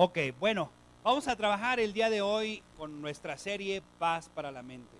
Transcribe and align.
Ok, 0.00 0.16
bueno, 0.38 0.70
vamos 1.02 1.26
a 1.26 1.34
trabajar 1.34 1.80
el 1.80 1.92
día 1.92 2.08
de 2.08 2.22
hoy 2.22 2.62
con 2.76 3.02
nuestra 3.02 3.36
serie 3.36 3.82
Paz 3.98 4.28
para 4.32 4.52
la 4.52 4.62
Mente. 4.62 4.96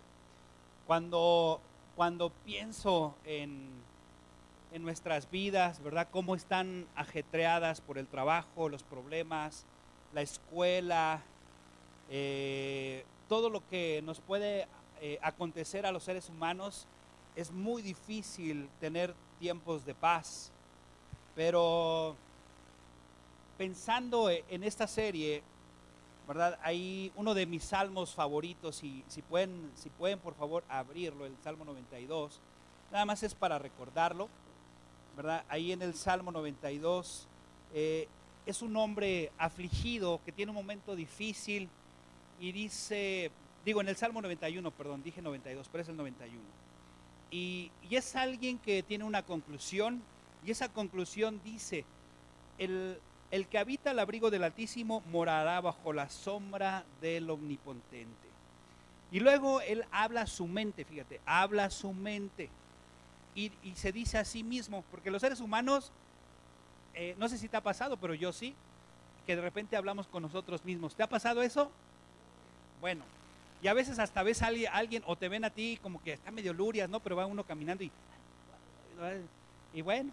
Cuando, 0.89 1.61
cuando 1.95 2.31
pienso 2.45 3.15
en, 3.25 3.69
en 4.73 4.83
nuestras 4.83 5.31
vidas, 5.31 5.81
¿verdad? 5.85 6.09
Cómo 6.11 6.35
están 6.35 6.89
ajetreadas 6.97 7.81
por 7.81 7.97
el 7.97 8.09
trabajo, 8.09 8.69
los 8.69 8.83
problemas, 8.83 9.67
la 10.15 10.23
escuela, 10.23 11.23
eh, 12.11 13.05
todo 13.29 13.51
lo 13.51 13.65
que 13.69 14.03
nos 14.03 14.19
puede 14.19 14.67
eh, 15.01 15.21
acontecer 15.23 15.87
a 15.87 15.93
los 15.93 16.03
seres 16.03 16.29
humanos, 16.29 16.89
es 17.37 17.53
muy 17.53 17.83
difícil 17.83 18.69
tener 18.81 19.15
tiempos 19.39 19.87
de 19.87 19.95
paz. 19.95 20.51
Pero 21.37 22.17
pensando 23.59 24.31
e, 24.31 24.45
en 24.49 24.63
esta 24.63 24.87
serie, 24.87 25.43
¿verdad? 26.27 26.59
Hay 26.63 27.13
uno 27.17 27.35
de 27.35 27.45
mis 27.45 27.65
salmos 27.65 28.15
favoritos, 28.15 28.83
y 28.85 29.05
si 29.09 29.21
pueden, 29.21 29.71
si 29.75 29.91
pueden 29.91 30.21
por 30.21 30.35
favor 30.35 30.65
abrirlo, 30.69 31.27
el 31.27 31.37
Salmo 31.43 31.65
92, 31.65 32.41
nada 32.93 33.05
más 33.05 33.23
es 33.23 33.35
para 33.35 33.59
recordarlo, 33.59 34.29
¿verdad? 35.17 35.45
Ahí 35.49 35.73
en 35.73 35.83
el 35.83 35.95
Salmo 35.95 36.31
92 36.31 37.27
eh, 37.75 38.09
es 38.47 38.63
un 38.63 38.77
hombre 38.77 39.33
afligido 39.37 40.21
que 40.25 40.33
tiene 40.33 40.51
un 40.51 40.57
momento 40.57 40.95
difícil 40.95 41.69
y 42.41 42.53
dice, 42.53 43.33
digo 43.65 43.81
en 43.81 43.89
el 43.89 43.97
Salmo 43.97 44.23
91, 44.23 44.71
perdón, 44.71 45.03
dije 45.03 45.21
92, 45.21 45.69
pero 45.71 45.83
es 45.83 45.89
el 45.89 45.97
91. 45.97 46.41
Y, 47.31 47.73
y 47.91 47.97
es 47.97 48.15
alguien 48.15 48.59
que 48.59 48.83
tiene 48.83 49.05
una 49.05 49.23
conclusión 49.23 50.03
y 50.47 50.51
esa 50.53 50.69
conclusión 50.69 51.41
dice, 51.45 51.85
el, 52.59 53.01
el 53.31 53.47
que 53.47 53.59
habita 53.59 53.91
el 53.91 53.99
abrigo 53.99 54.31
del 54.31 54.45
Altísimo 54.45 55.03
morará 55.11 55.61
bajo 55.61 55.93
la 55.93 56.09
sombra 56.09 56.85
del 57.01 57.29
Omnipotente. 57.29 58.29
Y 59.11 59.21
luego 59.21 59.61
él 59.61 59.85
habla 59.91 60.27
su 60.27 60.47
mente, 60.47 60.85
fíjate, 60.85 61.21
habla 61.27 61.71
su 61.71 61.93
mente. 61.93 62.51
Y, 63.35 63.53
se 63.77 63.93
dice 63.93 64.19
a 64.19 64.25
sí 64.25 64.43
mismo, 64.43 64.83
porque 64.91 65.13
los 65.13 65.21
seres 65.21 65.41
humanos, 65.41 65.93
eh, 66.95 67.15
no 67.19 67.29
sé 67.29 67.39
si 67.39 67.49
te 67.49 67.57
ha 67.57 67.63
pasado, 67.63 67.97
pero 67.97 68.15
yo 68.15 68.33
sí, 68.33 68.55
que 69.27 69.37
de 69.37 69.43
repente 69.43 69.77
hablamos 69.77 70.09
con 70.09 70.23
nosotros 70.23 70.65
mismos. 70.65 70.97
¿Te 70.97 71.05
ha 71.05 71.09
pasado 71.09 71.43
eso? 71.43 71.71
Bueno, 72.81 73.05
y 73.63 73.69
a 73.69 73.75
veces 73.75 74.01
hasta 74.01 74.25
ves 74.25 74.43
a 74.43 74.49
alguien, 74.73 75.05
o 75.07 75.15
te 75.15 75.29
ven 75.29 75.45
a 75.45 75.51
ti 75.51 75.79
como 75.83 76.03
que 76.03 76.15
está 76.15 76.33
medio 76.33 76.53
lurias, 76.53 76.89
¿no? 76.89 76.99
Pero 76.99 77.15
va 77.15 77.27
uno 77.27 77.45
caminando 77.45 77.85
y, 77.85 77.93
y 79.73 79.83
bueno, 79.83 80.11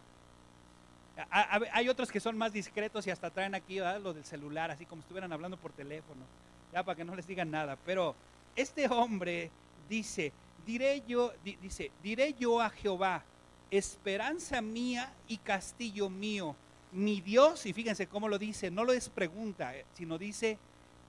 hay 1.29 1.89
otros 1.89 2.11
que 2.11 2.19
son 2.19 2.37
más 2.37 2.51
discretos 2.51 3.07
y 3.07 3.11
hasta 3.11 3.29
traen 3.29 3.55
aquí 3.55 3.79
lo 3.79 4.13
del 4.13 4.25
celular, 4.25 4.71
así 4.71 4.85
como 4.85 5.01
estuvieran 5.01 5.31
hablando 5.31 5.57
por 5.57 5.71
teléfono, 5.71 6.25
ya 6.73 6.83
para 6.83 6.95
que 6.95 7.05
no 7.05 7.15
les 7.15 7.27
digan 7.27 7.51
nada. 7.51 7.77
Pero 7.85 8.15
este 8.55 8.87
hombre 8.87 9.49
dice, 9.89 10.33
diré 10.65 11.03
yo, 11.07 11.33
dice, 11.43 11.91
diré 12.03 12.33
yo 12.33 12.61
a 12.61 12.69
Jehová, 12.69 13.23
esperanza 13.71 14.61
mía 14.61 15.13
y 15.27 15.37
castillo 15.37 16.09
mío, 16.09 16.55
mi 16.91 17.21
Dios, 17.21 17.65
y 17.65 17.73
fíjense 17.73 18.07
cómo 18.07 18.27
lo 18.27 18.37
dice, 18.37 18.69
no 18.71 18.83
lo 18.83 18.93
es 18.93 19.09
pregunta, 19.09 19.75
eh, 19.75 19.85
sino 19.93 20.17
dice, 20.17 20.57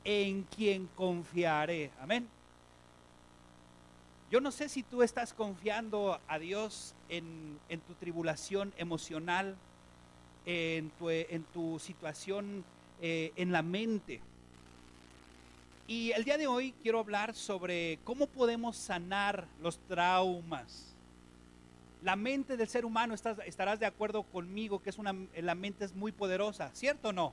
en 0.04 0.44
quien 0.44 0.86
confiaré. 0.94 1.90
Amén. 2.00 2.28
Yo 4.30 4.40
no 4.40 4.50
sé 4.50 4.68
si 4.68 4.82
tú 4.82 5.02
estás 5.02 5.32
confiando 5.32 6.20
a 6.26 6.38
Dios 6.38 6.94
en 7.08 7.58
tu 7.86 7.94
tribulación 7.94 8.74
emocional, 8.76 9.56
en 10.46 10.90
tu, 10.90 11.10
en 11.10 11.42
tu 11.52 11.78
situación 11.78 12.64
eh, 13.02 13.32
en 13.36 13.52
la 13.52 13.62
mente. 13.62 14.20
Y 15.88 16.12
el 16.12 16.24
día 16.24 16.38
de 16.38 16.46
hoy 16.46 16.72
quiero 16.82 17.00
hablar 17.00 17.34
sobre 17.34 17.98
cómo 18.04 18.26
podemos 18.26 18.76
sanar 18.76 19.46
los 19.60 19.78
traumas. 19.86 20.94
La 22.02 22.16
mente 22.16 22.56
del 22.56 22.68
ser 22.68 22.84
humano, 22.84 23.14
estarás 23.14 23.80
de 23.80 23.86
acuerdo 23.86 24.22
conmigo 24.22 24.80
que 24.82 24.90
es 24.90 24.98
una, 24.98 25.14
la 25.36 25.54
mente 25.54 25.84
es 25.84 25.94
muy 25.94 26.12
poderosa, 26.12 26.70
¿cierto 26.72 27.08
o 27.08 27.12
no? 27.12 27.32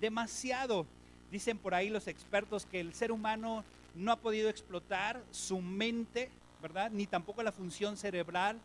Demasiado. 0.00 0.86
Dicen 1.30 1.58
por 1.58 1.74
ahí 1.74 1.90
los 1.90 2.06
expertos 2.06 2.66
que 2.66 2.80
el 2.80 2.94
ser 2.94 3.12
humano 3.12 3.64
no 3.94 4.12
ha 4.12 4.16
podido 4.16 4.48
explotar 4.48 5.22
su 5.30 5.60
mente, 5.60 6.30
¿verdad? 6.62 6.90
Ni 6.90 7.06
tampoco 7.06 7.42
la 7.42 7.52
función 7.52 7.96
cerebral 7.96 8.58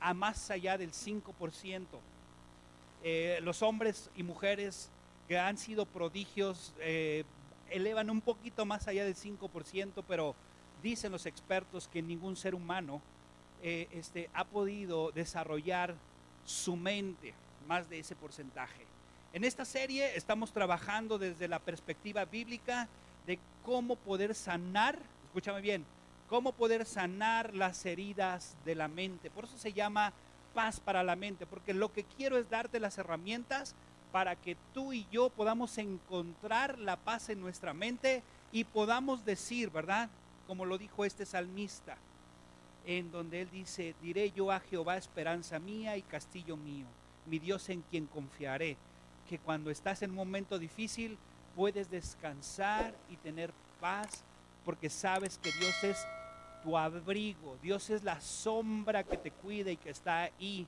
a 0.00 0.14
más 0.14 0.50
allá 0.50 0.78
del 0.78 0.92
5%. 0.92 1.86
Eh, 3.02 3.38
los 3.42 3.62
hombres 3.62 4.10
y 4.14 4.22
mujeres 4.22 4.90
que 5.28 5.38
han 5.38 5.56
sido 5.56 5.86
prodigios 5.86 6.74
eh, 6.80 7.24
elevan 7.70 8.10
un 8.10 8.20
poquito 8.20 8.66
más 8.66 8.88
allá 8.88 9.04
del 9.04 9.14
5%, 9.14 10.04
pero 10.06 10.34
dicen 10.82 11.12
los 11.12 11.26
expertos 11.26 11.88
que 11.88 12.02
ningún 12.02 12.36
ser 12.36 12.54
humano 12.54 13.00
eh, 13.62 13.88
este, 13.92 14.28
ha 14.34 14.44
podido 14.44 15.12
desarrollar 15.12 15.94
su 16.44 16.76
mente 16.76 17.34
más 17.68 17.88
de 17.88 18.00
ese 18.00 18.16
porcentaje. 18.16 18.84
En 19.32 19.44
esta 19.44 19.64
serie 19.64 20.16
estamos 20.16 20.52
trabajando 20.52 21.18
desde 21.18 21.46
la 21.46 21.60
perspectiva 21.60 22.24
bíblica 22.24 22.88
de 23.26 23.38
cómo 23.64 23.96
poder 23.96 24.34
sanar, 24.34 24.98
escúchame 25.26 25.60
bien, 25.60 25.84
cómo 26.28 26.52
poder 26.52 26.84
sanar 26.84 27.54
las 27.54 27.86
heridas 27.86 28.56
de 28.64 28.74
la 28.74 28.88
mente. 28.88 29.30
Por 29.30 29.44
eso 29.44 29.56
se 29.56 29.72
llama 29.72 30.12
para 30.84 31.02
la 31.02 31.16
mente, 31.16 31.46
porque 31.46 31.72
lo 31.72 31.92
que 31.92 32.04
quiero 32.04 32.36
es 32.36 32.50
darte 32.50 32.80
las 32.80 32.98
herramientas 32.98 33.74
para 34.12 34.36
que 34.36 34.56
tú 34.74 34.92
y 34.92 35.06
yo 35.10 35.30
podamos 35.30 35.78
encontrar 35.78 36.78
la 36.78 36.96
paz 36.96 37.30
en 37.30 37.40
nuestra 37.40 37.72
mente 37.72 38.22
y 38.52 38.64
podamos 38.64 39.24
decir, 39.24 39.70
¿verdad? 39.70 40.10
Como 40.46 40.66
lo 40.66 40.76
dijo 40.76 41.04
este 41.04 41.24
salmista, 41.24 41.96
en 42.84 43.10
donde 43.10 43.40
él 43.42 43.50
dice, 43.50 43.94
diré 44.02 44.32
yo 44.32 44.50
a 44.50 44.60
Jehová 44.60 44.96
esperanza 44.96 45.58
mía 45.58 45.96
y 45.96 46.02
castillo 46.02 46.56
mío, 46.56 46.86
mi 47.26 47.38
Dios 47.38 47.68
en 47.70 47.82
quien 47.82 48.06
confiaré, 48.06 48.76
que 49.28 49.38
cuando 49.38 49.70
estás 49.70 50.02
en 50.02 50.10
un 50.10 50.16
momento 50.16 50.58
difícil 50.58 51.16
puedes 51.56 51.90
descansar 51.90 52.94
y 53.08 53.16
tener 53.16 53.52
paz 53.80 54.24
porque 54.64 54.90
sabes 54.90 55.38
que 55.38 55.50
Dios 55.52 55.84
es 55.84 56.06
tu 56.62 56.76
abrigo. 56.76 57.56
Dios 57.62 57.90
es 57.90 58.02
la 58.02 58.20
sombra 58.20 59.02
que 59.02 59.16
te 59.16 59.30
cuida 59.30 59.70
y 59.70 59.76
que 59.76 59.90
está 59.90 60.22
ahí. 60.22 60.66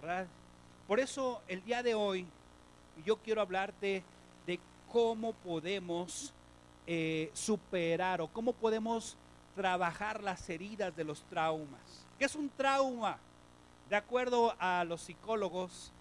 ¿verdad? 0.00 0.26
Por 0.86 1.00
eso 1.00 1.42
el 1.48 1.62
día 1.64 1.82
de 1.82 1.94
hoy 1.94 2.26
yo 3.04 3.16
quiero 3.16 3.40
hablarte 3.40 4.02
de 4.46 4.58
cómo 4.92 5.32
podemos 5.32 6.32
eh, 6.86 7.30
superar 7.32 8.20
o 8.20 8.28
cómo 8.28 8.52
podemos 8.52 9.16
trabajar 9.54 10.22
las 10.22 10.48
heridas 10.48 10.94
de 10.96 11.04
los 11.04 11.22
traumas. 11.24 12.06
¿Qué 12.18 12.24
es 12.24 12.34
un 12.34 12.48
trauma? 12.48 13.18
De 13.88 13.96
acuerdo 13.96 14.54
a 14.58 14.84
los 14.84 15.02
psicólogos, 15.02 15.92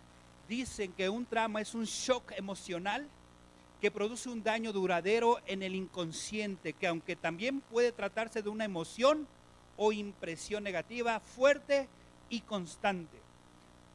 dicen 0.47 0.93
que 0.93 1.09
un 1.09 1.25
trauma 1.25 1.61
es 1.61 1.73
un 1.73 1.85
shock 1.85 2.31
emocional 2.35 3.07
que 3.81 3.91
produce 3.91 4.29
un 4.29 4.43
daño 4.43 4.73
duradero 4.73 5.39
en 5.45 5.63
el 5.63 5.75
inconsciente, 5.75 6.73
que 6.73 6.87
aunque 6.87 7.15
también 7.15 7.61
puede 7.61 7.91
tratarse 7.91 8.41
de 8.41 8.49
una 8.49 8.65
emoción 8.65 9.27
o 9.77 9.91
impresión 9.93 10.63
negativa 10.63 11.19
fuerte 11.21 11.87
y 12.29 12.41
constante. 12.41 13.17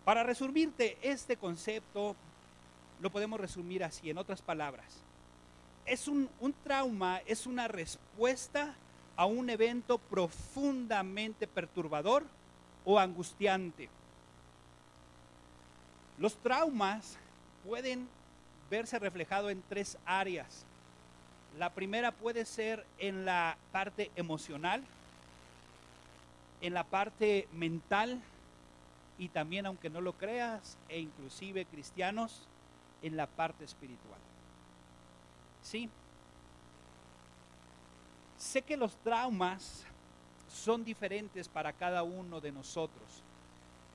Para 0.04 0.22
resumirte 0.22 0.96
este 1.02 1.36
concepto, 1.36 2.16
lo 3.00 3.10
podemos 3.10 3.38
resumir 3.38 3.84
así, 3.84 4.08
en 4.08 4.18
otras 4.18 4.40
palabras. 4.40 5.02
Es 5.84 6.08
un, 6.08 6.30
un 6.40 6.54
trauma, 6.54 7.20
es 7.26 7.46
una 7.46 7.68
respuesta 7.68 8.74
a 9.16 9.26
un 9.26 9.50
evento 9.50 9.98
profundamente 9.98 11.46
perturbador 11.46 12.24
o 12.84 12.98
angustiante. 12.98 13.88
Los 16.18 16.36
traumas 16.36 17.18
pueden 17.66 18.08
verse 18.70 18.98
reflejado 18.98 19.50
en 19.50 19.62
tres 19.68 19.98
áreas. 20.04 20.64
La 21.58 21.70
primera 21.70 22.12
puede 22.12 22.44
ser 22.44 22.84
en 22.98 23.24
la 23.24 23.56
parte 23.72 24.10
emocional, 24.16 24.82
en 26.60 26.74
la 26.74 26.84
parte 26.84 27.48
mental 27.52 28.20
y 29.18 29.28
también, 29.28 29.66
aunque 29.66 29.90
no 29.90 30.00
lo 30.00 30.14
creas, 30.14 30.76
e 30.88 30.98
inclusive 30.98 31.66
cristianos, 31.66 32.48
en 33.02 33.16
la 33.16 33.26
parte 33.26 33.64
espiritual. 33.64 34.18
Sí. 35.62 35.88
Sé 38.36 38.62
que 38.62 38.76
los 38.76 38.96
traumas 38.98 39.84
son 40.48 40.84
diferentes 40.84 41.48
para 41.48 41.72
cada 41.72 42.02
uno 42.02 42.40
de 42.40 42.52
nosotros. 42.52 43.23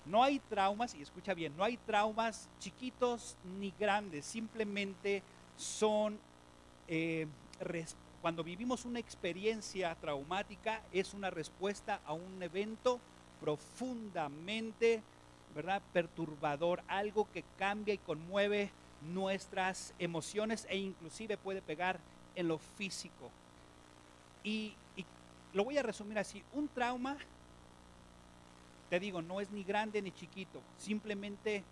No 0.10 0.24
hay 0.24 0.40
traumas, 0.40 0.96
y 0.96 1.04
escucha 1.04 1.36
bien, 1.36 1.56
no 1.56 1.64
hay 1.64 1.78
traumas 1.78 2.50
chiquitos 2.58 3.38
ni 3.60 3.72
grandes, 3.80 4.26
simplemente 4.26 5.22
son, 5.56 6.18
eh, 6.88 7.28
cuando 8.20 8.44
vivimos 8.44 8.86
una 8.86 8.98
experiencia 8.98 9.94
traumática, 10.02 10.82
es 10.92 11.14
una 11.14 11.30
respuesta 11.30 12.02
a 12.08 12.14
un 12.14 12.42
evento 12.42 13.00
profundamente, 13.40 15.04
¿verdad? 15.54 15.80
Perturbador, 15.94 16.82
algo 16.88 17.32
que 17.32 17.44
cambia 17.60 17.94
y 17.94 18.00
conmueve 18.00 18.72
nuestras 19.14 19.94
emociones 20.00 20.66
e 20.72 20.78
inclusive 20.78 21.38
puede 21.38 21.62
pegar 21.62 22.00
en 22.36 22.48
lo 22.48 22.58
físico. 22.58 23.30
Y, 24.44 24.74
y 24.98 25.06
lo 25.54 25.66
voy 25.66 25.78
a 25.78 25.84
resumir 25.84 26.18
así, 26.18 26.44
un 26.54 26.68
trauma, 26.68 27.16
te 28.90 29.00
digo, 29.00 29.22
no 29.22 29.40
es 29.40 29.52
ni 29.52 29.64
grande 29.64 30.02
ni 30.02 30.12
chiquito, 30.12 30.62
simplemente 30.78 31.64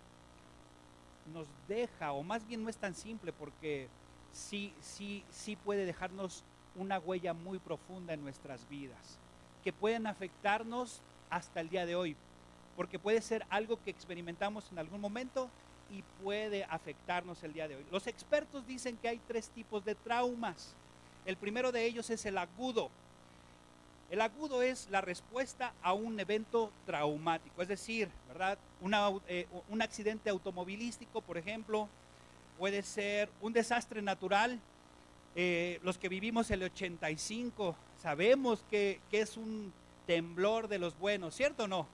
nos 1.32 1.46
deja, 1.66 2.12
o 2.12 2.22
más 2.22 2.46
bien 2.46 2.62
no 2.62 2.70
es 2.70 2.76
tan 2.76 2.94
simple 2.94 3.32
porque 3.32 3.88
sí, 4.32 4.72
sí, 4.80 5.24
sí 5.30 5.56
puede 5.56 5.84
dejarnos 5.84 6.44
una 6.76 6.98
huella 6.98 7.34
muy 7.34 7.58
profunda 7.58 8.14
en 8.14 8.22
nuestras 8.22 8.68
vidas, 8.68 9.18
que 9.64 9.72
pueden 9.72 10.06
afectarnos 10.06 11.02
hasta 11.28 11.60
el 11.60 11.68
día 11.68 11.86
de 11.86 11.96
hoy, 11.96 12.16
porque 12.76 12.98
puede 12.98 13.20
ser 13.20 13.44
algo 13.50 13.82
que 13.82 13.90
experimentamos 13.90 14.70
en 14.70 14.78
algún 14.78 15.00
momento 15.00 15.50
y 15.90 16.02
puede 16.22 16.64
afectarnos 16.64 17.42
el 17.42 17.52
día 17.52 17.66
de 17.66 17.76
hoy. 17.76 17.86
Los 17.90 18.06
expertos 18.06 18.66
dicen 18.66 18.96
que 18.96 19.08
hay 19.08 19.20
tres 19.26 19.48
tipos 19.50 19.84
de 19.84 19.94
traumas. 19.94 20.74
El 21.24 21.36
primero 21.36 21.72
de 21.72 21.84
ellos 21.84 22.10
es 22.10 22.24
el 22.26 22.38
agudo. 22.38 22.90
El 24.10 24.22
agudo 24.22 24.62
es 24.62 24.88
la 24.90 25.02
respuesta 25.02 25.74
a 25.82 25.92
un 25.92 26.18
evento 26.18 26.72
traumático, 26.86 27.60
es 27.60 27.68
decir, 27.68 28.08
¿verdad? 28.26 28.58
Eh, 29.28 29.46
un 29.68 29.82
accidente 29.82 30.30
automovilístico, 30.30 31.20
por 31.20 31.36
ejemplo, 31.36 31.88
puede 32.58 32.82
ser 32.82 33.28
un 33.42 33.52
desastre 33.52 34.00
natural. 34.00 34.58
Eh, 35.36 35.78
los 35.82 35.98
que 35.98 36.08
vivimos 36.08 36.50
el 36.50 36.62
85 36.62 37.76
sabemos 38.00 38.64
que, 38.70 39.00
que 39.10 39.20
es 39.20 39.36
un 39.36 39.74
temblor 40.06 40.68
de 40.68 40.78
los 40.78 40.98
buenos, 40.98 41.34
¿cierto 41.34 41.64
o 41.64 41.68
no? 41.68 41.86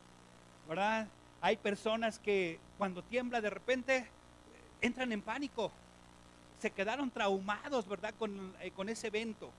¿Verdad? 0.68 1.08
Hay 1.40 1.56
personas 1.56 2.20
que 2.20 2.60
cuando 2.78 3.02
tiembla 3.02 3.40
de 3.40 3.50
repente 3.50 4.06
entran 4.80 5.10
en 5.10 5.20
pánico, 5.20 5.72
se 6.60 6.70
quedaron 6.70 7.10
traumados, 7.10 7.88
¿verdad? 7.88 8.14
Con, 8.16 8.54
eh, 8.60 8.70
con 8.70 8.88
ese 8.88 9.08
evento. 9.08 9.50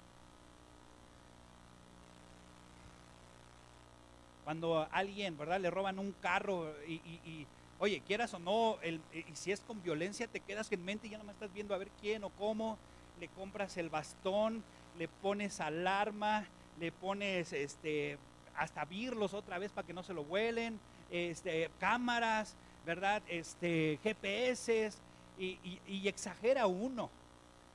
Cuando 4.46 4.88
alguien, 4.92 5.38
¿verdad? 5.38 5.60
Le 5.60 5.70
roban 5.70 6.00
un 6.00 6.14
carro 6.22 6.72
y, 6.88 7.46
oye, 7.80 8.02
quieras 8.06 8.34
o 8.34 8.40
no, 8.40 8.78
el, 8.82 9.02
y 9.12 9.36
si 9.36 9.52
es 9.52 9.60
con 9.60 9.82
violencia, 9.84 10.28
te 10.28 10.40
quedas 10.40 10.72
en 10.72 10.86
mente 10.86 11.08
y 11.08 11.10
ya 11.10 11.18
no 11.18 11.26
me 11.26 11.34
estás 11.34 11.52
viendo 11.52 11.76
a 11.76 11.78
ver 11.78 11.90
quién 12.00 12.24
o 12.24 12.30
cómo, 12.30 12.78
le 13.20 13.28
compras 13.30 13.76
el 13.76 13.90
bastón, 13.90 14.64
le 14.98 15.08
pones 15.08 15.60
alarma, 15.60 16.46
le 16.80 16.92
pones 16.92 17.52
este 17.52 18.18
hasta 18.56 18.86
virlos 18.86 19.34
otra 19.34 19.58
vez 19.58 19.72
para 19.72 19.86
que 19.86 19.94
no 19.94 20.04
se 20.04 20.14
lo 20.14 20.24
vuelen, 20.24 20.80
este, 21.12 21.70
cámaras, 21.80 22.56
¿verdad? 22.86 23.22
Este, 23.28 24.00
GPS 24.04 24.92
y, 25.38 25.60
y, 25.88 26.08
exagera 26.08 26.68
uno, 26.68 27.10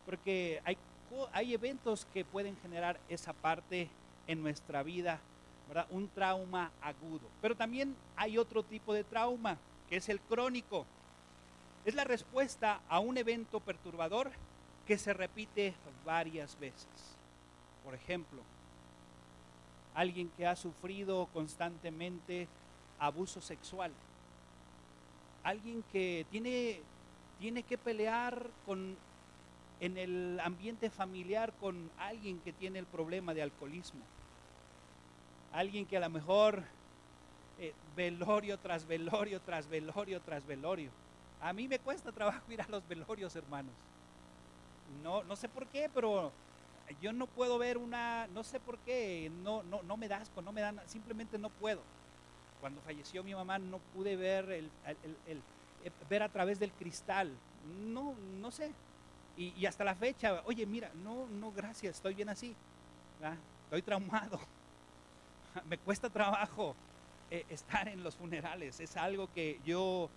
porque 0.06 0.62
hay, 0.64 0.78
hay 1.32 1.52
eventos 1.52 2.06
que 2.14 2.24
pueden 2.24 2.56
generar 2.62 2.98
esa 3.08 3.32
parte 3.32 3.90
en 4.26 4.42
nuestra 4.42 4.82
vida, 4.82 5.20
Un 5.90 6.08
trauma 6.08 6.70
agudo. 6.82 7.28
Pero 7.40 7.54
también 7.54 7.94
hay 8.16 8.38
otro 8.38 8.62
tipo 8.62 8.92
de 8.92 9.04
trauma, 9.04 9.56
que 9.88 9.96
es 9.96 10.08
el 10.08 10.20
crónico. 10.20 10.86
Es 11.84 11.94
la 11.94 12.04
respuesta 12.04 12.80
a 12.88 12.98
un 12.98 13.16
evento 13.16 13.60
perturbador 13.60 14.30
que 14.86 14.98
se 14.98 15.12
repite 15.12 15.74
varias 16.04 16.58
veces. 16.58 17.16
Por 17.84 17.94
ejemplo, 17.94 18.42
alguien 19.94 20.30
que 20.36 20.46
ha 20.46 20.56
sufrido 20.56 21.28
constantemente 21.32 22.48
abuso 22.98 23.40
sexual, 23.40 23.92
alguien 25.42 25.82
que 25.92 26.26
tiene, 26.30 26.80
tiene 27.38 27.62
que 27.62 27.78
pelear 27.78 28.48
con, 28.66 28.96
en 29.80 29.96
el 29.96 30.40
ambiente 30.40 30.90
familiar 30.90 31.52
con 31.60 31.90
alguien 31.98 32.38
que 32.40 32.52
tiene 32.52 32.78
el 32.78 32.86
problema 32.86 33.32
de 33.32 33.42
alcoholismo, 33.42 34.00
alguien 35.52 35.86
que 35.86 35.96
a 35.96 36.00
lo 36.00 36.10
mejor 36.10 36.62
eh, 37.58 37.74
velorio 37.96 38.58
tras 38.58 38.86
velorio 38.86 39.40
tras 39.40 39.68
velorio 39.68 40.20
tras 40.20 40.46
velorio. 40.46 40.90
A 41.40 41.52
mí 41.52 41.68
me 41.68 41.78
cuesta 41.78 42.12
trabajo 42.12 42.50
ir 42.52 42.60
a 42.60 42.68
los 42.68 42.86
velorios, 42.86 43.34
hermanos. 43.34 43.72
No, 45.02 45.22
no 45.24 45.36
sé 45.36 45.48
por 45.48 45.66
qué, 45.66 45.90
pero 45.92 46.32
yo 47.00 47.12
no 47.12 47.26
puedo 47.26 47.58
ver 47.58 47.78
una, 47.78 48.26
no 48.28 48.42
sé 48.42 48.60
por 48.60 48.78
qué, 48.78 49.30
no, 49.42 49.62
no, 49.62 49.82
no 49.82 49.96
me 49.96 50.08
da 50.08 50.18
asco, 50.18 50.42
no 50.42 50.52
me 50.52 50.60
dan, 50.60 50.80
simplemente 50.86 51.38
no 51.38 51.48
puedo. 51.50 51.80
Cuando 52.60 52.80
falleció 52.82 53.22
mi 53.22 53.34
mamá 53.34 53.58
no 53.58 53.78
pude 53.94 54.16
ver 54.16 54.50
el, 54.50 54.70
eh, 54.86 55.40
ver 56.08 56.22
a 56.22 56.28
través 56.28 56.58
del 56.58 56.72
cristal, 56.72 57.32
no, 57.86 58.14
no 58.40 58.50
sé. 58.50 58.72
Y, 59.36 59.64
hasta 59.64 59.84
la 59.84 59.94
fecha, 59.94 60.42
oye, 60.44 60.66
mira, 60.66 60.90
no, 61.02 61.26
no, 61.26 61.50
gracias, 61.50 61.96
estoy 61.96 62.12
bien 62.12 62.28
así, 62.28 62.54
estoy 63.64 63.80
traumado, 63.80 64.38
me 65.68 65.78
cuesta 65.78 66.10
trabajo 66.10 66.74
eh, 67.30 67.44
estar 67.48 67.88
en 67.88 68.02
los 68.02 68.16
funerales, 68.16 68.80
es 68.80 68.96
algo 68.96 69.32
que 69.32 69.60
yo 69.64 70.10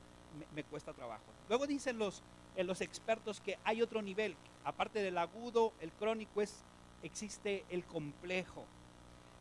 me, 0.55 0.63
cuesta 0.63 0.93
trabajo. 0.93 1.23
Luego 1.49 1.67
dicen 1.67 1.97
los, 1.97 2.23
eh, 2.55 2.63
los 2.63 2.81
expertos 2.81 3.41
que 3.41 3.57
hay 3.63 3.81
otro 3.81 4.01
nivel, 4.01 4.35
aparte 4.63 4.99
del 4.99 5.17
agudo, 5.17 5.73
el 5.79 5.91
crónico 5.91 6.41
es, 6.41 6.63
existe 7.03 7.65
el 7.69 7.83
complejo 7.83 8.65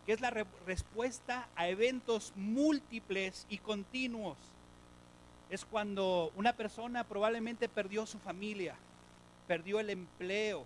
que 0.07 0.13
es 0.13 0.21
la 0.21 0.31
respuesta 0.31 1.49
a 1.55 1.69
eventos 1.69 2.33
múltiples 2.37 3.47
y 3.49 3.59
continuos. 3.59 4.37
Es 5.49 5.65
cuando 5.65 6.33
una 6.35 6.55
persona 6.55 7.05
probablemente 7.05 7.69
perdió 7.69 8.07
su 8.07 8.19
familia, 8.19 8.75
perdió 9.47 9.81
el 9.81 9.91
empleo 9.91 10.65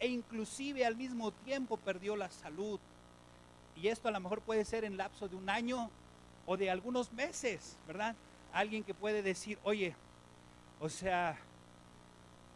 e 0.00 0.08
inclusive 0.08 0.84
al 0.84 0.96
mismo 0.96 1.30
tiempo 1.30 1.76
perdió 1.76 2.16
la 2.16 2.30
salud. 2.30 2.80
Y 3.76 3.88
esto 3.88 4.08
a 4.08 4.12
lo 4.12 4.20
mejor 4.20 4.40
puede 4.40 4.64
ser 4.64 4.84
en 4.84 4.96
lapso 4.96 5.28
de 5.28 5.36
un 5.36 5.50
año 5.50 5.90
o 6.46 6.56
de 6.56 6.70
algunos 6.70 7.12
meses, 7.12 7.76
¿verdad? 7.86 8.16
Alguien 8.52 8.84
que 8.84 8.94
puede 8.94 9.22
decir, 9.22 9.58
oye, 9.64 9.94
o 10.80 10.88
sea, 10.88 11.38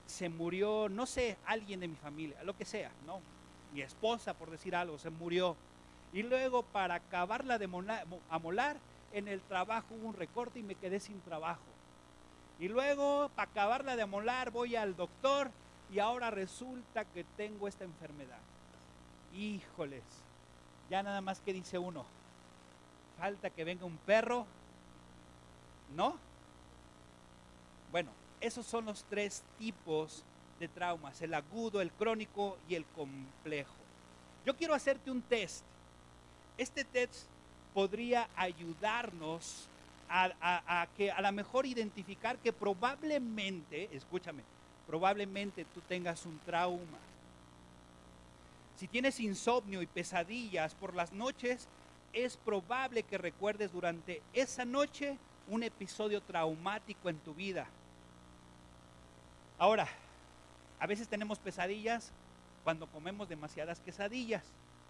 se 0.07 0.29
murió, 0.29 0.89
no 0.89 1.07
sé, 1.07 1.37
alguien 1.47 1.81
de 1.81 1.89
mi 1.89 1.97
familia, 1.97 2.43
lo 2.43 2.57
que 2.57 2.65
sea, 2.65 2.91
¿no? 3.07 3.21
Mi 3.73 3.83
esposa, 3.83 4.35
por 4.35 4.51
decir 4.51 4.75
algo, 4.75 4.99
se 4.99 5.11
murió 5.11 5.57
y 6.13 6.23
luego 6.23 6.63
para 6.63 6.97
acabarla 6.97 7.59
de 7.59 7.69
amolar, 8.31 8.79
en 9.13 9.29
el 9.29 9.41
trabajo 9.43 9.95
hubo 9.95 10.09
un 10.09 10.15
recorte 10.15 10.59
y 10.59 10.63
me 10.63 10.75
quedé 10.75 11.01
sin 11.01 11.21
trabajo. 11.21 11.63
Y 12.59 12.69
luego 12.69 13.31
para 13.35 13.51
acabarla 13.51 13.97
de 13.97 14.03
amolar 14.03 14.51
voy 14.51 14.77
al 14.77 14.97
doctor 14.97 15.51
y 15.93 15.99
ahora 15.99 16.31
resulta 16.31 17.05
que 17.05 17.25
tengo 17.37 17.69
esta 17.69 17.85
enfermedad. 17.85 18.39
Híjoles, 19.35 20.03
ya 20.91 21.03
nada 21.03 21.23
más 21.23 21.41
que 21.41 21.55
dice 21.55 21.79
uno, 21.79 22.05
falta 23.19 23.49
que 23.49 23.65
venga 23.65 23.87
un 23.87 23.97
perro, 23.97 24.47
¿no? 25.97 26.19
Bueno, 27.91 28.11
esos 28.41 28.67
son 28.67 28.85
los 28.85 29.05
tres 29.05 29.43
tipos 29.59 30.25
de 30.59 30.69
traumas, 30.69 31.23
el 31.23 31.33
agudo, 31.33 31.81
el 31.81 31.91
crónico 31.93 32.59
y 32.69 32.75
el 32.75 32.85
complejo. 32.85 33.75
Yo 34.45 34.57
quiero 34.57 34.75
hacerte 34.75 35.11
un 35.11 35.23
test 35.23 35.65
este 36.61 36.85
test 36.85 37.25
podría 37.73 38.29
ayudarnos 38.37 39.67
a, 40.11 40.87
que 40.95 41.11
a 41.11 41.23
lo 41.23 41.33
mejor 41.33 41.65
identificar 41.65 42.37
que 42.37 42.53
probablemente, 42.53 43.89
escúchame, 43.97 44.43
probablemente 44.87 45.65
tú 45.65 45.81
tengas 45.89 46.27
un 46.27 46.39
trauma. 46.41 46.99
Si 48.81 48.89
tienes 48.89 49.21
insomnio 49.21 49.83
y 49.83 49.87
pesadillas 49.87 50.75
por 50.75 50.95
las 50.95 51.13
noches, 51.13 51.69
es 52.15 52.39
probable 52.39 53.03
que 53.03 53.19
recuerdes 53.19 53.71
durante 53.73 54.23
esa 54.33 54.65
noche 54.65 55.19
un 55.49 55.63
episodio 55.63 56.23
traumático 56.23 57.11
en 57.11 57.19
tu 57.19 57.35
vida. 57.35 57.67
Ahora, 59.59 59.87
a 60.79 60.87
veces 60.87 61.09
tenemos 61.09 61.39
pesadillas 61.39 62.11
cuando 62.65 62.87
comemos 62.87 63.29
demasiadas 63.29 63.81
quesadillas, 63.81 64.45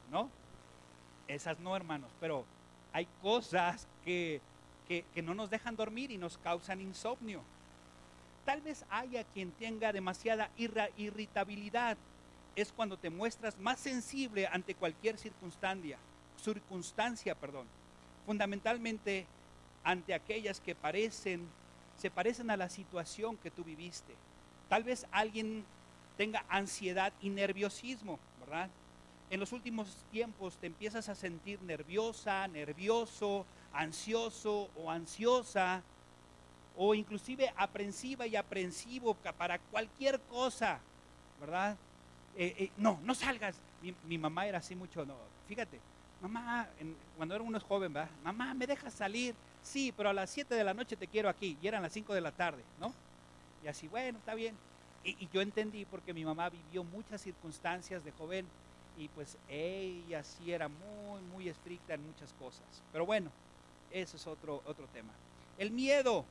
¿no? 0.09 0.30
Esas 1.26 1.59
no, 1.59 1.75
hermanos, 1.75 2.12
pero 2.20 2.44
hay 2.92 3.09
cosas 3.20 3.88
que, 4.04 4.40
no 5.16 5.35
nos 5.35 5.50
dejan 5.50 5.75
dormir 5.75 6.12
y 6.12 6.16
nos 6.16 6.38
causan 6.38 6.80
insomnio. 6.80 7.42
Tal 8.44 8.61
vez 8.61 8.85
haya 8.88 9.25
quien 9.25 9.50
tenga 9.50 9.92
demasiada 9.92 10.49
irritabilidad. 10.56 11.99
Es 12.57 12.73
cuando 12.73 12.97
te 12.97 13.11
muestras 13.11 13.59
más 13.59 13.80
sensible 13.80 14.47
ante 14.47 14.75
cualquier 14.75 15.19
circunstancia, 15.19 15.99
circunstancia, 16.37 17.35
perdón. 17.35 17.66
Fundamentalmente 18.26 19.26
ante 19.83 20.14
aquellas 20.14 20.61
que 20.61 20.75
parecen, 20.75 21.49
se 21.97 22.11
parecen 22.11 22.50
a 22.50 22.57
la 22.57 22.69
situación 22.69 23.37
que 23.37 23.50
tú 23.50 23.64
viviste. 23.64 24.14
Tal 24.69 24.85
vez 24.85 25.07
alguien 25.11 25.64
tenga 26.16 26.45
ansiedad 26.49 27.12
y 27.21 27.30
nerviosismo, 27.30 28.19
¿verdad? 28.40 28.69
en 29.30 29.38
los 29.38 29.52
últimos 29.52 30.04
tiempos 30.11 30.57
te 30.57 30.66
empiezas 30.66 31.09
a 31.09 31.14
sentir 31.14 31.62
nerviosa, 31.62 32.49
nervioso, 32.49 33.47
ansioso 33.73 34.69
o 34.75 34.90
ansiosa, 34.90 35.83
o 36.76 36.95
inclusive 36.95 37.52
aprensiva 37.57 38.26
y 38.26 38.35
aprensivo 38.35 39.14
para 39.14 39.59
cualquier 39.59 40.21
cosa, 40.23 40.80
¿verdad? 41.40 41.76
Eh, 42.37 42.54
eh, 42.58 42.70
no, 42.76 42.99
no 43.02 43.14
salgas. 43.14 43.56
Mi, 44.06 44.18
mamá 44.18 44.46
era 44.46 44.58
así 44.58 44.76
mucho, 44.76 45.06
no, 45.06 45.14
fíjate, 45.49 45.80
mamá, 46.20 46.68
cuando 47.16 47.34
era 47.34 47.42
uno 47.42 47.58
joven, 47.60 47.92
¿verdad? 47.92 48.10
Mamá, 48.22 48.52
¿me 48.52 48.66
dejas 48.66 48.92
salir? 48.92 49.34
Sí, 49.62 49.92
pero 49.96 50.10
a 50.10 50.12
las 50.12 50.28
7 50.30 50.54
de 50.54 50.64
la 50.64 50.75
noche 50.75 50.96
te 50.96 51.06
quiero 51.06 51.30
aquí, 51.30 51.56
y 51.62 51.66
eran 51.66 51.82
las 51.82 51.92
5 51.92 52.12
de 52.12 52.20
la 52.20 52.30
tarde, 52.30 52.62
¿no? 52.78 52.92
Y 53.64 53.68
así, 53.68 53.88
bueno, 53.88 54.18
está 54.18 54.34
bien. 54.34 54.54
Y, 55.02 55.16
y 55.18 55.28
yo 55.32 55.40
entendí 55.40 55.87
porque 55.87 56.12
mi 56.12 56.25
mamá 56.25 56.50
vivió 56.50 56.84
muchas 56.84 57.22
circunstancias 57.22 58.04
de 58.04 58.12
joven 58.12 58.46
y 58.99 59.08
pues 59.08 59.38
ella 59.49 60.22
sí 60.22 60.52
era 60.52 60.68
muy, 60.68 61.22
muy 61.32 61.49
estricta 61.49 61.94
en 61.94 62.06
muchas 62.06 62.34
cosas. 62.34 62.66
Pero 62.92 63.06
bueno, 63.06 63.30
eso 63.90 64.16
es 64.16 64.26
otro, 64.26 64.62
otro 64.66 64.87
tema. 64.92 65.12
El 65.58 65.70
miedo. 65.70 66.25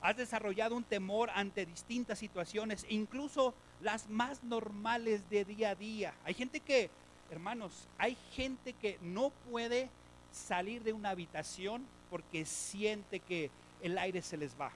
Has 0.00 0.16
desarrollado 0.16 0.76
un 0.76 0.84
temor 0.84 1.30
ante 1.34 1.66
distintas 1.66 2.18
situaciones, 2.18 2.86
incluso 2.88 3.54
las 3.80 4.08
más 4.08 4.44
normales 4.44 5.28
de 5.28 5.44
día 5.44 5.70
a 5.70 5.74
día. 5.74 6.14
Hay 6.24 6.34
gente 6.34 6.60
que, 6.60 6.90
hermanos, 7.30 7.88
hay 7.98 8.16
gente 8.32 8.74
que 8.74 8.98
no 9.02 9.30
puede 9.50 9.90
salir 10.30 10.82
de 10.82 10.92
una 10.92 11.10
habitación 11.10 11.84
porque 12.10 12.44
siente 12.44 13.18
que 13.20 13.50
el 13.82 13.98
aire 13.98 14.22
se 14.22 14.36
les 14.36 14.58
va. 14.58 14.70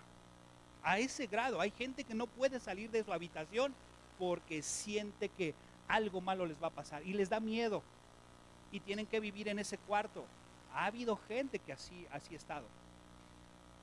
A 0.82 0.98
ese 0.98 1.26
grado, 1.26 1.60
hay 1.60 1.70
gente 1.70 2.02
que 2.02 2.14
no 2.14 2.26
puede 2.26 2.58
salir 2.58 2.90
de 2.90 3.04
su 3.04 3.12
habitación 3.12 3.72
porque 4.18 4.62
siente 4.62 5.28
que 5.28 5.54
algo 5.86 6.20
malo 6.20 6.46
les 6.46 6.60
va 6.60 6.68
a 6.68 6.70
pasar 6.70 7.06
y 7.06 7.12
les 7.12 7.28
da 7.28 7.38
miedo 7.38 7.82
y 8.72 8.80
tienen 8.80 9.06
que 9.06 9.20
vivir 9.20 9.48
en 9.48 9.58
ese 9.60 9.78
cuarto. 9.78 10.24
Ha 10.74 10.86
habido 10.86 11.16
gente 11.28 11.58
que 11.58 11.72
así, 11.72 12.06
así 12.10 12.34
ha 12.34 12.38
estado. 12.38 12.64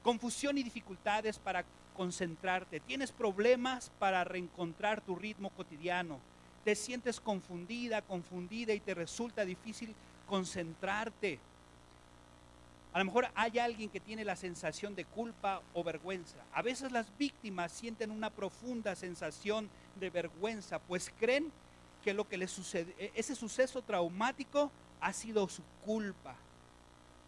Confusión 0.04 0.58
y 0.58 0.64
dificultades 0.64 1.40
para 1.40 1.66
concentrarte. 1.96 2.80
Tienes 2.80 3.12
problemas 3.12 3.92
para 4.00 4.24
reencontrar 4.24 5.02
tu 5.02 5.16
ritmo 5.16 5.50
cotidiano. 5.50 6.20
Te 6.64 6.76
sientes 6.76 7.20
confundida, 7.20 8.02
confundida 8.02 8.74
y 8.74 8.80
te 8.80 8.94
resulta 8.94 9.44
difícil 9.44 9.94
concentrarte. 10.28 11.40
A 12.94 13.00
lo 13.00 13.06
mejor 13.06 13.28
hay 13.36 13.60
alguien 13.60 13.90
que 13.90 14.00
tiene 14.00 14.26
la 14.26 14.36
sensación 14.36 14.96
de 14.96 15.06
culpa 15.06 15.62
o 15.74 15.84
vergüenza. 15.84 16.38
A 16.54 16.62
veces 16.62 16.92
las 16.92 17.16
víctimas 17.18 17.72
sienten 17.72 18.10
una 18.10 18.30
profunda 18.30 18.96
sensación 18.96 19.70
de 20.00 20.10
vergüenza, 20.10 20.80
pues 20.80 21.12
creen 21.20 21.52
que 22.04 22.14
lo 22.14 22.28
que 22.28 22.38
les 22.38 22.50
sucede, 22.50 22.96
e, 22.98 23.12
ese 23.14 23.36
suceso 23.36 23.82
traumático 23.82 24.72
ha 25.02 25.14
sido 25.14 25.48
su 25.50 25.62
culpa. 25.86 26.36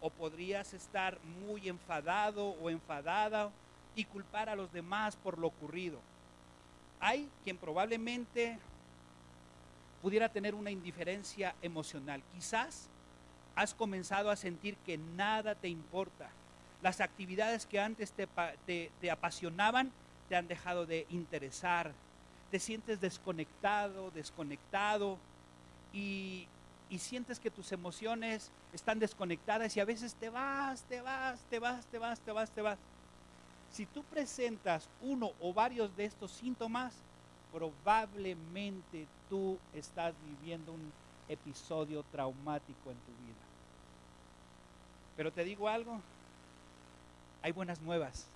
O 0.02 0.10
podrías 0.10 0.74
estar 0.74 1.18
muy 1.46 1.68
enfadado 1.68 2.50
o 2.50 2.68
enfadada 2.68 3.50
y 3.96 4.04
culpar 4.04 4.50
a 4.50 4.56
los 4.56 4.70
demás 4.72 5.16
por 5.16 5.38
lo 5.38 5.46
ocurrido. 5.46 5.98
Hay 7.00 7.30
quien 7.42 7.56
probablemente 7.56 8.58
pudiera 10.02 10.28
tener 10.28 10.54
una 10.54 10.70
indiferencia 10.70 11.54
emocional. 11.62 12.22
Quizás 12.34 12.90
has 13.54 13.72
comenzado 13.72 14.30
a 14.30 14.36
sentir 14.36 14.76
que 14.84 14.98
nada 14.98 15.54
te 15.54 15.68
importa. 15.68 16.28
Las 16.82 17.00
actividades 17.00 17.64
que 17.64 17.80
antes 17.80 18.12
te, 18.12 18.28
te 19.00 19.10
apasionaban 19.10 19.90
te 20.28 20.36
han 20.36 20.48
dejado 20.48 20.84
de 20.84 21.06
interesar 21.08 21.92
te 22.52 22.60
sientes 22.60 23.00
desconectado, 23.00 24.10
desconectado 24.10 25.16
y, 25.90 26.46
sientes 26.98 27.40
que 27.40 27.50
tus 27.50 27.72
emociones 27.72 28.50
están 28.72 28.98
desconectadas 28.98 29.76
y 29.76 29.80
a 29.80 29.84
veces 29.84 30.14
te 30.14 30.28
vas, 30.28 30.82
te 30.82 31.00
vas, 31.00 31.40
te 31.48 31.58
vas, 31.58 31.86
te 31.86 31.98
vas, 31.98 32.20
te 32.20 32.32
vas, 32.32 32.50
te 32.50 32.62
vas. 32.62 32.78
Si 33.70 33.86
tú 33.86 34.02
presentas 34.04 34.88
uno 35.00 35.32
o 35.40 35.54
varios 35.54 35.96
de 35.96 36.04
estos 36.04 36.30
síntomas, 36.32 36.94
probablemente 37.52 39.06
tú 39.28 39.58
estás 39.74 40.14
viviendo 40.26 40.72
un 40.72 40.92
episodio 41.28 42.02
traumático 42.10 42.90
en 42.90 42.96
tu 42.98 43.12
vida. 43.24 43.42
Pero 45.16 45.32
te 45.32 45.44
digo 45.44 45.68
algo, 45.68 46.00
hay 47.42 47.52
buenas 47.52 47.80
nuevas, 47.80 48.26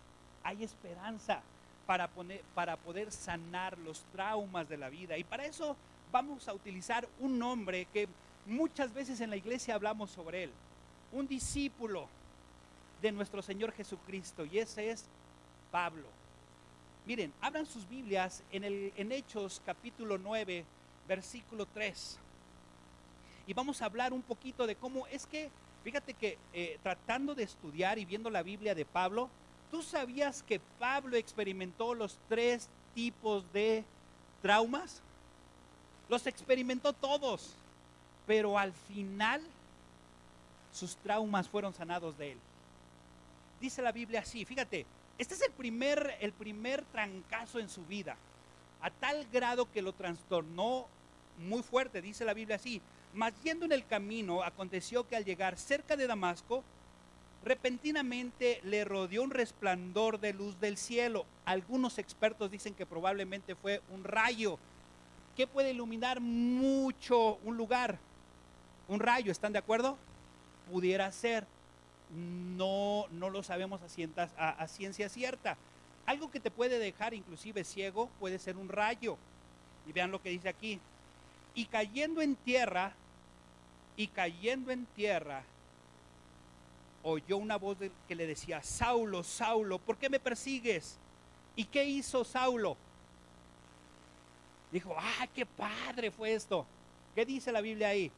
hay 0.43 0.65
esperanza 0.65 1.43
para, 1.87 2.09
poner, 2.09 2.43
para 2.55 2.77
poder 2.77 3.13
sanar 3.13 3.79
los 3.79 4.01
traumas 4.13 4.69
de 4.69 4.77
la 4.77 4.89
vida. 4.89 5.17
Y 5.17 5.25
para 5.25 5.47
eso 5.47 5.77
vamos 6.13 6.49
a 6.49 6.55
utilizar 6.55 7.09
un 7.21 7.39
nombre 7.39 7.87
que 7.93 8.09
muchas 8.47 8.93
veces 8.95 9.21
en 9.21 9.31
la 9.31 9.37
iglesia 9.37 9.75
hablamos 9.75 10.11
sobre 10.11 10.45
él. 10.45 10.51
Un 11.13 11.27
discípulo 11.27 12.09
de 13.03 13.13
nuestro 13.13 13.43
Señor 13.43 13.73
Jesucristo. 13.73 14.45
Y 14.45 14.59
ese 14.59 14.91
es 14.91 15.05
Pablo. 15.71 16.07
Miren, 17.05 17.33
abran 17.41 17.67
sus 17.67 17.89
Biblias 17.89 18.43
en, 18.51 18.65
el, 18.65 18.93
en 18.97 19.13
Hechos 19.13 19.63
capítulo 19.65 20.19
9, 20.19 20.65
versículo 21.07 21.67
3. 21.67 22.19
Y 23.47 23.55
vamos 23.55 23.81
a 23.81 23.85
hablar 23.85 24.13
un 24.13 24.23
poquito 24.23 24.67
de 24.67 24.75
cómo 24.75 25.07
es 25.07 25.27
que, 25.27 25.51
fíjate 25.85 26.15
que 26.15 26.39
eh, 26.53 26.79
tratando 26.83 27.35
de 27.35 27.45
estudiar 27.45 27.99
y 27.99 28.05
viendo 28.05 28.29
la 28.29 28.43
Biblia 28.43 28.75
de 28.75 28.85
Pablo, 28.85 29.31
¿Tú 29.71 29.83
sabías 29.83 30.43
que 30.43 30.61
Pablo 30.79 31.17
experimentó 31.17 31.95
los 31.95 32.19
tres 32.29 32.69
tipos 32.95 33.45
de 33.53 33.85
traumas? 34.41 35.03
Los 36.09 36.27
experimentó 36.27 36.93
todos, 36.93 37.55
pero 38.27 38.59
al 38.59 38.73
final 38.73 39.41
sus 40.73 40.97
traumas 40.97 41.49
fueron 41.49 41.73
sanados 41.73 42.19
de 42.19 42.33
él. 42.33 42.39
Dice 43.61 43.81
la 43.83 43.93
Biblia 43.93 44.21
así, 44.21 44.45
fíjate, 44.45 44.85
este 45.19 45.35
es 45.35 45.43
el 45.43 45.53
primer, 45.53 46.17
el 46.21 46.33
primer 46.33 46.85
trancazo 46.87 47.59
en 47.59 47.69
su 47.69 47.85
vida, 47.87 48.17
a 48.83 48.91
tal 48.91 49.27
grado 49.33 49.71
que 49.73 49.81
lo 49.81 49.93
trastornó 49.95 50.87
muy 51.39 51.63
fuerte, 51.63 52.03
dice 52.03 52.25
la 52.25 52.35
Biblia 52.35 52.57
así. 52.57 52.83
Mas 53.15 53.33
yendo 53.43 53.65
en 53.65 53.73
el 53.73 53.87
camino, 53.87 54.43
aconteció 54.43 55.09
que 55.09 55.17
al 55.17 55.25
llegar 55.25 55.57
cerca 55.57 55.97
de 55.97 56.07
Damasco, 56.07 56.63
repentinamente 57.45 58.61
le 58.65 58.85
rodeó 58.85 59.23
un 59.23 59.31
resplandor 59.31 60.21
de 60.21 60.35
luz 60.35 60.61
del 60.61 60.77
cielo. 60.77 61.25
Algunos 61.47 61.97
expertos 61.99 62.51
dicen 62.51 62.75
que 62.75 62.85
probablemente 62.85 63.55
fue 63.55 63.81
un 63.91 64.05
rayo 64.05 64.59
que 65.35 65.47
puede 65.47 65.71
iluminar 65.71 66.21
mucho 66.21 67.37
un 67.45 67.57
lugar. 67.57 67.99
Un 68.89 69.01
rayo, 69.01 69.33
¿están 69.33 69.53
de 69.53 69.59
acuerdo? 69.59 69.97
Pudiera 70.71 71.11
ser. 71.13 71.47
No, 72.11 73.07
no 73.11 73.31
lo 73.31 73.43
sabemos 73.43 73.81
a, 74.37 74.49
a 74.51 74.69
ciencia 74.69 75.09
cierta. 75.09 75.57
Algo 76.07 76.31
que 76.31 76.39
te 76.39 76.53
puede 76.53 76.79
dejar 76.79 77.15
inclusive 77.15 77.65
ciego 77.65 78.09
puede 78.21 78.39
ser 78.39 78.57
un 78.57 78.69
rayo. 78.69 79.19
Y 79.87 79.93
vean 79.93 80.11
lo 80.11 80.23
que 80.23 80.31
dice 80.31 80.49
aquí. 80.49 80.81
Y 81.55 81.67
cayendo 81.67 82.23
en 82.23 82.37
tierra, 82.37 82.93
y 83.97 84.09
cayendo 84.09 84.71
en 84.71 84.87
tierra, 84.87 85.43
oyó 87.03 87.39
una 87.39 87.57
voz 87.57 87.79
que 88.07 88.15
le 88.15 88.27
decía, 88.27 88.63
Saulo, 88.63 89.23
Saulo, 89.23 89.79
¿por 89.79 89.97
qué 89.97 90.11
me 90.11 90.21
persigues? 90.21 90.99
¿Y 91.55 91.65
qué 91.65 91.85
hizo 91.85 92.25
Saulo? 92.25 92.77
Dijo, 94.71 94.95
ah, 94.99 95.27
qué 95.35 95.47
padre 95.47 96.11
fue 96.11 96.35
esto. 96.35 96.67
¿Qué 97.15 97.25
dice 97.25 97.51
la 97.53 97.61
Biblia 97.61 97.89
ahí? 97.89 98.13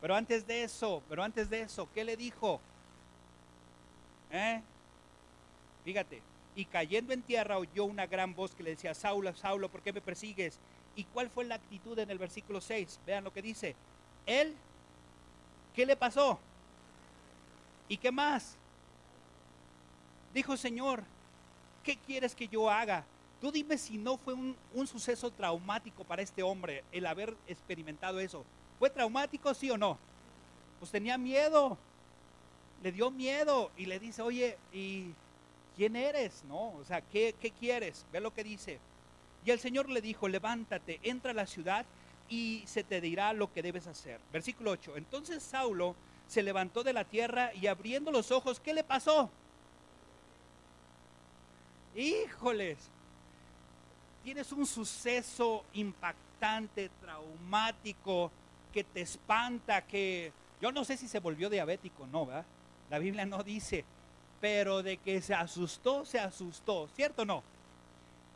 Pero 0.00 0.14
antes 0.14 0.46
de 0.46 0.64
eso, 0.64 1.02
pero 1.08 1.22
antes 1.22 1.48
de 1.48 1.62
eso, 1.62 1.88
¿qué 1.94 2.04
le 2.04 2.16
dijo? 2.16 2.60
¿Eh? 4.30 4.60
Fíjate, 5.84 6.22
y 6.54 6.64
cayendo 6.64 7.12
en 7.12 7.22
tierra 7.22 7.58
oyó 7.58 7.84
una 7.84 8.06
gran 8.06 8.34
voz 8.34 8.54
que 8.54 8.62
le 8.62 8.70
decía, 8.70 8.94
Saulo, 8.94 9.34
Saulo, 9.34 9.68
¿por 9.68 9.82
qué 9.82 9.92
me 9.92 10.00
persigues? 10.00 10.58
¿Y 10.96 11.04
cuál 11.04 11.28
fue 11.28 11.44
la 11.44 11.56
actitud 11.56 11.98
en 11.98 12.10
el 12.10 12.18
versículo 12.18 12.60
6? 12.60 13.00
Vean 13.06 13.24
lo 13.24 13.32
que 13.32 13.42
dice. 13.42 13.76
Él, 14.24 14.54
¿qué 15.74 15.84
le 15.84 15.96
pasó? 15.96 16.38
¿Y 17.88 17.98
qué 17.98 18.10
más? 18.10 18.56
Dijo, 20.32 20.56
Señor, 20.56 21.04
¿qué 21.84 21.96
quieres 21.96 22.34
que 22.34 22.48
yo 22.48 22.70
haga? 22.70 23.04
Tú 23.40 23.52
dime 23.52 23.76
si 23.76 23.98
no 23.98 24.16
fue 24.16 24.34
un, 24.34 24.56
suceso 24.86 25.30
traumático 25.30 26.04
para 26.04 26.22
este 26.22 26.42
hombre 26.42 26.84
el 26.90 27.06
haber 27.06 27.36
experimentado 27.46 28.18
eso. 28.18 28.44
¿Fue 28.78 28.90
traumático, 28.90 29.52
sí 29.54 29.70
o 29.70 29.78
no? 29.78 29.98
Pues 30.78 30.90
tenía 30.90 31.16
miedo, 31.16 31.78
le 32.82 32.92
dio 32.92 33.10
miedo 33.10 33.70
y 33.76 33.86
le 33.86 33.98
dice, 33.98 34.22
oye, 34.22 34.58
¿y 34.72 35.12
quién 35.76 35.96
eres? 35.96 36.44
¿No? 36.44 36.70
O 36.70 36.84
sea, 36.84 37.00
¿qué, 37.00 37.34
qué 37.40 37.50
quieres? 37.50 38.04
Ve 38.12 38.20
lo 38.20 38.34
que 38.34 38.44
dice. 38.44 38.78
Y 39.44 39.50
el 39.50 39.58
Señor 39.58 39.88
le 39.88 40.00
dijo, 40.00 40.28
levántate, 40.28 41.00
entra 41.02 41.30
a 41.30 41.34
la 41.34 41.46
ciudad 41.46 41.86
y 42.28 42.64
se 42.66 42.84
te 42.84 43.00
dirá 43.00 43.32
lo 43.32 43.52
que 43.52 43.62
debes 43.62 43.86
hacer. 43.86 44.20
Versículo 44.32 44.72
8. 44.72 44.96
Entonces 44.96 45.42
Saulo 45.42 45.94
se 46.26 46.42
levantó 46.42 46.82
de 46.82 46.92
la 46.92 47.04
tierra 47.04 47.54
y 47.54 47.66
abriendo 47.66 48.10
los 48.10 48.30
ojos, 48.30 48.60
¿qué 48.60 48.74
le 48.74 48.84
pasó? 48.84 49.30
Híjoles, 51.94 52.76
tienes 54.22 54.52
un 54.52 54.66
suceso 54.66 55.64
impactante, 55.72 56.90
traumático, 57.00 58.30
que 58.76 58.84
te 58.84 59.00
espanta, 59.00 59.80
que 59.86 60.34
yo 60.60 60.70
no 60.70 60.84
sé 60.84 60.98
si 60.98 61.08
se 61.08 61.18
volvió 61.18 61.48
diabético, 61.48 62.06
no, 62.08 62.26
¿verdad? 62.26 62.44
La 62.90 62.98
Biblia 62.98 63.24
no 63.24 63.42
dice, 63.42 63.86
pero 64.38 64.82
de 64.82 64.98
que 64.98 65.22
se 65.22 65.32
asustó, 65.32 66.04
se 66.04 66.20
asustó, 66.20 66.86
¿cierto 66.88 67.22
o 67.22 67.24
no? 67.24 67.42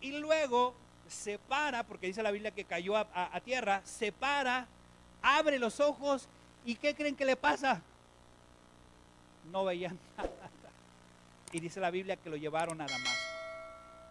Y 0.00 0.12
luego 0.12 0.72
se 1.08 1.38
para, 1.38 1.82
porque 1.82 2.06
dice 2.06 2.22
la 2.22 2.30
Biblia 2.30 2.52
que 2.52 2.64
cayó 2.64 2.96
a, 2.96 3.40
tierra, 3.44 3.82
se 3.84 4.12
para, 4.12 4.66
abre 5.20 5.58
los 5.58 5.78
ojos 5.78 6.26
y 6.64 6.76
¿qué 6.76 6.94
creen 6.94 7.16
que 7.16 7.26
le 7.26 7.36
pasa? 7.36 7.82
No 9.52 9.66
veían 9.66 9.98
nada. 10.16 10.30
Y 11.52 11.60
dice 11.60 11.80
la 11.80 11.90
Biblia 11.90 12.16
que 12.16 12.30
lo 12.30 12.36
llevaron 12.36 12.80
a 12.80 12.86
Damasco. 12.86 13.28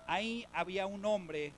Ahí 0.06 0.46
había 0.54 0.86
un 0.86 1.04
hombre, 1.06 1.54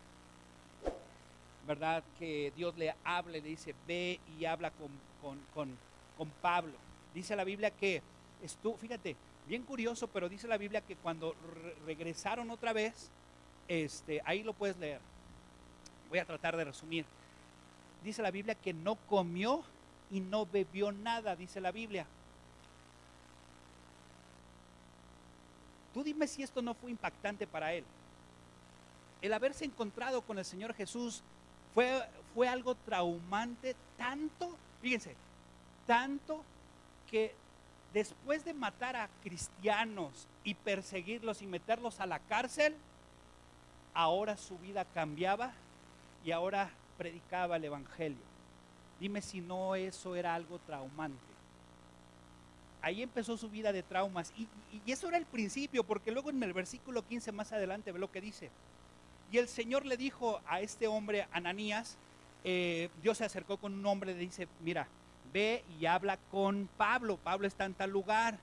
¿verdad? 1.67 2.03
Que 2.19 2.51
Dios 2.55 2.77
le 2.77 2.95
habla, 3.03 3.33
le 3.33 3.41
dice, 3.41 3.75
ve 3.87 4.19
y 4.39 4.45
habla 4.45 4.71
con, 4.71 4.89
con, 5.21 5.39
con, 5.53 5.77
con 6.17 6.29
Pablo. 6.41 6.73
Dice 7.13 7.35
la 7.35 7.43
Biblia 7.43 7.71
que 7.71 8.01
estuvo, 8.41 8.77
fíjate, 8.77 9.15
bien 9.47 9.63
curioso, 9.63 10.07
pero 10.07 10.29
dice 10.29 10.47
la 10.47 10.57
Biblia 10.57 10.81
que 10.81 10.95
cuando 10.95 11.35
re- 11.53 11.75
regresaron 11.85 12.49
otra 12.49 12.73
vez, 12.73 13.09
este, 13.67 14.21
ahí 14.25 14.43
lo 14.43 14.53
puedes 14.53 14.77
leer. 14.77 14.99
Voy 16.09 16.19
a 16.19 16.25
tratar 16.25 16.57
de 16.57 16.65
resumir. 16.65 17.05
Dice 18.03 18.21
la 18.21 18.31
Biblia 18.31 18.55
que 18.55 18.73
no 18.73 18.95
comió 18.95 19.63
y 20.09 20.19
no 20.19 20.45
bebió 20.45 20.91
nada, 20.91 21.35
dice 21.35 21.61
la 21.61 21.71
Biblia. 21.71 22.05
Tú 25.93 26.03
dime 26.03 26.27
si 26.27 26.41
esto 26.41 26.61
no 26.61 26.73
fue 26.73 26.89
impactante 26.91 27.45
para 27.45 27.73
él. 27.73 27.83
El 29.21 29.33
haberse 29.33 29.65
encontrado 29.65 30.21
con 30.21 30.39
el 30.39 30.45
Señor 30.45 30.73
Jesús 30.73 31.21
fue, 31.73 32.01
fue 32.33 32.47
algo 32.47 32.75
traumante, 32.75 33.75
tanto, 33.97 34.55
fíjense, 34.81 35.15
tanto 35.87 36.43
que 37.09 37.33
después 37.93 38.45
de 38.45 38.53
matar 38.53 38.95
a 38.95 39.09
cristianos 39.23 40.27
y 40.43 40.53
perseguirlos 40.53 41.41
y 41.41 41.47
meterlos 41.47 41.99
a 41.99 42.05
la 42.05 42.19
cárcel, 42.19 42.75
ahora 43.93 44.37
su 44.37 44.57
vida 44.59 44.85
cambiaba 44.85 45.51
y 46.23 46.31
ahora 46.31 46.69
predicaba 46.97 47.57
el 47.57 47.65
Evangelio. 47.65 48.31
Dime 48.99 49.21
si 49.21 49.41
no 49.41 49.75
eso 49.75 50.15
era 50.15 50.35
algo 50.35 50.59
traumante. 50.59 51.19
Ahí 52.83 53.03
empezó 53.03 53.37
su 53.37 53.49
vida 53.49 53.71
de 53.71 53.83
traumas 53.83 54.33
y, 54.35 54.43
y- 54.71 54.81
y 54.85 54.91
eso 54.91 55.07
era 55.07 55.17
el 55.17 55.25
principio, 55.25 55.83
porque 55.83 56.11
luego 56.11 56.29
en 56.29 56.41
el 56.41 56.53
versículo 56.53 57.05
15 57.05 57.31
más 57.31 57.51
adelante 57.51 57.91
ve 57.91 57.99
lo 57.99 58.11
que 58.11 58.21
dice. 58.21 58.49
Y 59.31 59.37
el 59.37 59.47
Señor 59.47 59.85
le 59.85 59.95
dijo 59.95 60.41
a 60.45 60.59
este 60.59 60.87
hombre, 60.87 61.27
Ananías, 61.31 61.97
eh, 62.43 62.89
Dios 63.01 63.17
se 63.17 63.25
acercó 63.25 63.57
con 63.57 63.73
un 63.73 63.85
hombre 63.85 64.11
y 64.11 64.15
le 64.15 64.21
dice, 64.21 64.47
mira, 64.61 64.87
ve 65.31 65.63
y 65.79 65.85
habla 65.85 66.17
con 66.29 66.69
Pablo, 66.77 67.17
Pablo 67.17 67.47
está 67.47 67.65
en 67.65 67.73
tal 67.73 67.91
lugar. 67.91 68.37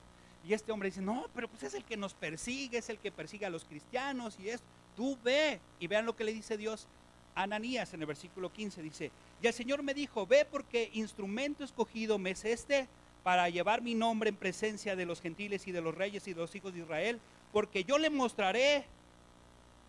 Y 0.47 0.53
este 0.53 0.71
hombre 0.71 0.89
dice, 0.89 1.01
no, 1.01 1.27
pero 1.35 1.47
pues 1.47 1.63
es 1.63 1.75
el 1.75 1.83
que 1.83 1.95
nos 1.97 2.15
persigue, 2.15 2.79
es 2.79 2.89
el 2.89 2.97
que 2.97 3.11
persigue 3.11 3.45
a 3.45 3.51
los 3.51 3.65
cristianos 3.65 4.37
y 4.39 4.49
es, 4.49 4.63
tú 4.95 5.17
ve. 5.23 5.59
Y 5.79 5.87
vean 5.87 6.05
lo 6.05 6.15
que 6.15 6.23
le 6.23 6.33
dice 6.33 6.57
Dios 6.57 6.87
a 7.35 7.43
Ananías 7.43 7.93
en 7.93 8.01
el 8.01 8.07
versículo 8.07 8.51
15, 8.51 8.81
dice, 8.81 9.11
y 9.43 9.47
el 9.47 9.53
Señor 9.53 9.83
me 9.83 9.93
dijo, 9.93 10.25
ve 10.25 10.47
porque 10.49 10.89
instrumento 10.93 11.63
escogido 11.63 12.17
me 12.17 12.31
es 12.31 12.45
este 12.45 12.87
para 13.21 13.47
llevar 13.49 13.81
mi 13.81 13.93
nombre 13.93 14.29
en 14.29 14.35
presencia 14.35 14.95
de 14.95 15.05
los 15.05 15.21
gentiles 15.21 15.67
y 15.67 15.71
de 15.71 15.81
los 15.81 15.93
reyes 15.93 16.27
y 16.27 16.33
de 16.33 16.39
los 16.39 16.55
hijos 16.55 16.73
de 16.73 16.79
Israel, 16.79 17.19
porque 17.51 17.83
yo 17.83 17.97
le 17.99 18.09
mostraré 18.09 18.85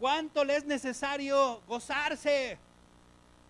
cuánto 0.01 0.43
le 0.45 0.57
es 0.57 0.65
necesario 0.65 1.61
gozarse, 1.69 2.59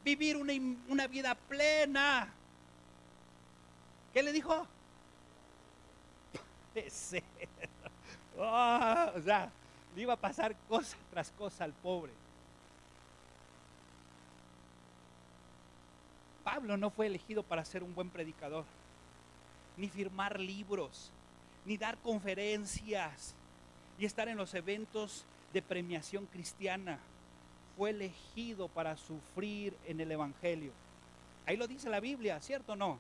vivir 0.05 0.37
una, 0.37 0.53
una 0.89 1.07
vida 1.07 1.35
plena. 1.35 2.29
¿Qué 4.13 4.23
le 4.23 4.33
dijo? 4.33 4.67
Ah, 8.43 9.13
o 9.15 9.21
sea, 9.21 9.51
le 9.95 10.01
iba 10.01 10.15
a 10.15 10.17
pasar 10.17 10.57
cosa 10.67 10.97
tras 11.11 11.31
cosa 11.33 11.65
al 11.65 11.75
pobre. 11.75 12.11
Pablo 16.43 16.79
no 16.79 16.89
fue 16.89 17.07
elegido 17.07 17.43
para 17.43 17.67
ser 17.67 17.83
un 17.83 17.95
buen 17.95 18.09
predicador, 18.09 18.65
ni 19.77 19.91
firmar 19.91 20.41
libros, 20.41 21.11
ni 21.67 21.77
dar 21.77 21.99
conferencias, 21.99 23.35
y 23.99 24.07
estar 24.07 24.27
en 24.29 24.39
los 24.39 24.55
eventos 24.55 25.27
de 25.53 25.63
premiación 25.63 26.27
cristiana. 26.27 26.99
Fue 27.77 27.91
elegido 27.91 28.69
para 28.69 28.97
sufrir 28.97 29.77
en 29.87 30.01
el 30.01 30.13
Evangelio. 30.13 30.73
Ahí 31.47 31.57
lo 31.57 31.67
dice 31.67 31.89
la 31.89 32.01
Biblia, 32.01 32.41
¿cierto 32.41 32.73
o 32.73 32.77
no? 32.77 32.99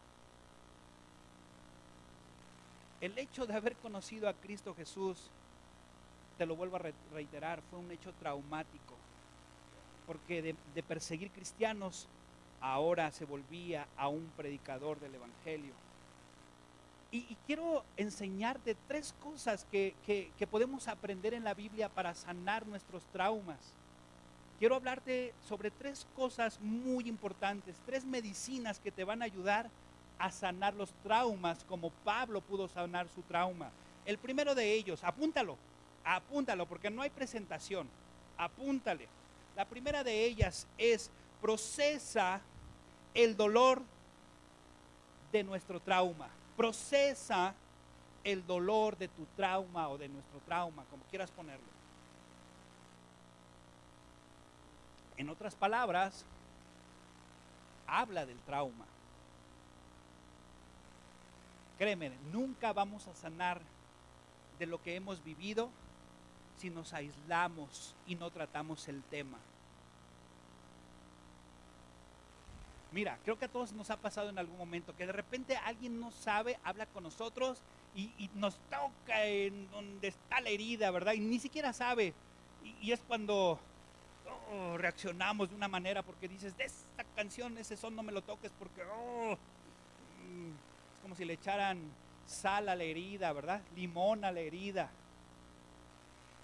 El 3.00 3.16
hecho 3.18 3.46
de 3.46 3.54
haber 3.54 3.76
conocido 3.76 4.28
a 4.28 4.34
Cristo 4.34 4.74
Jesús, 4.74 5.30
te 6.38 6.46
lo 6.46 6.56
vuelvo 6.56 6.76
a 6.76 6.80
re- 6.80 6.94
reiterar, 7.12 7.60
fue 7.70 7.78
un 7.78 7.90
hecho 7.90 8.12
traumático. 8.14 8.94
Porque 10.06 10.42
de, 10.42 10.56
de 10.74 10.82
perseguir 10.82 11.30
cristianos, 11.30 12.08
ahora 12.60 13.10
se 13.12 13.24
volvía 13.24 13.86
a 13.96 14.08
un 14.08 14.30
predicador 14.36 14.98
del 15.00 15.14
Evangelio. 15.14 15.72
Y, 17.12 17.36
quiero 17.46 17.84
enseñarte 17.96 18.76
tres 18.86 19.14
cosas 19.20 19.66
que- 19.70 19.94
que 20.06 20.46
podemos 20.46 20.86
aprender 20.86 21.34
en 21.34 21.44
la 21.44 21.54
Biblia 21.54 21.88
para 21.88 22.14
sanar 22.14 22.66
nuestros 22.66 23.02
traumas. 23.12 23.58
Quiero 24.60 24.74
hablarte 24.76 25.32
sobre 25.48 25.70
tres 25.70 26.06
cosas 26.14 26.60
muy 26.60 27.08
importantes, 27.08 27.76
tres 27.86 28.04
medicinas 28.04 28.78
que 28.78 28.92
te 28.92 29.04
van 29.04 29.22
a 29.22 29.24
ayudar 29.24 29.70
a 30.18 30.30
sanar 30.30 30.74
los 30.74 30.92
traumas 31.02 31.64
como 31.64 31.90
Pablo 32.04 32.42
pudo 32.42 32.68
sanar 32.68 33.08
su 33.08 33.22
trauma. 33.22 33.70
El 34.04 34.18
primero 34.18 34.54
de 34.54 34.74
ellos, 34.74 35.02
apúntalo, 35.02 35.56
apúntalo 36.04 36.66
porque 36.66 36.90
no 36.90 37.00
hay 37.00 37.08
presentación, 37.08 37.88
apúntale. 38.36 39.08
La 39.56 39.64
primera 39.64 40.04
de 40.04 40.26
ellas 40.26 40.66
es 40.76 41.10
procesa 41.40 42.42
el 43.14 43.34
dolor 43.36 43.82
de 45.32 45.42
nuestro 45.42 45.80
trauma. 45.80 46.28
Procesa 46.60 47.54
el 48.22 48.46
dolor 48.46 48.98
de 48.98 49.08
tu 49.08 49.24
trauma 49.34 49.88
o 49.88 49.96
de 49.96 50.10
nuestro 50.10 50.40
trauma, 50.40 50.84
como 50.90 51.02
quieras 51.04 51.30
ponerlo. 51.30 51.64
En 55.16 55.30
otras 55.30 55.54
palabras, 55.54 56.26
habla 57.86 58.26
del 58.26 58.38
trauma. 58.40 58.84
Créeme, 61.78 62.12
nunca 62.30 62.74
vamos 62.74 63.06
a 63.06 63.14
sanar 63.14 63.62
de 64.58 64.66
lo 64.66 64.82
que 64.82 64.96
hemos 64.96 65.24
vivido 65.24 65.70
si 66.58 66.68
nos 66.68 66.92
aislamos 66.92 67.94
y 68.06 68.16
no 68.16 68.30
tratamos 68.30 68.86
el 68.88 69.02
tema. 69.04 69.38
Mira, 72.92 73.18
creo 73.24 73.38
que 73.38 73.44
a 73.44 73.48
todos 73.48 73.72
nos 73.72 73.90
ha 73.90 73.96
pasado 73.96 74.30
en 74.30 74.38
algún 74.38 74.58
momento 74.58 74.96
que 74.96 75.06
de 75.06 75.12
repente 75.12 75.56
alguien 75.56 76.00
no 76.00 76.10
sabe, 76.10 76.58
habla 76.64 76.86
con 76.86 77.04
nosotros 77.04 77.62
y, 77.94 78.30
nos 78.34 78.56
toca 78.68 79.24
en 79.26 79.70
donde 79.70 80.08
está 80.08 80.40
la 80.40 80.48
herida, 80.48 80.90
¿verdad? 80.90 81.12
Y 81.12 81.20
ni 81.20 81.38
siquiera 81.38 81.72
sabe. 81.72 82.14
Y, 82.80 82.90
es 82.90 83.00
cuando 83.00 83.60
oh, 84.52 84.76
reaccionamos 84.76 85.50
de 85.50 85.56
una 85.56 85.68
manera 85.68 86.02
porque 86.02 86.28
dices, 86.28 86.56
de 86.56 86.64
esta 86.64 87.04
canción, 87.14 87.58
ese 87.58 87.76
son 87.76 87.94
no 87.94 88.02
me 88.02 88.12
lo 88.12 88.22
toques 88.22 88.50
porque 88.58 88.82
oh, 88.82 89.36
mm, 90.28 90.48
es 90.48 91.02
como 91.02 91.14
si 91.14 91.24
le 91.24 91.34
echaran 91.34 91.80
sal 92.26 92.68
a 92.68 92.74
la 92.74 92.84
herida, 92.84 93.32
¿verdad? 93.32 93.62
Limón 93.76 94.24
a 94.24 94.32
la 94.32 94.40
herida. 94.40 94.90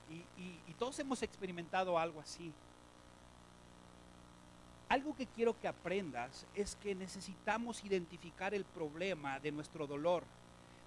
Y 0.09 0.73
todos 0.75 0.97
hemos 1.01 1.21
experimentado 1.23 1.99
algo 1.99 2.21
así. 2.21 2.53
Algo 4.88 5.16
que 5.16 5.27
quiero 5.27 5.59
que 5.59 5.66
aprendas 5.66 6.46
es 6.55 6.77
que 6.77 6.94
necesitamos 6.94 7.85
identificar 7.85 8.55
el 8.55 8.64
problema 8.64 9.40
de 9.40 9.51
nuestro 9.51 9.87
dolor. 9.87 10.22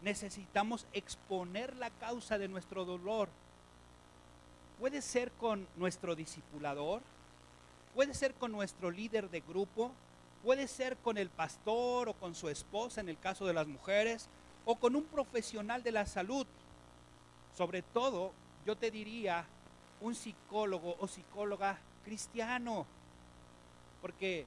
Necesitamos 0.02 0.88
exponer 0.94 1.76
la 1.76 1.90
causa 1.90 2.38
de 2.38 2.48
nuestro 2.48 2.86
dolor. 2.86 3.28
Puede 4.80 5.02
ser 5.02 5.32
con 5.34 5.68
nuestro 5.76 6.16
discipulador, 6.16 7.02
puede 7.94 8.14
ser 8.14 8.34
con 8.36 8.54
nuestro 8.54 8.90
líder 8.90 9.30
de 9.30 9.42
grupo, 9.42 9.92
puede 10.44 10.70
ser 10.70 10.96
con 10.96 11.18
el 11.18 11.30
pastor 11.30 12.08
o 12.08 12.14
con 12.14 12.34
su 12.36 12.48
esposa 12.48 13.02
en 13.02 13.10
el 13.10 13.20
caso 13.20 13.46
de 13.46 13.54
las 13.54 13.68
mujeres, 13.68 14.30
o 14.64 14.78
con 14.78 14.96
un 14.96 15.04
profesional 15.04 15.84
de 15.84 15.92
la 15.92 16.06
salud. 16.06 16.48
Sobre 17.58 17.82
todo, 17.82 18.32
yo 18.66 18.78
te 18.78 18.92
diría 18.92 19.46
un 20.00 20.16
psicólogo 20.16 20.96
o 21.00 21.08
psicóloga 21.08 21.78
cristiano, 22.06 22.86
porque 24.02 24.46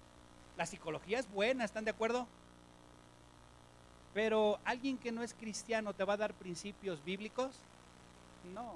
la 0.57 0.67
psicología 0.67 1.19
es 1.19 1.31
buena, 1.31 1.65
¿están 1.65 1.85
de 1.85 1.91
acuerdo? 1.91 2.27
Pero 4.15 4.59
alguien 4.65 4.99
que 4.99 5.13
no 5.13 5.23
es 5.23 5.35
cristiano 5.35 5.95
te 5.95 6.05
va 6.05 6.15
a 6.15 6.19
dar 6.19 6.35
principios 6.35 7.03
bíblicos? 7.05 7.59
No. 8.55 8.75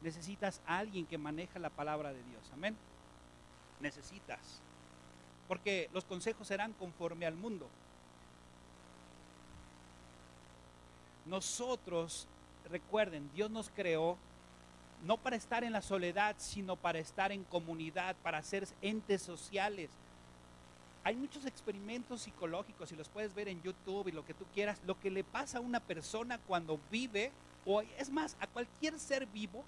Necesitas 0.00 0.60
a 0.66 0.78
alguien 0.78 1.06
que 1.06 1.18
maneja 1.18 1.58
la 1.58 1.70
palabra 1.70 2.12
de 2.12 2.22
Dios. 2.24 2.42
Amén. 2.52 2.76
Necesitas. 3.80 4.60
Porque 5.48 5.90
los 5.92 6.04
consejos 6.04 6.48
serán 6.48 6.72
conforme 6.72 7.26
al 7.26 7.34
mundo. 7.34 7.68
Nosotros 11.26 12.26
recuerden, 12.70 13.30
Dios 13.32 13.50
nos 13.50 13.70
creó 13.70 14.16
no 15.02 15.16
para 15.16 15.36
estar 15.36 15.64
en 15.64 15.72
la 15.72 15.82
soledad, 15.82 16.36
sino 16.38 16.76
para 16.76 16.98
estar 16.98 17.32
en 17.32 17.44
comunidad, 17.44 18.14
para 18.22 18.42
ser 18.42 18.66
entes 18.80 19.22
sociales. 19.22 19.90
Hay 21.04 21.16
muchos 21.16 21.44
experimentos 21.44 22.22
psicológicos 22.22 22.92
y 22.92 22.96
los 22.96 23.08
puedes 23.08 23.34
ver 23.34 23.48
en 23.48 23.60
YouTube 23.62 24.08
y 24.08 24.12
lo 24.12 24.24
que 24.24 24.34
tú 24.34 24.44
quieras. 24.54 24.80
Lo 24.86 24.98
que 25.00 25.10
le 25.10 25.24
pasa 25.24 25.58
a 25.58 25.60
una 25.60 25.80
persona 25.80 26.38
cuando 26.38 26.78
vive, 26.90 27.32
o 27.66 27.82
es 27.98 28.10
más, 28.10 28.36
a 28.40 28.46
cualquier 28.46 28.98
ser 29.00 29.26
vivo 29.26 29.64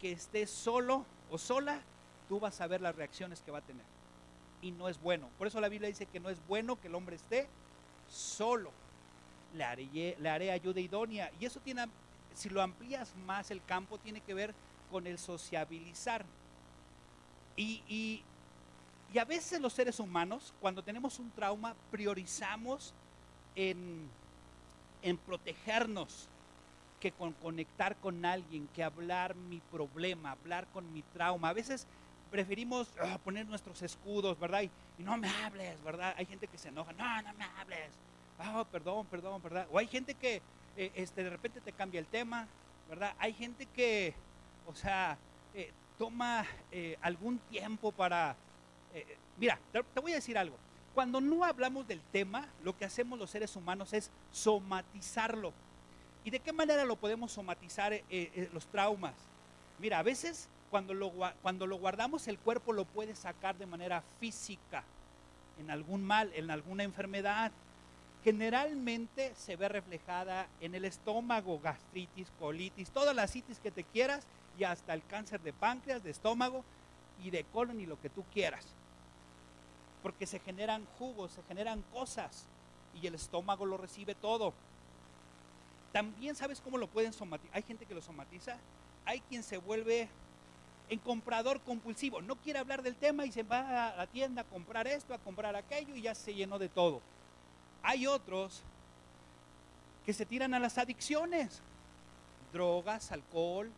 que 0.00 0.12
esté 0.12 0.46
solo 0.46 1.04
o 1.30 1.36
sola, 1.36 1.80
tú 2.28 2.38
vas 2.38 2.60
a 2.60 2.68
ver 2.68 2.80
las 2.80 2.94
reacciones 2.94 3.42
que 3.42 3.50
va 3.50 3.58
a 3.58 3.62
tener. 3.62 3.84
Y 4.62 4.70
no 4.70 4.88
es 4.88 5.00
bueno. 5.00 5.28
Por 5.38 5.48
eso 5.48 5.60
la 5.60 5.68
Biblia 5.68 5.88
dice 5.88 6.06
que 6.06 6.20
no 6.20 6.30
es 6.30 6.38
bueno 6.46 6.80
que 6.80 6.86
el 6.86 6.94
hombre 6.94 7.16
esté 7.16 7.48
solo. 8.08 8.70
Le 9.54 9.64
haré, 9.64 10.16
le 10.16 10.28
haré 10.28 10.52
ayuda 10.52 10.78
idónea. 10.78 11.32
Y 11.40 11.46
eso 11.46 11.58
tiene 11.58 11.82
si 12.34 12.48
lo 12.48 12.62
amplías 12.62 13.14
más 13.26 13.50
el 13.50 13.62
campo, 13.64 13.98
tiene 13.98 14.20
que 14.20 14.34
ver 14.34 14.54
con 14.90 15.06
el 15.06 15.18
sociabilizar. 15.18 16.24
Y, 17.56 18.22
a 19.18 19.24
veces 19.24 19.60
los 19.60 19.72
seres 19.72 19.98
humanos, 19.98 20.54
cuando 20.60 20.82
tenemos 20.82 21.18
un 21.18 21.30
trauma, 21.30 21.74
priorizamos 21.90 22.94
en, 23.56 24.08
en 25.02 25.16
protegernos 25.18 26.28
que 27.00 27.12
con 27.12 27.32
conectar 27.32 27.96
con 27.96 28.24
alguien, 28.24 28.68
que 28.68 28.84
hablar 28.84 29.34
mi 29.34 29.58
problema, 29.58 30.32
hablar 30.32 30.66
con 30.68 30.92
mi 30.92 31.02
trauma. 31.02 31.48
A 31.48 31.52
veces 31.52 31.86
preferimos 32.30 32.88
ah, 33.02 33.18
poner 33.24 33.46
nuestros 33.46 33.82
escudos, 33.82 34.38
¿verdad? 34.38 34.62
Y, 34.62 34.70
no 35.02 35.16
me 35.16 35.30
hables, 35.42 35.82
¿verdad? 35.82 36.14
Hay 36.18 36.26
gente 36.26 36.46
que 36.46 36.58
se 36.58 36.68
enoja, 36.68 36.92
no, 36.92 37.22
no 37.22 37.32
me 37.32 37.44
hables. 37.58 37.90
Ah, 38.38 38.66
perdón, 38.70 39.06
perdón, 39.06 39.42
¿verdad? 39.42 39.66
O 39.72 39.78
hay 39.78 39.86
gente 39.86 40.14
que 40.14 40.42
eh, 40.80 40.92
este, 40.94 41.22
de 41.22 41.28
repente 41.28 41.60
te 41.60 41.72
cambia 41.72 42.00
el 42.00 42.06
tema, 42.06 42.48
¿verdad? 42.88 43.12
Hay 43.18 43.34
gente 43.34 43.66
que, 43.66 44.14
o 44.66 44.74
sea, 44.74 45.18
eh, 45.52 45.70
toma 45.98 46.46
eh, 46.72 46.96
algún 47.02 47.38
tiempo 47.50 47.92
para... 47.92 48.34
mira, 49.36 49.58
te, 49.72 50.00
voy 50.00 50.12
a 50.12 50.14
decir 50.14 50.38
algo. 50.38 50.56
Cuando 50.94 51.20
no 51.20 51.44
hablamos 51.44 51.86
del 51.86 52.00
tema, 52.12 52.48
lo 52.64 52.78
que 52.78 52.86
hacemos 52.86 53.18
los 53.18 53.28
seres 53.28 53.54
humanos 53.56 53.92
es 53.92 54.10
somatizarlo. 54.32 55.52
¿Y 56.24 56.30
de 56.30 56.40
qué 56.40 56.50
manera 56.50 56.86
lo 56.86 56.96
podemos 56.96 57.30
somatizar 57.30 57.92
los 58.50 58.66
traumas? 58.68 59.12
Mira, 59.78 59.98
a 59.98 60.02
veces 60.02 60.48
cuando 60.70 60.94
lo, 60.94 61.12
cuando 61.42 61.66
lo 61.66 61.76
guardamos 61.76 62.26
el 62.26 62.38
cuerpo 62.38 62.72
lo 62.72 62.86
puede 62.86 63.14
sacar 63.14 63.58
de 63.58 63.66
manera 63.66 64.02
física, 64.18 64.82
en 65.58 65.70
algún 65.70 66.02
mal, 66.02 66.32
en 66.34 66.50
alguna 66.50 66.84
enfermedad, 66.84 67.52
generalmente 68.22 69.34
se 69.34 69.56
ve 69.56 69.68
reflejada 69.68 70.48
en 70.60 70.74
el 70.74 70.84
estómago, 70.84 71.58
gastritis, 71.60 72.30
colitis, 72.38 72.90
todas 72.90 73.14
las 73.14 73.32
citis 73.32 73.58
que 73.58 73.70
te 73.70 73.84
quieras 73.84 74.26
y 74.58 74.64
hasta 74.64 74.92
el 74.92 75.04
cáncer 75.06 75.40
de 75.40 75.52
páncreas, 75.52 76.02
de 76.02 76.10
estómago 76.10 76.64
y 77.22 77.30
de 77.30 77.44
colon 77.44 77.80
y 77.80 77.86
lo 77.86 78.00
que 78.00 78.10
tú 78.10 78.24
quieras. 78.32 78.66
Porque 80.02 80.26
se 80.26 80.38
generan 80.38 80.86
jugos, 80.98 81.32
se 81.32 81.42
generan 81.44 81.82
cosas 81.92 82.46
y 83.00 83.06
el 83.06 83.14
estómago 83.14 83.64
lo 83.64 83.76
recibe 83.76 84.14
todo. 84.14 84.52
También 85.92 86.34
sabes 86.36 86.60
cómo 86.60 86.78
lo 86.78 86.88
pueden 86.88 87.12
somatizar. 87.12 87.56
Hay 87.56 87.62
gente 87.62 87.86
que 87.86 87.94
lo 87.94 88.02
somatiza, 88.02 88.58
hay 89.04 89.20
quien 89.20 89.42
se 89.42 89.58
vuelve 89.58 90.08
en 90.90 90.98
comprador 90.98 91.60
compulsivo, 91.60 92.20
no 92.20 92.34
quiere 92.36 92.58
hablar 92.58 92.82
del 92.82 92.96
tema 92.96 93.24
y 93.24 93.30
se 93.30 93.44
va 93.44 93.90
a 93.90 93.96
la 93.96 94.06
tienda 94.08 94.42
a 94.42 94.44
comprar 94.44 94.88
esto, 94.88 95.14
a 95.14 95.18
comprar 95.18 95.54
aquello 95.54 95.94
y 95.94 96.02
ya 96.02 96.14
se 96.14 96.34
llenó 96.34 96.58
de 96.58 96.68
todo. 96.68 97.00
Hay 97.82 98.06
otros 98.06 98.62
que 100.04 100.12
se 100.12 100.26
tiran 100.26 100.54
a 100.54 100.58
las 100.58 100.78
adicciones, 100.78 101.62
drogas, 102.52 103.12
alcohol, 103.12 103.70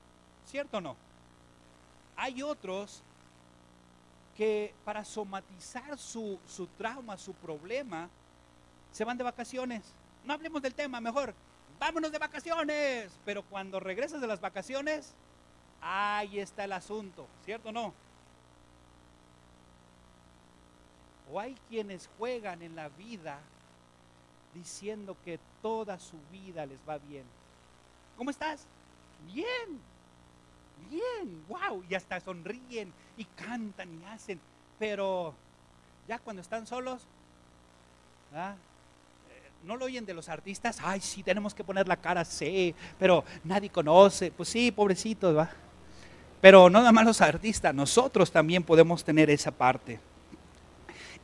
¿cierto 0.46 0.78
o 0.78 0.80
no? 0.80 0.96
Hay 2.16 2.42
otros 2.42 3.02
que 4.36 4.74
para 4.84 5.04
somatizar 5.04 5.98
su, 5.98 6.38
su, 6.46 6.66
trauma, 6.66 7.18
su 7.18 7.34
problema, 7.34 8.08
se 8.92 9.04
van 9.04 9.18
de 9.18 9.24
vacaciones. 9.24 9.82
No 10.24 10.32
hablemos 10.32 10.62
del 10.62 10.74
tema, 10.74 11.00
mejor, 11.00 11.34
vámonos 11.78 12.12
de 12.12 12.18
vacaciones. 12.18 13.12
Pero 13.24 13.42
cuando 13.42 13.80
regresas 13.80 14.20
de 14.20 14.26
las 14.26 14.40
vacaciones, 14.40 15.14
ahí 15.80 16.38
está 16.38 16.64
el 16.64 16.72
asunto, 16.72 17.26
¿cierto 17.44 17.70
o 17.70 17.72
no? 17.72 17.94
O 21.30 21.40
hay 21.40 21.56
quienes 21.68 22.08
juegan 22.18 22.62
en 22.62 22.76
la 22.76 22.88
vida 22.90 23.40
diciendo 24.54 25.16
que 25.24 25.38
toda 25.60 25.98
su 25.98 26.16
vida 26.30 26.66
les 26.66 26.78
va 26.88 26.98
bien. 26.98 27.24
¿Cómo 28.16 28.30
estás? 28.30 28.66
Bien, 29.32 29.80
bien, 30.90 31.44
wow, 31.48 31.82
y 31.88 31.94
hasta 31.94 32.20
sonríen 32.20 32.92
y 33.16 33.24
cantan 33.24 34.00
y 34.00 34.04
hacen, 34.06 34.40
pero 34.78 35.34
ya 36.08 36.18
cuando 36.18 36.42
están 36.42 36.66
solos, 36.66 37.02
¿ah? 38.34 38.54
eh, 39.30 39.50
no 39.64 39.76
lo 39.76 39.84
oyen 39.84 40.04
de 40.04 40.14
los 40.14 40.28
artistas, 40.28 40.78
ay, 40.82 41.00
sí, 41.00 41.22
tenemos 41.22 41.54
que 41.54 41.64
poner 41.64 41.88
la 41.88 41.96
cara, 41.96 42.24
sí, 42.24 42.74
pero 42.98 43.24
nadie 43.44 43.70
conoce, 43.70 44.30
pues 44.32 44.48
sí, 44.48 44.70
pobrecitos, 44.72 45.36
¿va? 45.36 45.50
Pero 46.40 46.68
no 46.68 46.80
nada 46.80 46.92
más 46.92 47.04
los 47.04 47.20
artistas, 47.20 47.72
nosotros 47.72 48.32
también 48.32 48.64
podemos 48.64 49.04
tener 49.04 49.30
esa 49.30 49.52
parte. 49.52 50.00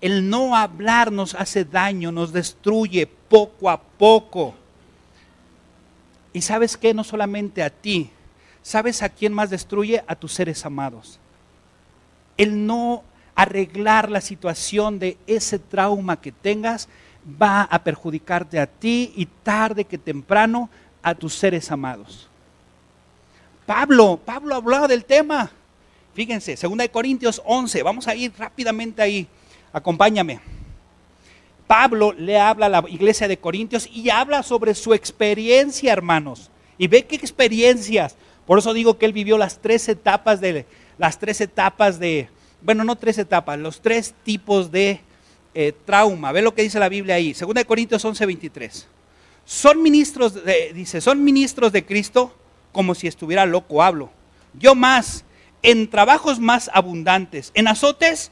El 0.01 0.29
no 0.29 0.55
hablar 0.57 1.11
nos 1.11 1.35
hace 1.35 1.65
daño, 1.65 2.13
nos 2.13 2.33
destruye 2.33 3.07
poco 3.07 3.69
a 3.71 3.81
poco. 3.81 4.55
Y 6.33 6.43
sabes 6.43 6.77
que 6.77 6.95
no 6.95 7.05
solamente 7.05 7.63
a 7.63 7.71
ti, 7.71 8.11
¿sabes 8.63 9.03
a 9.03 9.09
quién 9.09 9.33
más 9.33 9.51
destruye? 9.51 10.05
A 10.07 10.15
tus 10.15 10.33
seres 10.35 10.65
amados. 10.65 11.19
El 12.37 12.67
no 12.67 13.03
arreglar 13.35 14.11
la 14.11 14.21
situación 14.21 14.99
de 14.99 15.17
ese 15.27 15.59
trauma 15.59 16.21
que 16.21 16.33
tengas 16.33 16.89
va 17.41 17.63
a 17.63 17.83
perjudicarte 17.83 18.59
a 18.59 18.67
ti 18.67 19.13
y 19.17 19.27
tarde 19.27 19.85
que 19.85 19.99
temprano 19.99 20.71
a 21.03 21.15
tus 21.15 21.35
seres 21.35 21.71
amados. 21.71 22.29
Pablo, 23.67 24.19
Pablo 24.25 24.55
hablaba 24.55 24.89
del 24.89 25.05
tema. 25.05 25.51
Fíjense, 26.15 26.57
2 26.57 26.89
Corintios 26.89 27.43
11, 27.45 27.83
vamos 27.83 28.09
a 28.09 28.15
ir 28.15 28.33
rápidamente 28.37 29.03
ahí. 29.03 29.29
Acompáñame. 29.73 30.41
Pablo 31.67 32.13
le 32.13 32.39
habla 32.39 32.67
a 32.67 32.71
la 32.71 32.85
iglesia 32.89 33.29
de 33.29 33.39
Corintios 33.39 33.89
y 33.93 34.09
habla 34.09 34.43
sobre 34.43 34.75
su 34.75 34.95
experiencia, 34.95 35.93
hermanos. 35.93 36.51
Y 36.79 36.87
ve 36.89 37.05
qué 37.05 37.17
experiencias. 37.17 38.17
Por 38.47 38.59
eso 38.59 38.73
digo 38.73 38.97
que 38.97 39.05
él 39.05 39.13
vivió 39.13 39.37
las 39.37 39.59
tres 39.59 39.89
etapas 39.89 40.41
de, 40.41 40.65
las 40.97 41.19
tres 41.19 41.41
etapas 41.43 41.99
de, 41.99 42.31
bueno, 42.63 42.85
no 42.85 42.97
tres 42.97 43.19
etapas, 43.19 43.59
los 43.59 43.83
tres 43.83 44.15
tipos 44.25 44.73
de 44.73 45.01
eh, 45.55 45.75
trauma. 45.85 46.33
Ve 46.33 46.41
lo 46.41 46.55
que 46.55 46.63
dice 46.63 46.79
la 46.79 46.89
Biblia 46.89 47.17
ahí. 47.17 47.35
Segunda 47.35 47.61
de 47.61 47.67
Corintios 47.67 48.03
11, 48.03 48.25
23. 48.25 48.87
Son 49.45 49.83
ministros, 49.83 50.45
de, 50.45 50.73
dice, 50.73 51.01
son 51.03 51.23
ministros 51.23 51.73
de 51.73 51.85
Cristo 51.85 52.35
como 52.73 52.95
si 52.95 53.07
estuviera 53.07 53.45
loco, 53.45 53.83
hablo. 53.83 54.11
Yo 54.55 54.75
más, 54.75 55.25
en 55.63 55.91
trabajos 55.91 56.39
más 56.39 56.71
abundantes, 56.73 57.51
en 57.55 57.69
azotes 57.69 58.31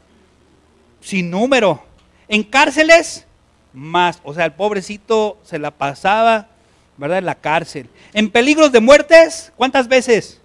sin 1.06 1.30
número. 1.30 1.84
En 2.26 2.42
cárceles, 2.42 3.24
más. 3.72 4.20
O 4.24 4.34
sea, 4.34 4.44
el 4.44 4.54
pobrecito 4.54 5.38
se 5.44 5.60
la 5.60 5.70
pasaba, 5.70 6.48
¿verdad? 6.96 7.18
En 7.18 7.26
la 7.26 7.36
cárcel. 7.36 7.88
En 8.12 8.28
peligros 8.28 8.72
de 8.72 8.80
muertes, 8.80 9.52
¿cuántas 9.56 9.86
veces? 9.86 10.40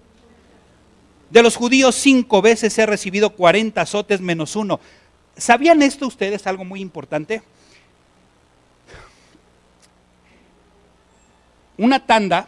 De 1.30 1.42
los 1.42 1.56
judíos, 1.56 1.96
cinco 1.96 2.40
veces 2.42 2.78
he 2.78 2.86
recibido 2.86 3.30
40 3.30 3.80
azotes 3.80 4.20
menos 4.20 4.54
uno. 4.54 4.78
¿Sabían 5.36 5.82
esto 5.82 6.06
ustedes, 6.06 6.46
algo 6.46 6.64
muy 6.64 6.80
importante? 6.80 7.42
Una 11.76 12.06
tanda, 12.06 12.46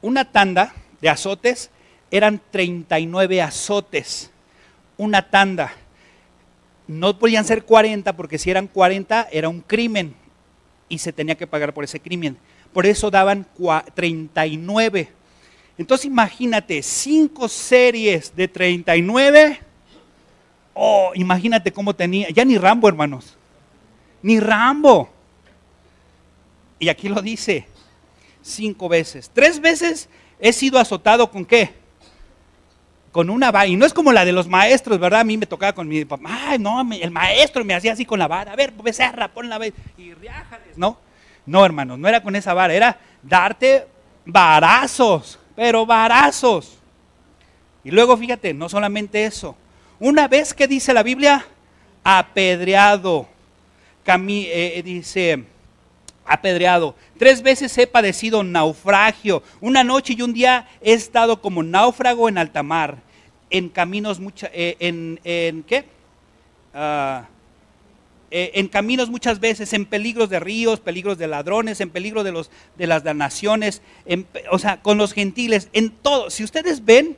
una 0.00 0.32
tanda 0.32 0.72
de 1.02 1.10
azotes 1.10 1.70
eran 2.10 2.40
39 2.50 3.42
azotes. 3.42 4.30
Una 4.96 5.28
tanda 5.28 5.74
no 6.90 7.16
podían 7.16 7.44
ser 7.44 7.64
40 7.64 8.16
porque 8.16 8.36
si 8.36 8.50
eran 8.50 8.66
40 8.66 9.28
era 9.30 9.48
un 9.48 9.60
crimen 9.60 10.12
y 10.88 10.98
se 10.98 11.12
tenía 11.12 11.36
que 11.36 11.46
pagar 11.46 11.72
por 11.72 11.84
ese 11.84 12.00
crimen. 12.00 12.36
Por 12.72 12.84
eso 12.84 13.12
daban 13.12 13.46
39. 13.94 15.08
Entonces 15.78 16.06
imagínate, 16.06 16.82
cinco 16.82 17.48
series 17.48 18.34
de 18.34 18.48
39. 18.48 19.60
Oh, 20.74 21.12
imagínate 21.14 21.72
cómo 21.72 21.94
tenía. 21.94 22.28
Ya 22.30 22.44
ni 22.44 22.58
Rambo, 22.58 22.88
hermanos. 22.88 23.36
Ni 24.20 24.40
Rambo. 24.40 25.08
Y 26.80 26.88
aquí 26.88 27.08
lo 27.08 27.22
dice. 27.22 27.66
Cinco 28.42 28.88
veces. 28.88 29.30
Tres 29.32 29.60
veces 29.60 30.08
he 30.40 30.52
sido 30.52 30.80
azotado 30.80 31.30
con 31.30 31.44
qué? 31.44 31.79
Con 33.12 33.30
una 33.30 33.50
vara, 33.50 33.66
y 33.66 33.76
no 33.76 33.86
es 33.86 33.92
como 33.92 34.12
la 34.12 34.24
de 34.24 34.32
los 34.32 34.46
maestros, 34.48 34.98
¿verdad? 34.98 35.20
A 35.20 35.24
mí 35.24 35.36
me 35.36 35.46
tocaba 35.46 35.72
con 35.72 35.88
mi 35.88 36.04
papá, 36.04 36.28
ay, 36.48 36.58
no, 36.58 36.80
el 36.92 37.10
maestro 37.10 37.64
me 37.64 37.74
hacía 37.74 37.92
así 37.92 38.04
con 38.04 38.18
la 38.18 38.28
vara, 38.28 38.52
a 38.52 38.56
ver, 38.56 38.72
becerra, 38.72 39.28
pon 39.28 39.48
la 39.48 39.58
vara, 39.58 39.72
y 39.98 40.14
riájales, 40.14 40.78
¿no? 40.78 40.98
No, 41.46 41.64
hermanos, 41.64 41.98
no 41.98 42.08
era 42.08 42.22
con 42.22 42.36
esa 42.36 42.54
vara, 42.54 42.72
era 42.74 42.98
darte 43.22 43.86
varazos, 44.24 45.38
pero 45.56 45.84
varazos. 45.84 46.78
Y 47.82 47.90
luego 47.90 48.16
fíjate, 48.16 48.54
no 48.54 48.68
solamente 48.68 49.24
eso. 49.24 49.56
Una 49.98 50.28
vez 50.28 50.54
que 50.54 50.68
dice 50.68 50.92
la 50.92 51.02
Biblia, 51.02 51.44
apedreado. 52.04 53.28
Eh, 54.06 54.72
eh, 54.76 54.82
dice, 54.82 55.44
apedreado. 56.24 56.94
Tres 57.18 57.42
veces 57.42 57.76
he 57.78 57.86
padecido 57.86 58.42
naufragio. 58.42 59.42
Una 59.60 59.84
noche 59.84 60.14
y 60.16 60.22
un 60.22 60.32
día 60.32 60.68
he 60.80 60.92
estado 60.92 61.40
como 61.40 61.62
náufrago 61.62 62.28
en 62.28 62.38
alta 62.38 62.62
mar. 62.62 62.98
En 63.50 63.68
caminos, 63.68 64.20
mucha, 64.20 64.48
eh, 64.52 64.76
en, 64.78 65.20
en, 65.24 65.62
¿qué? 65.64 65.84
Ah, 66.72 67.26
en 68.32 68.68
caminos 68.68 69.10
muchas 69.10 69.40
veces, 69.40 69.72
en 69.72 69.86
peligros 69.86 70.30
de 70.30 70.38
ríos, 70.38 70.78
peligros 70.78 71.18
de 71.18 71.26
ladrones, 71.26 71.80
en 71.80 71.90
peligro 71.90 72.22
de, 72.22 72.30
los, 72.30 72.48
de 72.78 72.86
las 72.86 73.02
naciones, 73.02 73.82
o 74.52 74.58
sea, 74.60 74.80
con 74.82 74.98
los 74.98 75.12
gentiles, 75.12 75.68
en 75.72 75.90
todo. 75.90 76.30
Si 76.30 76.44
ustedes 76.44 76.84
ven, 76.84 77.16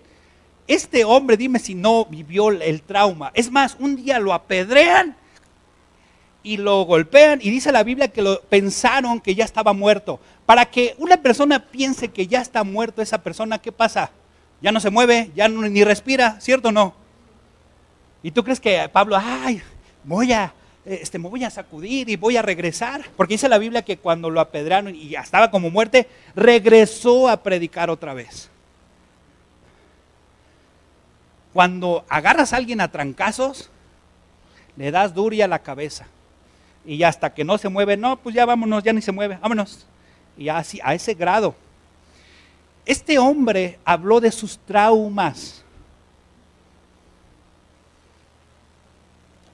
este 0.66 1.04
hombre, 1.04 1.36
dime 1.36 1.58
si 1.58 1.74
no 1.74 2.06
vivió 2.06 2.48
el 2.48 2.80
trauma. 2.80 3.30
Es 3.34 3.50
más, 3.50 3.76
un 3.78 3.96
día 3.96 4.18
lo 4.20 4.32
apedrean 4.32 5.16
y 6.42 6.56
lo 6.56 6.82
golpean 6.82 7.40
y 7.42 7.50
dice 7.50 7.72
la 7.72 7.84
Biblia 7.84 8.08
que 8.08 8.22
lo 8.22 8.40
pensaron 8.42 9.20
que 9.20 9.34
ya 9.34 9.44
estaba 9.44 9.72
muerto. 9.72 10.20
Para 10.46 10.66
que 10.66 10.94
una 10.98 11.16
persona 11.18 11.60
piense 11.70 12.08
que 12.08 12.26
ya 12.26 12.40
está 12.40 12.64
muerto 12.64 13.00
esa 13.00 13.22
persona, 13.22 13.58
¿qué 13.58 13.70
pasa? 13.70 14.10
Ya 14.60 14.72
no 14.72 14.80
se 14.80 14.90
mueve, 14.90 15.30
ya 15.34 15.48
ni 15.48 15.84
respira, 15.84 16.40
¿cierto 16.40 16.68
o 16.68 16.72
no? 16.72 16.94
Y 18.22 18.30
tú 18.30 18.44
crees 18.44 18.60
que 18.60 18.88
Pablo, 18.88 19.16
ay, 19.20 19.62
voy 20.04 20.32
a, 20.32 20.52
este, 20.84 21.18
me 21.18 21.28
voy 21.28 21.44
a 21.44 21.50
sacudir 21.50 22.08
y 22.08 22.16
voy 22.16 22.36
a 22.36 22.42
regresar. 22.42 23.02
Porque 23.16 23.34
dice 23.34 23.48
la 23.48 23.58
Biblia 23.58 23.82
que 23.82 23.98
cuando 23.98 24.30
lo 24.30 24.40
apedrearon 24.40 24.94
y 24.94 25.10
ya 25.10 25.20
estaba 25.20 25.50
como 25.50 25.70
muerte, 25.70 26.08
regresó 26.34 27.28
a 27.28 27.42
predicar 27.42 27.90
otra 27.90 28.14
vez. 28.14 28.50
Cuando 31.52 32.04
agarras 32.08 32.52
a 32.52 32.56
alguien 32.56 32.80
a 32.80 32.90
trancazos, 32.90 33.70
le 34.76 34.90
das 34.90 35.14
duria 35.14 35.44
a 35.44 35.48
la 35.48 35.60
cabeza 35.60 36.06
y 36.84 37.02
hasta 37.02 37.32
que 37.32 37.44
no 37.44 37.58
se 37.58 37.68
mueve, 37.68 37.96
no, 37.96 38.16
pues 38.16 38.34
ya 38.34 38.44
vámonos, 38.44 38.82
ya 38.82 38.92
ni 38.92 39.00
se 39.00 39.12
mueve, 39.12 39.38
vámonos. 39.40 39.86
Y 40.36 40.48
así, 40.48 40.80
a 40.82 40.94
ese 40.94 41.14
grado. 41.14 41.54
Este 42.84 43.18
hombre 43.18 43.78
habló 43.84 44.20
de 44.20 44.32
sus 44.32 44.58
traumas. 44.58 45.64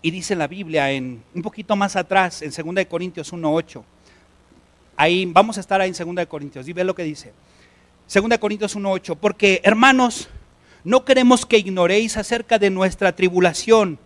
Y 0.01 0.11
dice 0.11 0.35
la 0.35 0.47
Biblia 0.47 0.91
en 0.91 1.23
un 1.35 1.43
poquito 1.43 1.77
más 1.77 1.97
atrás, 1.97 2.41
en 2.41 2.51
2 2.51 2.87
Corintios 2.87 3.33
1.8. 3.33 3.83
Ahí 4.97 5.27
vamos 5.27 5.59
a 5.59 5.61
estar 5.61 5.81
ahí 5.81 5.93
en 5.97 6.15
2 6.15 6.27
Corintios. 6.27 6.67
Y 6.67 6.73
ve 6.73 6.85
lo 6.85 6.95
que 6.95 7.03
dice. 7.03 7.33
2 8.13 8.39
Corintios 8.39 8.75
1.8. 8.75 9.17
Porque, 9.21 9.61
hermanos, 9.65 10.31
no 10.83 11.05
queremos 11.05 11.45
que 11.45 11.59
ignoréis 11.59 12.17
acerca 12.17 12.59
de 12.59 12.71
nuestra 12.71 13.15
tribulación 13.15 13.99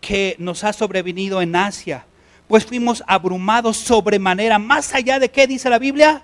que 0.00 0.36
nos 0.38 0.64
ha 0.64 0.72
sobrevenido 0.72 1.42
en 1.42 1.56
Asia 1.56 2.06
pues 2.48 2.66
fuimos 2.66 3.02
abrumados 3.06 3.76
sobremanera, 3.76 4.58
más 4.58 4.94
allá 4.94 5.18
de 5.18 5.30
qué 5.30 5.46
dice 5.46 5.70
la 5.70 5.78
Biblia. 5.78 6.22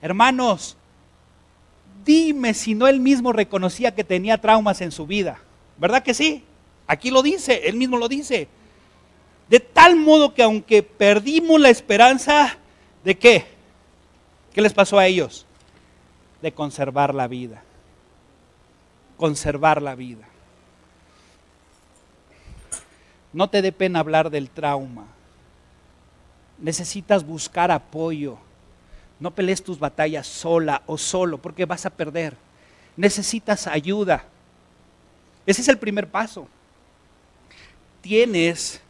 Hermanos, 0.00 0.76
dime 2.04 2.54
si 2.54 2.74
no 2.74 2.86
él 2.86 3.00
mismo 3.00 3.32
reconocía 3.32 3.94
que 3.94 4.04
tenía 4.04 4.38
traumas 4.38 4.80
en 4.80 4.92
su 4.92 5.06
vida. 5.06 5.38
¿Verdad 5.76 6.02
que 6.02 6.14
sí? 6.14 6.44
Aquí 6.86 7.10
lo 7.10 7.22
dice, 7.22 7.68
él 7.68 7.76
mismo 7.76 7.98
lo 7.98 8.08
dice. 8.08 8.48
De 9.48 9.60
tal 9.60 9.96
modo 9.96 10.34
que 10.34 10.42
aunque 10.42 10.82
perdimos 10.82 11.60
la 11.60 11.70
esperanza, 11.70 12.56
¿de 13.04 13.18
qué? 13.18 13.46
¿Qué 14.52 14.62
les 14.62 14.72
pasó 14.72 14.98
a 14.98 15.06
ellos? 15.06 15.46
De 16.42 16.52
conservar 16.52 17.14
la 17.14 17.28
vida. 17.28 17.62
Conservar 19.16 19.82
la 19.82 19.94
vida. 19.94 20.27
No 23.32 23.48
te 23.50 23.62
dé 23.62 23.72
pena 23.72 24.00
hablar 24.00 24.30
del 24.30 24.48
trauma. 24.48 25.06
Necesitas 26.58 27.24
buscar 27.24 27.70
apoyo. 27.70 28.38
No 29.20 29.32
pelees 29.32 29.62
tus 29.62 29.78
batallas 29.78 30.26
sola 30.26 30.82
o 30.86 30.96
solo 30.96 31.38
porque 31.38 31.64
vas 31.64 31.86
a 31.86 31.90
perder. 31.90 32.36
Necesitas 32.96 33.66
ayuda. 33.66 34.24
Ese 35.46 35.62
es 35.62 35.68
el 35.68 35.78
primer 35.78 36.08
paso. 36.08 36.48
Tienes 38.00 38.80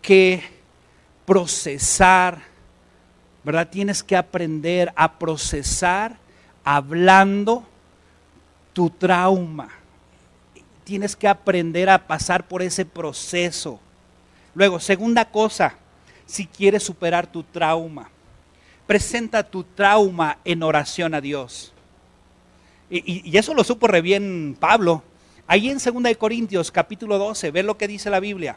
que 0.00 0.42
procesar, 1.26 2.42
¿verdad? 3.42 3.68
Tienes 3.68 4.02
que 4.02 4.16
aprender 4.16 4.92
a 4.96 5.18
procesar 5.18 6.16
hablando 6.64 7.64
tu 8.72 8.90
trauma 8.90 9.83
tienes 10.84 11.16
que 11.16 11.26
aprender 11.26 11.88
a 11.90 12.06
pasar 12.06 12.46
por 12.46 12.62
ese 12.62 12.84
proceso. 12.84 13.80
Luego, 14.54 14.78
segunda 14.78 15.24
cosa, 15.24 15.76
si 16.26 16.46
quieres 16.46 16.82
superar 16.82 17.26
tu 17.26 17.42
trauma, 17.42 18.10
presenta 18.86 19.42
tu 19.42 19.64
trauma 19.64 20.38
en 20.44 20.62
oración 20.62 21.14
a 21.14 21.20
Dios. 21.20 21.72
Y, 22.90 23.36
eso 23.36 23.54
lo 23.54 23.64
supo 23.64 23.88
re 23.88 24.02
bien 24.02 24.56
Pablo. 24.60 25.02
Ahí 25.46 25.68
en 25.68 25.78
2 25.78 26.16
Corintios 26.16 26.70
capítulo 26.70 27.18
12, 27.18 27.50
ve 27.50 27.62
lo 27.62 27.76
que 27.76 27.88
dice 27.88 28.10
la 28.10 28.20
Biblia. 28.20 28.56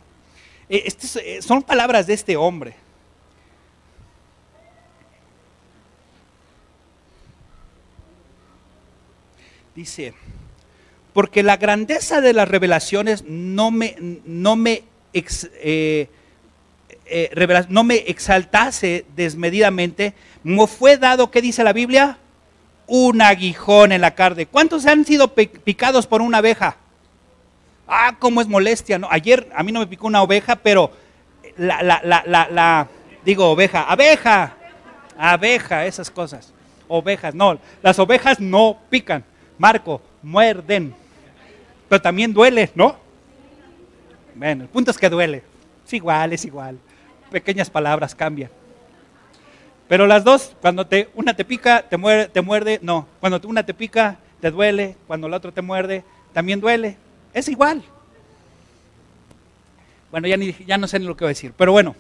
Eh, 0.70 0.94
eh, 1.24 1.42
son 1.42 1.64
palabras 1.64 2.08
de 2.08 2.14
este 2.14 2.36
hombre. 2.38 2.76
Dice, 9.74 10.14
porque 11.18 11.42
la 11.42 11.58
grandeza 11.58 12.22
de 12.22 12.32
las 12.32 12.48
revelaciones 12.48 13.24
no 13.28 13.72
me, 13.72 13.96
no 14.24 14.56
me, 14.56 14.84
eh, 15.14 16.10
eh, 17.08 17.66
no 17.70 17.84
me 17.84 17.96
exaltase 17.96 19.04
desmedidamente, 19.16 20.14
me 20.44 20.68
fue 20.68 20.96
dado, 20.98 21.32
¿qué 21.32 21.42
dice 21.42 21.64
la 21.64 21.74
Biblia? 21.74 22.20
Un 22.86 23.24
aguijón 23.24 23.94
en 23.94 24.02
la 24.02 24.14
carne. 24.14 24.46
¿Cuántos 24.46 24.86
han 24.86 25.06
sido 25.06 25.34
picados 25.34 26.06
por 26.06 26.22
una 26.22 26.38
abeja? 26.38 26.78
Ah, 27.88 28.18
cómo 28.20 28.40
es 28.40 28.48
molestia, 28.48 29.00
¿no? 29.00 29.08
Ayer 29.10 29.50
a 29.56 29.64
mí 29.64 29.72
no 29.72 29.80
me 29.80 29.88
picó 29.88 30.06
una 30.06 30.22
oveja, 30.22 30.58
pero 30.58 30.92
la, 31.58 31.82
la, 31.82 32.00
la, 32.04 32.48
la 32.52 32.88
digo 33.26 33.50
oveja, 33.50 33.82
abeja, 33.90 34.56
abeja, 35.18 35.88
esas 35.88 36.12
cosas. 36.12 36.54
Ovejas, 36.88 37.34
no, 37.34 37.58
las 37.82 37.98
ovejas 37.98 38.40
no 38.40 38.78
pican, 38.92 39.24
Marco, 39.58 40.00
muerden 40.22 41.07
pero 41.90 42.02
también 42.02 42.34
duele, 42.34 42.70
¿no? 42.76 42.98
Bueno, 44.36 44.64
el 44.64 44.70
punto 44.70 44.92
es 44.92 44.98
que 44.98 45.10
duele. 45.10 45.44
Es 45.86 45.94
igual, 45.94 46.34
es 46.34 46.46
igual. 46.46 46.78
Pequeñas 47.32 47.70
palabras 47.70 48.14
cambian. 48.14 48.50
Pero 49.88 50.06
las 50.06 50.24
dos, 50.24 50.56
cuando 50.62 50.86
te, 50.86 51.10
una 51.16 51.34
te 51.34 51.46
pica, 51.46 51.84
te 51.84 51.98
muerde, 51.98 52.28
te 52.28 52.42
muerde, 52.42 52.80
no. 52.82 53.08
Cuando 53.20 53.40
una 53.48 53.66
te 53.66 53.74
pica, 53.74 54.18
te 54.42 54.52
duele. 54.52 54.98
Cuando 55.08 55.30
la 55.30 55.38
otra 55.38 55.52
te 55.52 55.62
muerde, 55.62 56.04
también 56.34 56.60
duele. 56.60 56.98
Es 57.34 57.48
igual. 57.48 57.84
Bueno, 60.12 60.28
ya, 60.28 60.38
ni, 60.38 60.54
ya 60.66 60.78
no 60.78 60.88
sé 60.88 61.00
ni 61.00 61.06
lo 61.06 61.16
que 61.16 61.24
voy 61.24 61.30
a 61.30 61.36
decir. 61.36 61.54
Pero 61.58 61.72
bueno, 61.72 61.96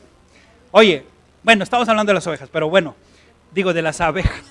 oye, 0.72 1.06
bueno, 1.44 1.64
estamos 1.64 1.88
hablando 1.88 2.10
de 2.10 2.16
las 2.16 2.28
ovejas, 2.28 2.50
pero 2.52 2.70
bueno, 2.70 2.96
digo 3.54 3.74
de 3.74 3.82
las 3.82 4.02
abejas. 4.02 4.44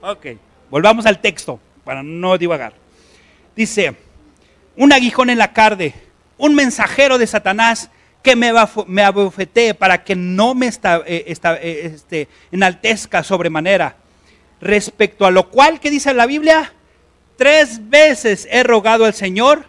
Ok, 0.00 0.26
volvamos 0.70 1.06
al 1.06 1.20
texto 1.20 1.60
para 1.84 2.02
no 2.02 2.36
divagar. 2.38 2.81
Dice, 3.54 3.96
un 4.76 4.92
aguijón 4.92 5.30
en 5.30 5.38
la 5.38 5.52
carne, 5.52 5.94
un 6.38 6.54
mensajero 6.54 7.18
de 7.18 7.26
Satanás 7.26 7.90
que 8.22 8.36
me, 8.36 8.52
me 8.86 9.02
abofetee 9.02 9.74
para 9.74 10.04
que 10.04 10.14
no 10.14 10.54
me 10.54 10.66
esta, 10.66 10.98
eh, 10.98 11.24
eh, 11.26 11.92
este, 11.94 12.28
enaltezca 12.50 13.22
sobremanera. 13.22 13.96
Respecto 14.60 15.26
a 15.26 15.30
lo 15.30 15.50
cual, 15.50 15.80
¿qué 15.80 15.90
dice 15.90 16.14
la 16.14 16.26
Biblia? 16.26 16.72
Tres 17.36 17.90
veces 17.90 18.46
he 18.50 18.62
rogado 18.62 19.04
al 19.04 19.14
Señor 19.14 19.64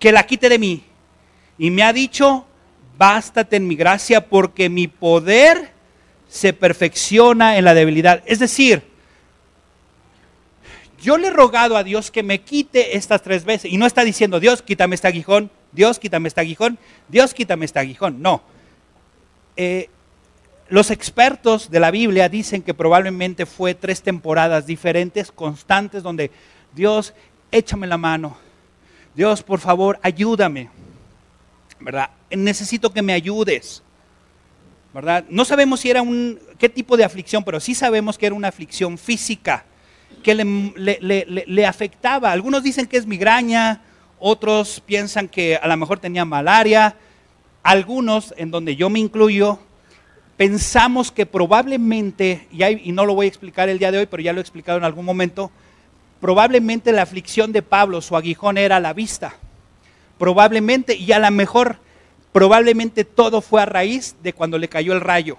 que 0.00 0.12
la 0.12 0.24
quite 0.24 0.48
de 0.48 0.58
mí. 0.58 0.84
Y 1.58 1.70
me 1.70 1.82
ha 1.82 1.92
dicho, 1.92 2.46
bástate 2.96 3.56
en 3.56 3.68
mi 3.68 3.76
gracia 3.76 4.26
porque 4.28 4.68
mi 4.68 4.88
poder 4.88 5.70
se 6.28 6.52
perfecciona 6.52 7.56
en 7.56 7.64
la 7.64 7.74
debilidad. 7.74 8.22
Es 8.26 8.40
decir, 8.40 8.82
yo 11.00 11.16
le 11.16 11.28
he 11.28 11.30
rogado 11.30 11.76
a 11.76 11.84
Dios 11.84 12.10
que 12.10 12.22
me 12.22 12.40
quite 12.40 12.96
estas 12.96 13.22
tres 13.22 13.44
veces. 13.44 13.72
Y 13.72 13.76
no 13.76 13.86
está 13.86 14.04
diciendo, 14.04 14.40
Dios, 14.40 14.62
quítame 14.62 14.94
este 14.94 15.08
aguijón, 15.08 15.50
Dios, 15.72 15.98
quítame 15.98 16.28
este 16.28 16.40
aguijón, 16.40 16.78
Dios, 17.08 17.34
quítame 17.34 17.64
este 17.64 17.78
aguijón. 17.78 18.20
No. 18.20 18.42
Eh, 19.56 19.88
los 20.68 20.90
expertos 20.90 21.70
de 21.70 21.80
la 21.80 21.90
Biblia 21.90 22.28
dicen 22.28 22.62
que 22.62 22.74
probablemente 22.74 23.46
fue 23.46 23.74
tres 23.74 24.02
temporadas 24.02 24.66
diferentes, 24.66 25.32
constantes, 25.32 26.02
donde 26.02 26.30
Dios, 26.74 27.14
échame 27.50 27.86
la 27.86 27.96
mano. 27.96 28.36
Dios, 29.14 29.42
por 29.42 29.60
favor, 29.60 29.98
ayúdame. 30.02 30.70
¿Verdad? 31.80 32.10
Necesito 32.30 32.92
que 32.92 33.02
me 33.02 33.12
ayudes. 33.12 33.82
¿verdad? 34.92 35.24
No 35.28 35.44
sabemos 35.44 35.80
si 35.80 35.90
era 35.90 36.02
un, 36.02 36.40
qué 36.58 36.68
tipo 36.68 36.96
de 36.96 37.04
aflicción, 37.04 37.44
pero 37.44 37.60
sí 37.60 37.74
sabemos 37.74 38.18
que 38.18 38.26
era 38.26 38.34
una 38.34 38.48
aflicción 38.48 38.98
física 38.98 39.64
que 40.22 40.34
le, 40.34 41.66
afectaba. 41.66 42.32
Algunos 42.32 42.62
dicen 42.62 42.86
que 42.86 42.96
es 42.96 43.06
migraña, 43.06 43.80
otros 44.18 44.82
piensan 44.84 45.28
que 45.28 45.56
a 45.56 45.66
lo 45.66 45.76
mejor 45.76 45.98
tenía 45.98 46.24
malaria, 46.24 46.96
algunos, 47.62 48.34
en 48.36 48.50
donde 48.50 48.76
yo 48.76 48.90
me 48.90 48.98
incluyo, 48.98 49.58
pensamos 50.36 51.10
que 51.12 51.26
probablemente, 51.26 52.46
y, 52.50 52.64
y 52.64 52.92
no 52.92 53.04
lo 53.04 53.14
voy 53.14 53.26
a 53.26 53.28
explicar 53.28 53.68
el 53.68 53.78
día 53.78 53.90
de 53.90 53.98
hoy, 53.98 54.06
pero 54.06 54.22
ya 54.22 54.32
lo 54.32 54.38
he 54.38 54.42
explicado 54.42 54.78
en 54.78 54.84
algún 54.84 55.04
momento, 55.04 55.50
probablemente 56.20 56.92
la 56.92 57.02
aflicción 57.02 57.52
de 57.52 57.62
Pablo, 57.62 58.00
su 58.00 58.16
aguijón 58.16 58.58
era 58.58 58.80
la 58.80 58.92
vista. 58.92 59.34
Probablemente, 60.18 60.96
y 60.96 61.12
a 61.12 61.18
lo 61.18 61.30
mejor, 61.30 61.78
probablemente 62.32 63.04
todo 63.04 63.40
fue 63.40 63.62
a 63.62 63.66
raíz 63.66 64.16
de 64.22 64.32
cuando 64.32 64.58
le 64.58 64.68
cayó 64.68 64.92
el 64.92 65.00
rayo 65.00 65.38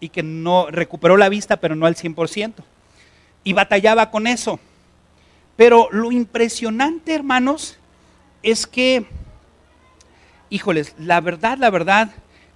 y 0.00 0.08
que 0.08 0.22
no 0.22 0.66
recuperó 0.68 1.16
la 1.16 1.28
vista, 1.28 1.58
pero 1.58 1.76
no 1.76 1.86
al 1.86 1.94
100%. 1.94 2.54
Y 3.44 3.52
batallaba 3.52 4.10
con 4.10 4.26
eso. 4.26 4.58
Pero 5.56 5.88
lo 5.90 6.12
impresionante, 6.12 7.14
hermanos, 7.14 7.78
es 8.42 8.66
que, 8.66 9.06
híjoles, 10.50 10.94
la 10.98 11.20
verdad, 11.20 11.58
la 11.58 11.70
verdad 11.70 12.10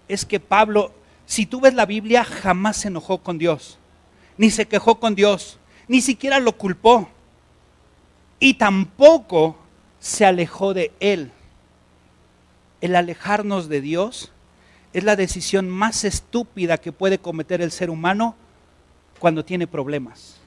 es 0.09 0.25
que 0.25 0.41
Pablo, 0.41 0.93
si 1.27 1.47
tú 1.47 1.61
ves 1.61 1.75
la 1.75 1.87
Biblia, 1.87 2.25
jamás 2.25 2.79
se 2.79 2.89
enojó 2.89 3.19
con 3.19 3.39
Dios, 3.39 3.79
ni 4.37 4.51
se 4.51 4.67
quejó 4.67 4.99
con 4.99 5.15
Dios, 5.15 5.59
ni 5.89 6.01
siquiera 6.01 6.41
lo 6.41 6.57
culpó, 6.57 7.09
y 8.39 8.55
tampoco 8.55 9.57
se 10.01 10.25
alejó 10.25 10.75
de 10.75 10.93
él. 11.01 11.33
El 12.81 12.95
alejarnos 12.95 13.69
de 13.69 13.81
Dios 13.81 14.33
es 14.93 15.05
la 15.05 15.17
decisión 15.17 15.69
más 15.69 16.05
estúpida 16.05 16.79
que 16.79 16.93
puede 16.93 17.19
cometer 17.19 17.61
el 17.61 17.71
ser 17.71 17.91
humano 17.91 18.35
cuando 19.19 19.45
tiene 19.45 19.67
problemas. 19.67 20.41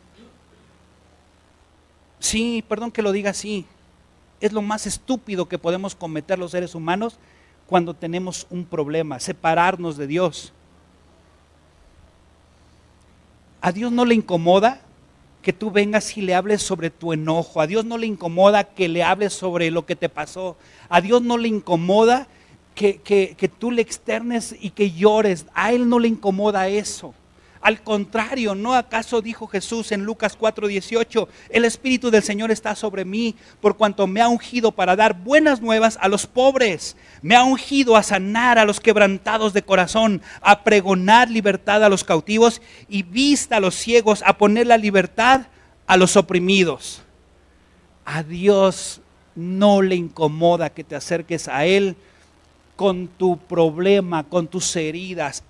Sí, 2.19 2.63
perdón 2.67 2.91
que 2.91 3.01
lo 3.01 3.11
diga 3.11 3.31
así. 3.31 3.65
Es 4.39 4.53
lo 4.53 4.61
más 4.61 4.85
estúpido 4.87 5.47
que 5.47 5.57
podemos 5.57 5.95
cometer 5.95 6.39
los 6.39 6.51
seres 6.51 6.75
humanos 6.75 7.17
cuando 7.67 7.93
tenemos 7.93 8.47
un 8.49 8.65
problema, 8.65 9.19
separarnos 9.19 9.97
de 9.97 10.07
Dios. 10.07 10.53
A 13.61 13.71
Dios 13.71 13.91
no 13.91 14.05
le 14.05 14.15
incomoda 14.15 14.81
que 15.41 15.53
tú 15.53 15.71
vengas 15.71 16.17
y 16.17 16.21
le 16.21 16.35
hables 16.35 16.61
sobre 16.61 16.89
tu 16.89 17.13
enojo. 17.13 17.61
A 17.61 17.67
Dios 17.67 17.85
no 17.85 17.97
le 17.97 18.07
incomoda 18.07 18.63
que 18.63 18.87
le 18.89 19.03
hables 19.03 19.33
sobre 19.33 19.71
lo 19.71 19.85
que 19.85 19.95
te 19.95 20.09
pasó. 20.09 20.57
A 20.89 21.01
Dios 21.01 21.21
no 21.21 21.37
le 21.37 21.47
incomoda 21.47 22.27
que, 22.75 23.51
tú 23.59 23.71
le 23.71 23.81
externes 23.81 24.55
y 24.59 24.71
que 24.71 24.91
llores. 24.91 25.45
A 25.53 25.73
Él 25.73 25.89
no 25.89 25.99
le 25.99 26.07
incomoda 26.07 26.67
eso. 26.67 27.13
Al 27.61 27.83
contrario, 27.83 28.55
¿no 28.55 28.73
acaso 28.73 29.21
dijo 29.21 29.45
Jesús 29.45 29.91
en 29.91 30.05
Lucas 30.05 30.37
4:18, 30.37 31.27
el 31.49 31.65
Espíritu 31.65 32.09
del 32.09 32.23
Señor 32.23 32.51
está 32.51 32.73
sobre 32.73 33.03
mí 33.03 33.35
por 33.59 33.75
cuanto 33.75 34.07
me 34.07 34.21
ha 34.21 34.29
ungido 34.29 34.71
para 34.71 34.95
dar 34.95 35.13
buenas 35.13 35.61
nuevas 35.61 35.97
a 36.01 36.07
los 36.07 36.25
pobres, 36.25 36.95
me 37.21 37.35
ha 37.35 37.43
ungido 37.43 37.97
a 37.97 38.03
sanar 38.03 38.57
a 38.57 38.65
los 38.65 38.79
quebrantados 38.79 39.51
de 39.51 39.63
corazón, 39.63 40.21
a 40.41 40.63
pregonar 40.63 41.29
libertad 41.29 41.83
a 41.83 41.89
los 41.89 42.05
cautivos 42.05 42.61
y 42.87 43.03
vista 43.03 43.57
a 43.57 43.59
los 43.59 43.75
ciegos, 43.75 44.23
a 44.25 44.37
poner 44.37 44.65
la 44.65 44.77
libertad 44.77 45.47
a 45.85 45.97
los 45.97 46.15
oprimidos. 46.15 47.01
A 48.05 48.23
Dios 48.23 49.01
no 49.35 49.81
le 49.81 49.95
incomoda 49.95 50.69
que 50.69 50.85
te 50.85 50.95
acerques 50.95 51.49
a 51.49 51.65
Él 51.65 51.97
con 52.77 53.09
tu 53.09 53.37
problema, 53.37 54.23
con 54.23 54.47
tus 54.47 54.73
heridas, 54.77 55.43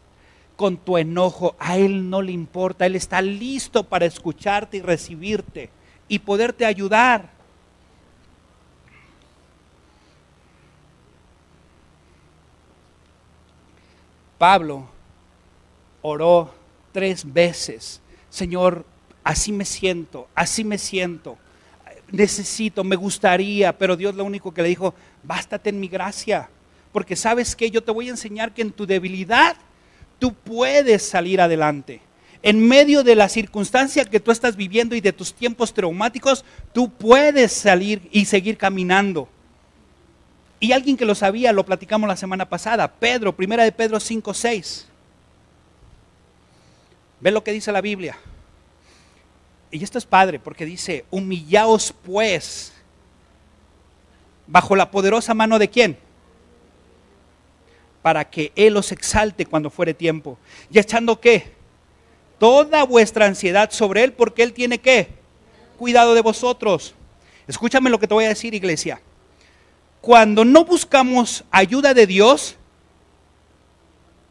con 0.59 0.75
tu 0.75 0.97
enojo. 0.97 1.55
A 1.57 1.77
Él 1.77 2.09
no 2.09 2.21
le 2.21 2.33
importa. 2.33 2.85
Él 2.85 2.97
está 2.97 3.21
listo 3.21 3.85
para 3.85 4.05
escucharte 4.05 4.75
y 4.75 4.81
recibirte 4.81 5.69
y 6.09 6.19
poderte 6.19 6.65
ayudar. 6.65 7.29
Pablo 14.37 14.89
oró 16.01 16.53
tres 16.91 17.31
veces. 17.31 18.01
Señor, 18.29 18.85
así 19.23 19.53
me 19.53 19.63
siento, 19.63 20.27
así 20.35 20.65
me 20.65 20.77
siento. 20.77 21.37
Necesito, 22.11 22.83
me 22.83 22.97
gustaría, 22.97 23.77
pero 23.77 23.95
Dios 23.95 24.13
lo 24.13 24.25
único 24.25 24.53
que 24.53 24.63
le 24.63 24.67
dijo, 24.67 24.93
bástate 25.23 25.69
en 25.69 25.79
mi 25.79 25.87
gracia 25.87 26.49
porque 26.91 27.15
sabes 27.15 27.55
que 27.55 27.69
yo 27.69 27.83
te 27.83 27.91
voy 27.91 28.07
a 28.07 28.11
enseñar 28.11 28.53
que 28.53 28.61
en 28.61 28.71
tu 28.71 28.85
debilidad 28.85 29.55
tú 30.19 30.33
puedes 30.33 31.07
salir 31.07 31.41
adelante. 31.41 32.01
En 32.41 32.65
medio 32.65 33.03
de 33.03 33.15
la 33.15 33.27
circunstancia 33.27 34.05
que 34.05 34.19
tú 34.19 34.31
estás 34.31 34.55
viviendo 34.55 34.95
y 34.95 35.01
de 35.01 35.11
tus 35.11 35.33
tiempos 35.33 35.73
traumáticos, 35.73 36.45
tú 36.73 36.89
puedes 36.89 37.51
salir 37.51 38.07
y 38.11 38.25
seguir 38.25 38.57
caminando. 38.57 39.27
Y 40.59 40.71
alguien 40.71 40.97
que 40.97 41.05
lo 41.05 41.15
sabía, 41.15 41.51
lo 41.51 41.65
platicamos 41.65 42.07
la 42.07 42.17
semana 42.17 42.47
pasada, 42.47 42.87
Pedro, 42.87 43.35
primera 43.35 43.63
de 43.63 43.71
Pedro 43.71 43.99
5, 43.99 44.33
6. 44.33 44.87
Ve 47.21 47.31
lo 47.31 47.43
que 47.43 47.51
dice 47.51 47.71
la 47.71 47.81
Biblia. 47.81 48.17
Y 49.71 49.83
esto 49.83 49.97
es 49.97 50.05
padre 50.05 50.39
porque 50.39 50.65
dice, 50.65 51.05
humillaos 51.11 51.93
pues 52.03 52.73
bajo 54.47 54.75
la 54.75 54.89
poderosa 54.89 55.33
mano 55.33 55.59
de 55.59 55.69
quién? 55.69 55.97
Para 58.01 58.29
que 58.29 58.51
Él 58.55 58.77
os 58.77 58.91
exalte 58.91 59.45
cuando 59.45 59.69
fuere 59.69 59.93
tiempo. 59.93 60.37
¿Y 60.71 60.79
echando 60.79 61.19
qué? 61.19 61.53
Toda 62.37 62.83
vuestra 62.83 63.25
ansiedad 63.25 63.71
sobre 63.71 64.03
Él, 64.03 64.13
porque 64.13 64.43
Él 64.43 64.53
tiene 64.53 64.79
qué? 64.79 65.09
Cuidado 65.77 66.13
de 66.13 66.21
vosotros. 66.21 66.95
Escúchame 67.47 67.89
lo 67.89 67.99
que 67.99 68.07
te 68.07 68.13
voy 68.13 68.25
a 68.25 68.29
decir, 68.29 68.53
iglesia. 68.53 69.01
Cuando 70.01 70.45
no 70.45 70.63
buscamos 70.63 71.43
ayuda 71.51 71.93
de 71.93 72.07
Dios, 72.07 72.55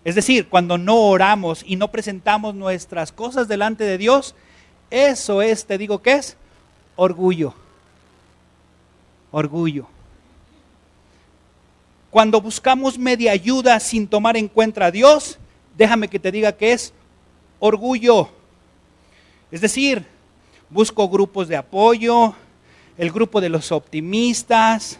es 0.04 0.14
decir, 0.14 0.48
cuando 0.48 0.78
no 0.78 0.96
oramos 0.96 1.62
y 1.66 1.76
no 1.76 1.90
presentamos 1.90 2.54
nuestras 2.54 3.12
cosas 3.12 3.48
delante 3.48 3.84
de 3.84 3.98
Dios, 3.98 4.34
eso 4.90 5.42
es, 5.42 5.66
te 5.66 5.76
digo 5.76 6.00
que 6.00 6.12
es, 6.14 6.36
orgullo. 6.96 7.54
Orgullo. 9.30 9.88
Cuando 12.10 12.40
buscamos 12.40 12.98
media 12.98 13.32
ayuda 13.32 13.78
sin 13.80 14.08
tomar 14.08 14.38
en 14.38 14.48
cuenta 14.48 14.86
a 14.86 14.90
Dios, 14.90 15.38
déjame 15.76 16.08
que 16.08 16.18
te 16.18 16.32
diga 16.32 16.52
que 16.52 16.72
es 16.72 16.94
orgullo. 17.58 18.30
Es 19.50 19.60
decir, 19.60 20.06
busco 20.70 21.06
grupos 21.10 21.48
de 21.48 21.56
apoyo, 21.56 22.34
el 22.96 23.10
grupo 23.10 23.42
de 23.42 23.50
los 23.50 23.72
optimistas, 23.72 24.98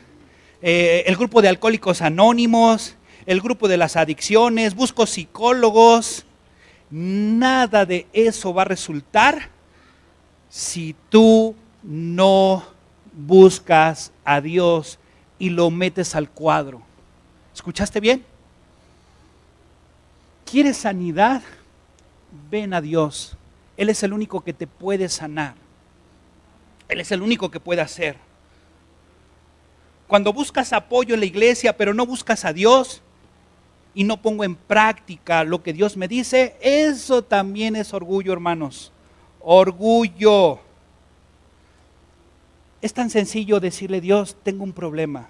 eh, 0.61 1.05
el 1.07 1.17
grupo 1.17 1.41
de 1.41 1.49
alcohólicos 1.49 2.03
anónimos, 2.03 2.97
el 3.25 3.41
grupo 3.41 3.69
de 3.69 3.79
las 3.79 3.97
adicciones, 3.97 4.75
busco 4.75 5.07
psicólogos. 5.07 6.27
Nada 6.91 7.87
de 7.87 8.07
eso 8.13 8.53
va 8.53 8.63
a 8.63 8.67
resultar 8.67 9.49
si 10.51 10.95
tú 11.09 11.55
no 11.83 12.65
buscas 13.15 14.13
a 14.27 14.43
Dios 14.43 14.99
y 15.39 15.49
lo 15.49 15.71
metes 15.71 16.15
al 16.15 16.29
cuadro. 16.29 16.88
¿Escuchaste 17.59 17.99
bien? 17.99 18.25
¿Quieres 20.49 20.77
sanidad? 20.77 21.43
Ven 22.49 22.73
a 22.73 22.81
Dios. 22.81 23.37
Él 23.77 23.91
es 23.91 24.05
el 24.05 24.13
único 24.13 24.43
que 24.43 24.53
te 24.53 24.69
puede 24.69 25.09
sanar. 25.09 25.57
Él 26.89 27.01
es 27.01 27.11
el 27.11 27.21
único 27.21 27.51
que 27.51 27.59
puede 27.59 27.81
hacer. 27.81 28.17
Cuando 30.07 30.33
buscas 30.33 30.73
apoyo 30.73 31.15
en 31.15 31.21
la 31.21 31.27
iglesia, 31.27 31.77
pero 31.77 31.93
no 31.93 32.07
buscas 32.07 32.45
a 32.45 32.53
Dios 32.53 33.03
y 33.93 34.05
no 34.05 34.23
pongo 34.23 34.45
en 34.45 34.55
práctica 34.55 35.43
lo 35.43 35.61
que 35.61 35.73
Dios 35.73 35.97
me 35.97 36.07
dice, 36.07 36.57
eso 36.61 37.25
también 37.25 37.75
es 37.75 37.93
orgullo, 37.93 38.33
hermanos. 38.33 38.93
Orgullo. 39.41 40.61
Es 42.81 42.95
tan 42.95 43.11
sencillo 43.11 43.59
decirle, 43.59 44.01
Dios, 44.01 44.37
tengo 44.45 44.63
un 44.63 44.73
problema. 44.73 45.29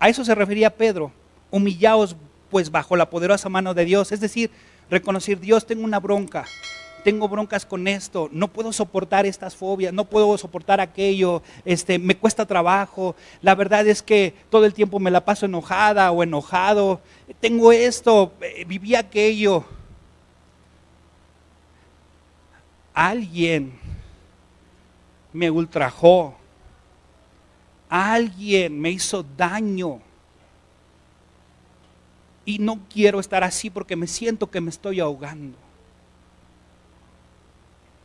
A 0.00 0.08
eso 0.08 0.24
se 0.24 0.34
refería 0.34 0.74
Pedro. 0.74 1.12
Humillaos 1.50 2.16
pues 2.50 2.70
bajo 2.70 2.96
la 2.96 3.10
poderosa 3.10 3.48
mano 3.48 3.74
de 3.74 3.84
Dios. 3.84 4.10
Es 4.10 4.20
decir, 4.20 4.50
reconocer, 4.90 5.38
Dios, 5.38 5.66
tengo 5.66 5.84
una 5.84 6.00
bronca. 6.00 6.46
Tengo 7.04 7.28
broncas 7.28 7.64
con 7.64 7.88
esto, 7.88 8.28
no 8.30 8.48
puedo 8.48 8.74
soportar 8.74 9.24
estas 9.24 9.56
fobias, 9.56 9.90
no 9.90 10.04
puedo 10.04 10.36
soportar 10.36 10.80
aquello, 10.80 11.42
este, 11.64 11.98
me 11.98 12.14
cuesta 12.14 12.44
trabajo. 12.44 13.16
La 13.40 13.54
verdad 13.54 13.86
es 13.86 14.02
que 14.02 14.34
todo 14.50 14.66
el 14.66 14.74
tiempo 14.74 14.98
me 14.98 15.10
la 15.10 15.24
paso 15.24 15.46
enojada 15.46 16.10
o 16.10 16.22
enojado. 16.22 17.00
Tengo 17.40 17.72
esto, 17.72 18.34
eh, 18.42 18.66
viví 18.66 18.94
aquello. 18.94 19.64
Alguien 22.92 23.72
me 25.32 25.50
ultrajó, 25.50 26.36
alguien 27.90 28.80
me 28.80 28.90
hizo 28.90 29.24
daño. 29.36 30.00
y 32.46 32.58
no 32.58 32.80
quiero 32.92 33.20
estar 33.20 33.44
así 33.44 33.70
porque 33.70 33.94
me 33.94 34.06
siento 34.06 34.50
que 34.50 34.60
me 34.60 34.70
estoy 34.70 34.98
ahogando. 34.98 35.56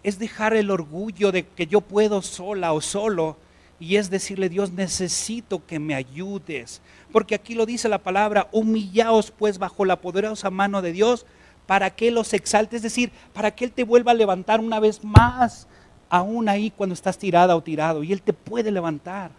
Es 0.04 0.20
dejar 0.20 0.54
el 0.54 0.70
orgullo 0.70 1.32
de 1.32 1.48
que 1.48 1.66
yo 1.66 1.82
puedo 1.82 2.22
sola 2.22 2.74
o 2.74 2.82
solo 2.82 3.38
y 3.80 3.96
es 3.96 4.10
decirle, 4.10 4.50
Dios, 4.50 4.72
necesito 4.72 5.66
que 5.66 5.80
me 5.80 5.96
ayudes. 5.96 6.82
Porque 7.12 7.36
aquí 7.36 7.56
lo 7.56 7.66
dice 7.66 7.90
la 7.90 8.04
palabra, 8.04 8.48
humillaos 8.52 9.32
pues 9.32 9.58
bajo 9.58 9.84
la 9.84 10.00
poderosa 10.00 10.50
mano 10.50 10.82
de 10.82 10.92
Dios 10.92 11.26
para 11.66 11.90
que 11.90 12.12
los 12.12 12.34
exalte, 12.34 12.76
es 12.76 12.84
decir, 12.84 13.12
para 13.34 13.52
que 13.52 13.66
Él 13.66 13.72
te 13.72 13.84
vuelva 13.84 14.12
a 14.12 14.16
levantar 14.16 14.60
una 14.60 14.80
vez 14.80 15.04
más, 15.04 15.68
aún 16.10 16.48
ahí 16.48 16.70
cuando 16.70 16.94
estás 16.94 17.18
tirada 17.18 17.56
o 17.56 17.64
tirado, 17.64 18.04
y 18.04 18.14
Él 18.14 18.22
te 18.22 18.34
puede 18.34 18.70
levantar. 18.70 19.32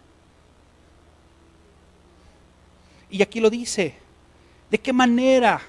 Y 3.09 3.21
aquí 3.21 3.39
lo 3.39 3.49
dice, 3.49 3.95
¿de 4.69 4.77
qué 4.77 4.93
manera? 4.93 5.61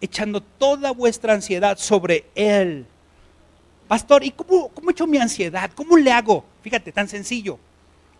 Echando 0.00 0.40
toda 0.40 0.90
vuestra 0.92 1.34
ansiedad 1.34 1.78
sobre 1.78 2.26
Él. 2.34 2.86
Pastor, 3.88 4.24
¿y 4.24 4.30
cómo, 4.30 4.68
cómo 4.68 4.90
echo 4.90 5.06
mi 5.06 5.18
ansiedad? 5.18 5.70
¿Cómo 5.74 5.96
le 5.96 6.12
hago? 6.12 6.44
Fíjate, 6.62 6.92
tan 6.92 7.08
sencillo. 7.08 7.58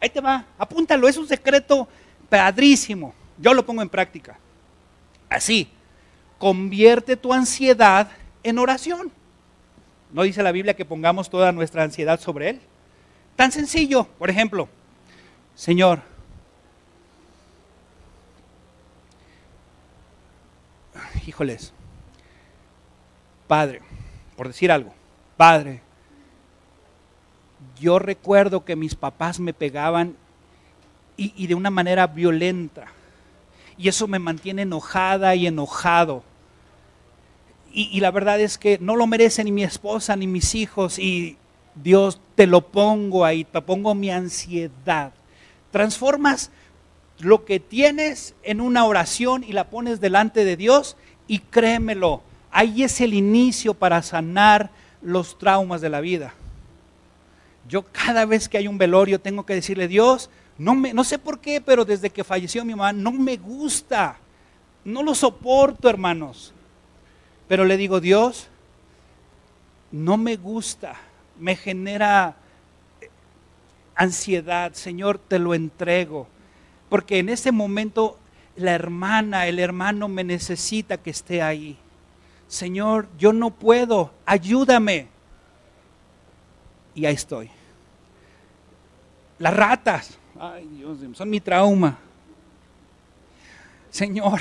Ahí 0.00 0.10
te 0.10 0.20
va, 0.20 0.46
apúntalo, 0.58 1.06
es 1.08 1.16
un 1.16 1.28
secreto 1.28 1.86
padrísimo. 2.28 3.14
Yo 3.38 3.54
lo 3.54 3.64
pongo 3.64 3.82
en 3.82 3.88
práctica. 3.88 4.38
Así, 5.28 5.68
convierte 6.38 7.16
tu 7.16 7.32
ansiedad 7.32 8.10
en 8.42 8.58
oración. 8.58 9.12
¿No 10.12 10.22
dice 10.22 10.42
la 10.42 10.52
Biblia 10.52 10.74
que 10.74 10.84
pongamos 10.84 11.30
toda 11.30 11.52
nuestra 11.52 11.82
ansiedad 11.82 12.18
sobre 12.18 12.50
Él? 12.50 12.60
Tan 13.36 13.52
sencillo, 13.52 14.04
por 14.18 14.28
ejemplo, 14.28 14.68
Señor, 15.54 16.02
híjoles, 21.30 21.72
Padre, 23.46 23.80
por 24.36 24.48
decir 24.48 24.70
algo, 24.70 24.92
Padre, 25.36 25.80
yo 27.78 27.98
recuerdo 27.98 28.64
que 28.64 28.76
mis 28.76 28.94
papás 28.94 29.40
me 29.40 29.54
pegaban 29.54 30.16
y, 31.16 31.32
y, 31.36 31.46
de 31.46 31.54
una 31.54 31.70
manera 31.70 32.06
violenta. 32.06 32.86
Y 33.78 33.88
eso 33.88 34.06
me 34.06 34.18
mantiene 34.18 34.62
enojada 34.62 35.34
y 35.34 35.46
enojado. 35.46 36.22
Y, 37.72 38.00
la 38.00 38.10
verdad 38.10 38.40
es 38.40 38.58
que 38.58 38.78
no 38.80 38.96
lo 38.96 39.06
merece 39.06 39.44
ni 39.44 39.52
mi 39.52 39.62
esposa 39.62 40.16
ni 40.16 40.26
mis 40.26 40.54
hijos. 40.54 40.98
Y 40.98 41.36
Dios, 41.76 42.20
te 42.34 42.46
lo 42.46 42.62
pongo 42.62 43.24
ahí, 43.24 43.44
te 43.44 43.60
pongo 43.62 43.94
mi 43.94 44.10
ansiedad. 44.10 45.12
Transformas 45.70 46.50
lo 47.20 47.44
que 47.44 47.60
tienes 47.60 48.34
en 48.42 48.60
una 48.60 48.84
oración 48.84 49.44
y 49.44 49.52
la 49.52 49.70
pones 49.70 50.00
delante 50.00 50.44
de 50.44 50.56
Dios 50.56 50.96
y 51.30 51.38
créemelo, 51.38 52.22
ahí 52.50 52.82
es 52.82 53.00
el 53.00 53.14
inicio 53.14 53.72
para 53.72 54.02
sanar 54.02 54.68
los 55.00 55.38
traumas 55.38 55.80
de 55.80 55.88
la 55.88 56.00
vida. 56.00 56.34
Yo 57.68 57.84
cada 57.84 58.24
vez 58.24 58.48
que 58.48 58.58
hay 58.58 58.66
un 58.66 58.78
velorio 58.78 59.20
tengo 59.20 59.46
que 59.46 59.54
decirle, 59.54 59.86
Dios, 59.86 60.28
no, 60.58 60.74
me, 60.74 60.92
no 60.92 61.04
sé 61.04 61.20
por 61.20 61.38
qué, 61.38 61.60
pero 61.60 61.84
desde 61.84 62.10
que 62.10 62.24
falleció 62.24 62.64
mi 62.64 62.74
mamá 62.74 62.92
no 62.92 63.12
me 63.12 63.36
gusta, 63.36 64.16
no 64.84 65.04
lo 65.04 65.14
soporto, 65.14 65.88
hermanos. 65.88 66.52
Pero 67.46 67.64
le 67.64 67.76
digo, 67.76 68.00
Dios, 68.00 68.48
no 69.92 70.16
me 70.16 70.34
gusta, 70.34 70.96
me 71.38 71.54
genera 71.54 72.34
eh, 73.00 73.08
ansiedad, 73.94 74.72
Señor, 74.72 75.20
te 75.20 75.38
lo 75.38 75.54
entrego. 75.54 76.26
Porque 76.88 77.20
en 77.20 77.28
ese 77.28 77.52
momento 77.52 78.18
la 78.60 78.72
hermana, 78.72 79.46
el 79.46 79.58
hermano 79.58 80.08
me 80.08 80.24
necesita 80.24 80.96
que 80.96 81.10
esté 81.10 81.42
ahí. 81.42 81.78
Señor, 82.48 83.08
yo 83.18 83.32
no 83.32 83.50
puedo, 83.50 84.12
ayúdame. 84.26 85.08
Y 86.94 87.06
ahí 87.06 87.14
estoy. 87.14 87.50
Las 89.38 89.54
ratas, 89.54 90.18
ay 90.38 90.66
Dios, 90.66 90.98
son 91.14 91.30
mi 91.30 91.40
trauma. 91.40 91.98
Señor, 93.90 94.40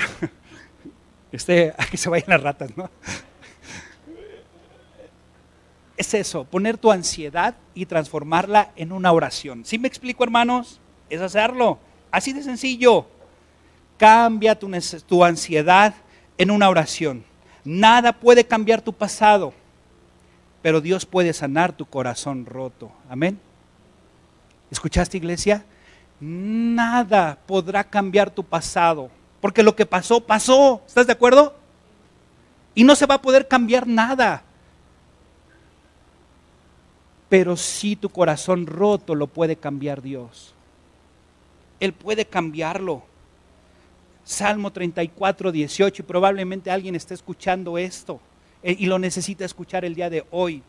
este, 1.32 1.72
a 1.76 1.86
que 1.86 1.96
se 1.96 2.08
vayan 2.08 2.30
las 2.30 2.42
ratas, 2.42 2.76
¿no? 2.76 2.90
Es 5.96 6.14
eso, 6.14 6.44
poner 6.44 6.78
tu 6.78 6.90
ansiedad 6.90 7.56
y 7.74 7.84
transformarla 7.84 8.72
en 8.74 8.90
una 8.90 9.12
oración. 9.12 9.66
¿Sí 9.66 9.78
me 9.78 9.86
explico, 9.86 10.24
hermanos? 10.24 10.80
Es 11.10 11.20
hacerlo. 11.20 11.78
Así 12.10 12.32
de 12.32 12.42
sencillo. 12.42 13.06
Cambia 14.00 14.58
tu, 14.58 15.22
ansiedad 15.24 15.94
en 16.38 16.50
una 16.50 16.70
oración. 16.70 17.22
Nada 17.64 18.14
puede 18.14 18.46
cambiar 18.46 18.80
tu 18.80 18.94
pasado, 18.94 19.52
pero 20.62 20.80
Dios 20.80 21.04
puede 21.04 21.34
sanar 21.34 21.74
tu 21.74 21.84
corazón 21.84 22.46
roto. 22.46 22.90
Amén. 23.10 23.38
¿Escuchaste, 24.70 25.18
iglesia? 25.18 25.66
Nada 26.18 27.38
podrá 27.46 27.84
cambiar 27.84 28.30
tu 28.30 28.42
pasado, 28.42 29.10
porque 29.38 29.62
lo 29.62 29.76
que 29.76 29.84
pasó, 29.84 30.18
pasó. 30.22 30.80
¿Estás 30.86 31.06
de 31.06 31.12
acuerdo? 31.12 31.54
Y 32.74 32.84
no 32.84 32.96
se 32.96 33.04
va 33.04 33.16
a 33.16 33.22
poder 33.22 33.48
cambiar 33.48 33.86
nada. 33.86 34.42
Pero 37.28 37.54
sí 37.54 37.96
tu 37.96 38.08
corazón 38.08 38.66
roto 38.66 39.14
lo 39.14 39.26
puede 39.26 39.56
cambiar 39.56 40.00
Dios. 40.00 40.54
Él 41.80 41.92
puede 41.92 42.24
cambiarlo. 42.24 43.09
Salmo 44.30 44.70
34, 44.72 45.50
18, 45.50 46.02
y 46.02 46.04
probablemente 46.04 46.70
alguien 46.70 46.94
esté 46.94 47.14
escuchando 47.14 47.76
esto 47.76 48.20
eh, 48.62 48.76
y 48.78 48.86
lo 48.86 48.98
necesita 48.98 49.44
escuchar 49.44 49.84
el 49.84 49.94
día 49.94 50.08
de 50.08 50.24
hoy. 50.30 50.62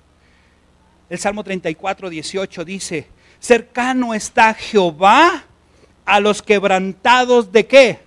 El 1.09 1.20
Salmo 1.20 1.43
34, 1.43 2.09
18 2.09 2.66
dice, 2.66 3.07
cercano 3.39 4.16
está 4.16 4.53
Jehová 4.55 5.43
a 6.05 6.20
los 6.20 6.41
quebrantados 6.41 7.51
de 7.51 7.68
qué? 7.68 7.99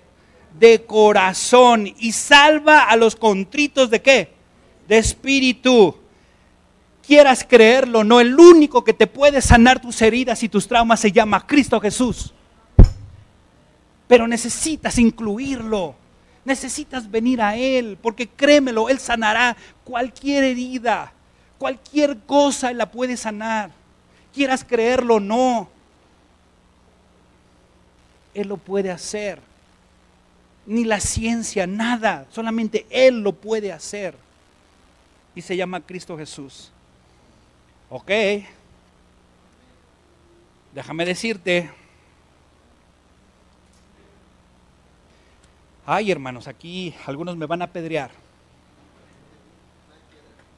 de 0.59 0.85
corazón 0.85 1.93
y 1.99 2.13
salva 2.13 2.85
a 2.85 2.97
los 2.97 3.17
contritos 3.17 3.91
de 3.91 4.03
qué? 4.03 4.33
De 4.87 4.99
espíritu. 4.99 5.97
Quieras 7.07 7.45
creerlo, 7.49 8.03
no, 8.03 8.21
el 8.21 8.39
único 8.39 8.83
que 8.83 8.95
te 8.95 9.07
puede 9.07 9.41
sanar 9.43 9.81
tus 9.81 10.01
heridas 10.01 10.43
y 10.43 10.49
tus 10.49 10.67
traumas 10.67 11.01
se 11.01 11.13
llama 11.13 11.47
Cristo 11.47 11.81
Jesús. 11.81 12.33
Pero 14.07 14.27
necesitas 14.27 14.99
incluirlo, 14.99 15.95
necesitas 16.45 17.11
venir 17.11 17.41
a 17.41 17.57
Él, 17.57 17.99
porque 18.01 18.29
créemelo, 18.29 18.89
Él 18.89 18.99
sanará 18.99 19.57
cualquier 19.85 20.45
herida, 20.45 21.13
cualquier 21.59 22.19
cosa 22.21 22.71
Él 22.71 22.79
la 22.79 22.91
puede 22.91 23.17
sanar. 23.17 23.71
Quieras 24.35 24.65
creerlo 24.65 25.17
o 25.17 25.21
no, 25.21 25.69
Él 28.35 28.49
lo 28.49 28.57
puede 28.57 28.91
hacer 28.91 29.41
ni 30.67 30.85
la 30.85 31.01
ciencia, 31.01 31.67
nada. 31.67 32.27
Solamente 32.31 32.87
Él 32.91 33.23
lo 33.23 33.33
puede 33.33 33.73
hacer. 33.73 34.15
Y 35.35 35.43
se 35.43 35.57
llama 35.57 35.81
Cristo 35.81 36.17
Jesús. 36.17 36.71
Ok. 37.91 38.11
Déjame 40.75 41.05
decirte. 41.05 41.71
Ay, 45.87 46.11
hermanos, 46.11 46.49
aquí 46.49 46.95
algunos 47.07 47.37
me 47.37 47.47
van 47.47 47.63
a 47.63 47.67
apedrear. 47.67 48.11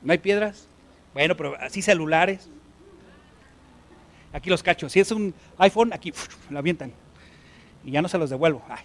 ¿No 0.02 0.12
hay 0.12 0.18
piedras? 0.18 0.68
Bueno, 1.14 1.36
pero 1.36 1.56
así 1.60 1.82
celulares. 1.82 2.48
Aquí 4.32 4.50
los 4.50 4.62
cachos. 4.62 4.92
Si 4.92 5.00
es 5.00 5.10
un 5.10 5.34
iPhone, 5.58 5.92
aquí 5.92 6.12
lo 6.50 6.58
avientan. 6.58 6.92
Y 7.84 7.90
ya 7.90 8.02
no 8.02 8.08
se 8.08 8.18
los 8.18 8.30
devuelvo. 8.30 8.62
Ay. 8.68 8.84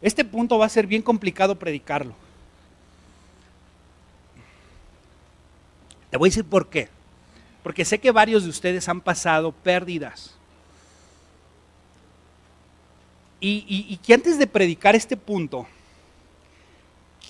Este 0.00 0.24
punto 0.24 0.58
va 0.58 0.66
a 0.66 0.70
ser 0.70 0.86
bien 0.86 1.02
complicado 1.02 1.58
predicarlo. 1.58 2.14
Te 6.10 6.16
voy 6.16 6.28
a 6.28 6.30
decir 6.30 6.44
por 6.44 6.68
qué. 6.68 6.88
Porque 7.62 7.84
sé 7.84 7.98
que 7.98 8.10
varios 8.10 8.44
de 8.44 8.50
ustedes 8.50 8.88
han 8.88 9.00
pasado 9.00 9.52
pérdidas. 9.52 10.36
Y, 13.46 14.00
que 14.02 14.14
antes 14.14 14.38
de 14.38 14.46
predicar 14.46 14.96
este 14.96 15.18
punto, 15.18 15.66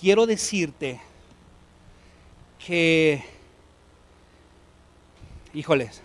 quiero 0.01 0.27
decirte 0.27 1.01
que, 2.65 3.25
híjoles, 5.53 6.03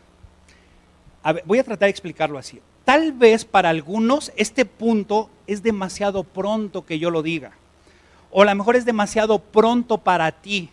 voy 1.46 1.60
a 1.60 1.64
tratar 1.64 1.86
de 1.86 1.92
explicarlo 1.92 2.40
así. 2.40 2.60
Tal 2.86 3.14
vez 3.14 3.46
para 3.46 3.70
algunos 3.70 4.32
este 4.36 4.66
punto 4.66 5.30
es 5.46 5.62
demasiado 5.62 6.24
pronto 6.24 6.88
que 6.88 6.98
yo 6.98 7.12
lo 7.12 7.22
diga. 7.22 7.52
O 8.32 8.42
a 8.42 8.46
lo 8.46 8.56
mejor 8.56 8.78
es 8.78 8.86
demasiado 8.86 9.38
pronto 9.38 10.00
para 10.00 10.32
ti. 10.32 10.72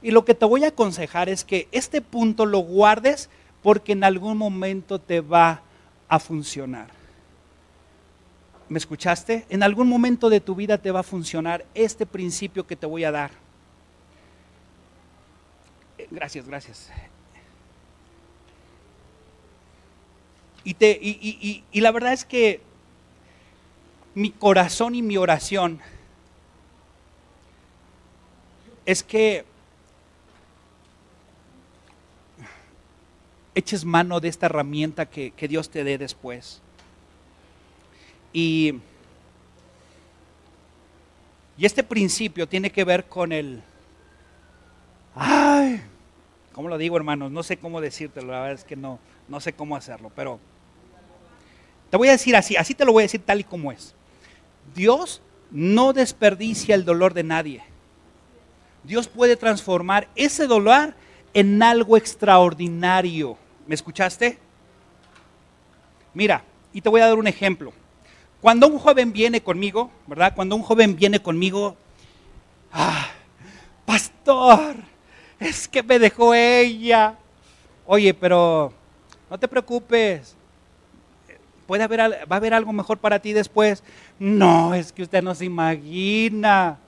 Y 0.00 0.10
lo 0.10 0.24
que 0.24 0.34
te 0.34 0.46
voy 0.46 0.64
a 0.64 0.68
aconsejar 0.68 1.28
es 1.28 1.44
que 1.44 1.68
este 1.70 2.00
punto 2.00 2.46
lo 2.46 2.60
guardes 2.60 3.28
porque 3.62 3.92
en 3.92 4.04
algún 4.04 4.38
momento 4.38 4.98
te 4.98 5.20
va 5.20 5.60
a 6.08 6.18
funcionar. 6.18 6.99
¿Me 8.70 8.78
escuchaste? 8.78 9.44
En 9.50 9.62
algún 9.62 9.86
momento 9.86 10.30
de 10.30 10.40
tu 10.40 10.54
vida 10.54 10.78
te 10.78 10.90
va 10.90 11.00
a 11.00 11.02
funcionar 11.02 11.66
este 11.74 12.06
principio 12.06 12.66
que 12.66 12.76
te 12.76 12.86
voy 12.86 13.04
a 13.04 13.10
dar. 13.10 13.30
Gracias, 16.10 16.46
gracias. 16.46 16.90
Y, 20.64 20.72
te, 20.72 20.98
y, 21.02 21.64
y 21.70 21.80
la 21.82 21.90
verdad 21.90 22.14
es 22.14 22.24
que 22.24 22.62
mi 24.14 24.30
corazón 24.30 24.94
y 24.94 25.02
mi 25.02 25.18
oración 25.18 25.80
es 28.86 29.02
que 29.02 29.44
eches 33.54 33.84
mano 33.84 34.20
de 34.20 34.28
esta 34.28 34.46
herramienta 34.46 35.06
que, 35.06 35.32
Dios 35.48 35.70
te 35.70 35.84
dé 35.84 35.98
después. 35.98 36.62
Y, 38.32 38.74
y 41.56 41.66
este 41.66 41.82
principio 41.82 42.48
tiene 42.48 42.70
que 42.70 42.84
ver 42.84 43.06
con 43.06 43.32
el... 43.32 43.62
Ay, 45.14 45.82
¿cómo 46.52 46.68
lo 46.68 46.78
digo 46.78 46.96
hermanos? 46.96 47.30
No 47.30 47.42
sé 47.42 47.56
cómo 47.56 47.80
decírtelo, 47.80 48.32
la 48.32 48.40
verdad 48.40 48.58
es 48.58 48.64
que 48.64 48.76
no, 48.76 48.98
no 49.28 49.40
sé 49.40 49.52
cómo 49.52 49.76
hacerlo, 49.76 50.12
pero 50.14 50.38
te 51.90 51.96
voy 51.96 52.08
a 52.08 52.12
decir 52.12 52.36
así, 52.36 52.56
así 52.56 52.74
te 52.74 52.84
lo 52.84 52.92
voy 52.92 53.02
a 53.02 53.04
decir 53.04 53.22
tal 53.24 53.40
y 53.40 53.44
como 53.44 53.72
es. 53.72 53.94
Dios 54.74 55.20
no 55.50 55.92
desperdicia 55.92 56.74
el 56.76 56.84
dolor 56.84 57.12
de 57.14 57.24
nadie. 57.24 57.62
Dios 58.84 59.08
puede 59.08 59.36
transformar 59.36 60.08
ese 60.14 60.46
dolor 60.46 60.94
en 61.34 61.62
algo 61.62 61.96
extraordinario. 61.96 63.36
¿Me 63.66 63.74
escuchaste? 63.74 64.38
Mira, 66.14 66.44
y 66.72 66.80
te 66.80 66.88
voy 66.88 67.00
a 67.00 67.06
dar 67.06 67.18
un 67.18 67.26
ejemplo. 67.26 67.72
Cuando 68.40 68.68
un 68.68 68.78
joven 68.78 69.12
viene 69.12 69.42
conmigo, 69.42 69.90
¿verdad? 70.06 70.32
Cuando 70.34 70.56
un 70.56 70.62
joven 70.62 70.96
viene 70.96 71.20
conmigo, 71.20 71.76
ah, 72.72 73.08
pastor, 73.84 74.76
es 75.38 75.68
que 75.68 75.82
me 75.82 75.98
dejó 75.98 76.34
ella. 76.34 77.16
Oye, 77.86 78.14
pero 78.14 78.72
no 79.28 79.38
te 79.38 79.48
preocupes. 79.48 80.36
Puede 81.66 81.84
haber, 81.84 82.00
va 82.00 82.34
a 82.34 82.36
haber 82.36 82.54
algo 82.54 82.72
mejor 82.72 82.98
para 82.98 83.18
ti 83.18 83.32
después. 83.32 83.82
No, 84.18 84.74
es 84.74 84.92
que 84.92 85.02
usted 85.02 85.22
no 85.22 85.34
se 85.34 85.44
imagina. 85.44 86.78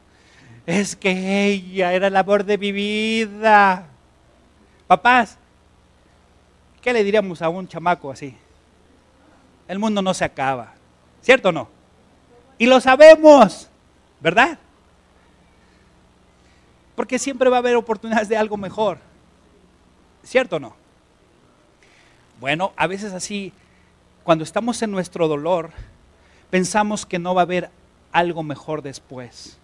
Es 0.66 0.96
que 0.96 1.46
ella 1.46 1.92
era 1.92 2.06
el 2.06 2.16
amor 2.16 2.44
de 2.44 2.56
mi 2.56 2.72
vida. 2.72 3.86
Papás, 4.86 5.38
¿qué 6.80 6.92
le 6.92 7.04
diríamos 7.04 7.42
a 7.42 7.48
un 7.48 7.66
chamaco 7.68 8.10
así? 8.10 8.36
El 9.68 9.78
mundo 9.78 10.02
no 10.02 10.12
se 10.14 10.24
acaba, 10.24 10.74
¿cierto 11.22 11.48
o 11.48 11.52
no? 11.52 11.68
Y 12.58 12.66
lo 12.66 12.80
sabemos, 12.80 13.68
¿verdad? 14.20 14.58
Porque 16.94 17.18
siempre 17.18 17.48
va 17.48 17.56
a 17.56 17.60
haber 17.60 17.76
oportunidades 17.76 18.28
de 18.28 18.36
algo 18.36 18.56
mejor, 18.56 18.98
¿cierto 20.22 20.56
o 20.56 20.60
no? 20.60 20.76
Bueno, 22.38 22.72
a 22.76 22.86
veces 22.86 23.12
así, 23.12 23.52
cuando 24.24 24.44
estamos 24.44 24.82
en 24.82 24.90
nuestro 24.90 25.28
dolor, 25.28 25.70
pensamos 26.50 27.06
que 27.06 27.18
no 27.18 27.34
va 27.34 27.42
a 27.42 27.44
haber 27.44 27.70
algo 28.10 28.42
mejor 28.42 28.82
después. 28.82 29.58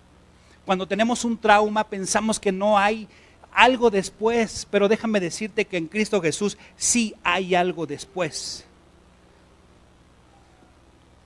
Cuando 0.64 0.86
tenemos 0.86 1.24
un 1.24 1.38
trauma, 1.38 1.84
pensamos 1.84 2.38
que 2.38 2.52
no 2.52 2.78
hay 2.78 3.09
algo 3.52 3.90
después, 3.90 4.66
pero 4.70 4.88
déjame 4.88 5.20
decirte 5.20 5.64
que 5.64 5.76
en 5.76 5.88
Cristo 5.88 6.20
Jesús 6.20 6.59
sí 6.76 7.14
hay 7.24 7.54
algo 7.54 7.86
después. 7.86 8.64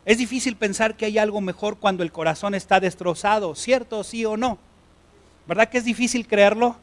Es 0.05 0.19
difícil 0.19 0.57
pensar 0.57 0.97
que 0.97 1.05
hay 1.05 1.19
algo 1.19 1.41
mejor 1.41 1.79
cuando 1.79 2.03
el 2.03 2.11
corazón 2.11 2.55
está 2.55 2.81
destrozado, 2.81 3.55
¿cierto? 3.55 4.03
Sí 4.03 4.25
o 4.25 4.37
no. 4.37 4.59
¿Verdad 5.47 5.69
que 5.69 5.79
es 5.79 5.85
difícil 5.85 6.27
creerlo? 6.27 6.77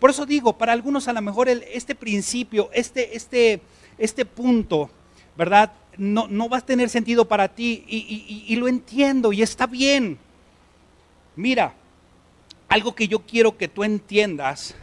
Por 0.00 0.10
eso 0.10 0.26
digo, 0.26 0.58
para 0.58 0.72
algunos 0.72 1.06
a 1.06 1.12
lo 1.12 1.22
mejor 1.22 1.48
este 1.48 1.94
principio, 1.94 2.68
este, 2.72 3.16
este, 3.16 3.60
este 3.96 4.24
punto, 4.24 4.90
¿verdad? 5.36 5.72
No, 5.96 6.26
no, 6.28 6.48
va 6.48 6.58
a 6.58 6.60
tener 6.60 6.90
sentido 6.90 7.26
para 7.26 7.48
ti 7.48 7.84
y, 7.86 8.44
y 8.48 8.56
lo 8.56 8.66
entiendo 8.66 9.32
y 9.32 9.42
está 9.42 9.66
bien. 9.66 10.18
Mira, 11.36 11.74
algo 12.68 12.94
que 12.94 13.06
yo 13.06 13.20
quiero 13.20 13.56
que 13.56 13.68
tú 13.68 13.84
entiendas 13.84 14.74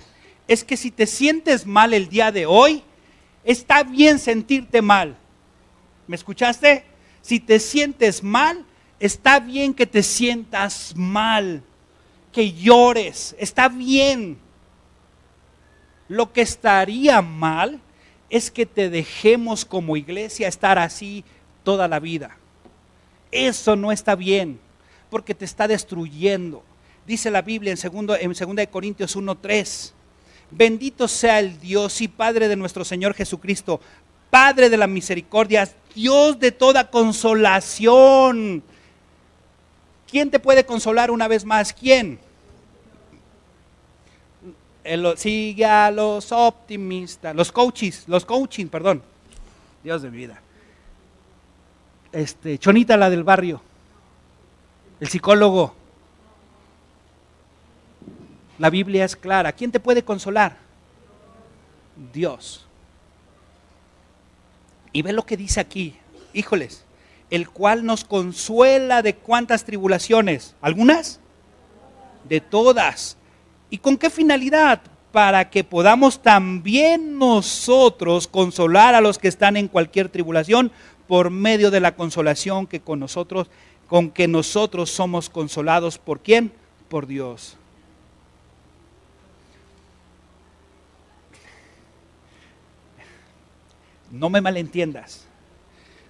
es 0.47 0.63
que 0.63 0.77
si 0.77 0.91
te 0.91 1.05
sientes 1.05 1.65
mal 1.65 1.93
el 1.93 2.07
día 2.07 2.31
de 2.31 2.45
hoy, 2.45 2.83
está 3.43 3.83
bien 3.83 4.17
sentirte 4.17 4.81
mal. 4.81 5.17
¿Me 6.07 6.15
escuchaste? 6.15 6.85
Si 7.21 7.39
te 7.39 7.59
sientes 7.59 8.23
mal, 8.23 8.65
está 8.99 9.39
bien 9.39 9.73
que 9.73 9.85
te 9.85 10.03
sientas 10.03 10.93
mal, 10.95 11.63
que 12.31 12.53
llores, 12.53 13.35
está 13.39 13.69
bien. 13.69 14.37
Lo 16.07 16.33
que 16.33 16.41
estaría 16.41 17.21
mal 17.21 17.79
es 18.29 18.49
que 18.51 18.65
te 18.65 18.89
dejemos 18.89 19.65
como 19.65 19.97
iglesia 19.97 20.47
estar 20.47 20.77
así 20.79 21.23
toda 21.63 21.87
la 21.87 21.99
vida. 21.99 22.37
Eso 23.31 23.75
no 23.75 23.91
está 23.91 24.15
bien, 24.15 24.59
porque 25.09 25.35
te 25.35 25.45
está 25.45 25.67
destruyendo. 25.67 26.63
Dice 27.05 27.31
la 27.31 27.41
Biblia 27.41 27.73
en 27.73 28.05
2 28.07 28.17
en 28.19 28.55
de 28.55 28.67
Corintios 28.67 29.15
1:3 29.15 29.93
Bendito 30.51 31.07
sea 31.07 31.39
el 31.39 31.59
Dios 31.61 32.01
y 32.01 32.09
Padre 32.09 32.49
de 32.49 32.57
nuestro 32.57 32.83
Señor 32.83 33.13
Jesucristo, 33.13 33.79
Padre 34.31 34.69
de 34.69 34.77
la 34.77 34.87
misericordia, 34.87 35.69
Dios 35.93 36.39
de 36.39 36.51
toda 36.51 36.89
consolación. 36.89 38.63
¿Quién 40.09 40.31
te 40.31 40.39
puede 40.39 40.65
consolar 40.65 41.11
una 41.11 41.27
vez 41.27 41.45
más? 41.45 41.73
¿Quién? 41.73 42.19
sigue 45.15 45.63
a 45.63 45.91
los 45.91 46.31
optimistas, 46.31 47.35
los 47.35 47.51
coaches, 47.51 48.05
los 48.07 48.25
coaching, 48.25 48.65
perdón. 48.65 49.03
Dios 49.83 50.01
de 50.01 50.09
mi 50.09 50.17
vida. 50.17 50.41
Este, 52.11 52.57
Chonita 52.57 52.97
la 52.97 53.09
del 53.09 53.23
barrio. 53.23 53.61
El 54.99 55.07
psicólogo. 55.07 55.75
La 58.59 58.69
Biblia 58.69 59.05
es 59.05 59.15
clara. 59.15 59.51
¿Quién 59.51 59.71
te 59.71 59.79
puede 59.79 60.03
consolar? 60.03 60.57
Dios. 62.13 62.67
Y 64.93 65.01
ve 65.01 65.13
lo 65.13 65.25
que 65.25 65.37
dice 65.37 65.59
aquí. 65.59 65.95
Híjoles, 66.33 66.85
el 67.29 67.49
cual 67.49 67.85
nos 67.85 68.03
consuela 68.03 69.01
de 69.01 69.15
cuántas 69.15 69.65
tribulaciones. 69.65 70.55
¿Algunas? 70.61 71.19
De 72.27 72.41
todas. 72.41 73.17
¿Y 73.69 73.77
con 73.77 73.97
qué 73.97 74.09
finalidad? 74.09 74.81
Para 75.11 75.49
que 75.49 75.63
podamos 75.63 76.21
también 76.21 77.17
nosotros 77.17 78.27
consolar 78.27 78.95
a 78.95 79.01
los 79.01 79.17
que 79.17 79.27
están 79.27 79.57
en 79.57 79.67
cualquier 79.67 80.09
tribulación 80.09 80.71
por 81.07 81.29
medio 81.29 81.71
de 81.71 81.81
la 81.81 81.95
consolación 81.95 82.67
que 82.67 82.79
con 82.79 82.99
nosotros, 82.99 83.49
con 83.87 84.09
que 84.09 84.29
nosotros 84.29 84.89
somos 84.89 85.29
consolados. 85.29 85.97
¿Por 85.97 86.21
quién? 86.21 86.53
Por 86.87 87.07
Dios. 87.07 87.57
No 94.11 94.29
me 94.29 94.41
malentiendas. 94.41 95.27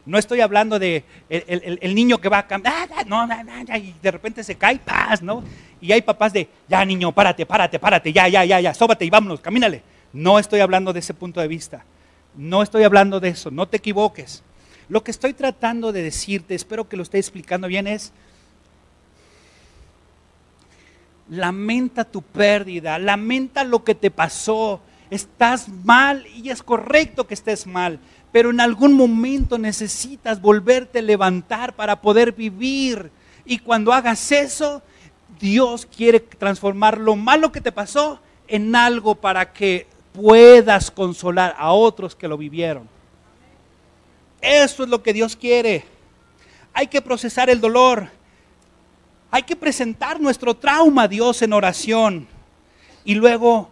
No 0.05 0.17
estoy 0.17 0.41
hablando 0.41 0.79
de 0.79 1.03
el, 1.29 1.93
niño 1.93 2.19
que 2.19 2.27
va 2.27 2.39
a 2.39 2.47
cambiar, 2.47 2.89
ah, 2.95 3.03
no, 3.05 3.27
y 3.77 3.93
de 4.01 4.11
repente 4.11 4.43
se 4.43 4.55
cae, 4.55 4.79
paz, 4.79 5.21
¿no? 5.21 5.43
Y 5.79 5.91
hay 5.91 6.01
papás 6.01 6.33
de, 6.33 6.49
ya 6.67 6.83
niño, 6.83 7.11
párate, 7.11 7.45
párate, 7.45 7.77
párate, 7.77 8.11
ya, 8.11 8.27
ya, 8.27 8.43
ya, 8.43 8.59
ya, 8.59 8.73
sóbate 8.73 9.05
y 9.05 9.09
vámonos, 9.11 9.39
camínale. 9.39 9.83
No 10.13 10.39
estoy 10.39 10.59
hablando 10.59 10.91
de 10.91 10.99
ese 10.99 11.13
punto 11.13 11.39
de 11.39 11.47
vista. 11.47 11.85
No 12.35 12.63
estoy 12.63 12.83
hablando 12.83 13.19
de 13.19 13.29
eso, 13.29 13.51
no 13.51 13.67
te 13.67 13.77
equivoques. 13.77 14.43
Lo 14.89 15.03
que 15.03 15.11
estoy 15.11 15.33
tratando 15.33 15.91
de 15.91 16.01
decirte, 16.01 16.55
espero 16.55 16.89
que 16.89 16.97
lo 16.97 17.03
esté 17.03 17.19
explicando 17.19 17.67
bien, 17.67 17.87
es, 17.87 18.11
lamenta 21.29 22.03
tu 22.05 22.21
pérdida, 22.21 22.99
lamenta 22.99 23.63
lo 23.63 23.83
que 23.83 23.95
te 23.95 24.11
pasó, 24.11 24.81
estás 25.11 25.67
mal 25.67 26.25
y 26.27 26.49
es 26.49 26.63
correcto 26.63 27.27
que 27.27 27.33
estés 27.33 27.67
mal, 27.67 27.99
pero 28.31 28.49
en 28.49 28.61
algún 28.61 28.93
momento 28.93 29.57
necesitas 29.57 30.41
volverte 30.41 30.99
a 30.99 31.03
levantar 31.03 31.75
para 31.75 32.01
poder 32.01 32.31
vivir. 32.31 33.11
Y 33.45 33.59
cuando 33.59 33.91
hagas 33.91 34.31
eso, 34.31 34.81
Dios 35.39 35.85
quiere 35.85 36.21
transformar 36.21 36.97
lo 36.97 37.15
malo 37.15 37.51
que 37.51 37.61
te 37.61 37.73
pasó 37.73 38.19
en 38.47 38.73
algo 38.73 39.15
para 39.15 39.51
que 39.51 39.85
puedas 40.13 40.89
consolar 40.89 41.55
a 41.57 41.73
otros 41.73 42.15
que 42.15 42.27
lo 42.27 42.37
vivieron. 42.37 42.87
Eso 44.41 44.83
es 44.83 44.89
lo 44.89 45.03
que 45.03 45.13
Dios 45.13 45.35
quiere. 45.35 45.85
Hay 46.73 46.87
que 46.87 47.01
procesar 47.01 47.49
el 47.49 47.59
dolor. 47.59 48.09
Hay 49.29 49.43
que 49.43 49.55
presentar 49.55 50.19
nuestro 50.19 50.55
trauma 50.55 51.03
a 51.03 51.07
Dios 51.07 51.41
en 51.41 51.53
oración. 51.53 52.27
Y 53.03 53.15
luego 53.15 53.69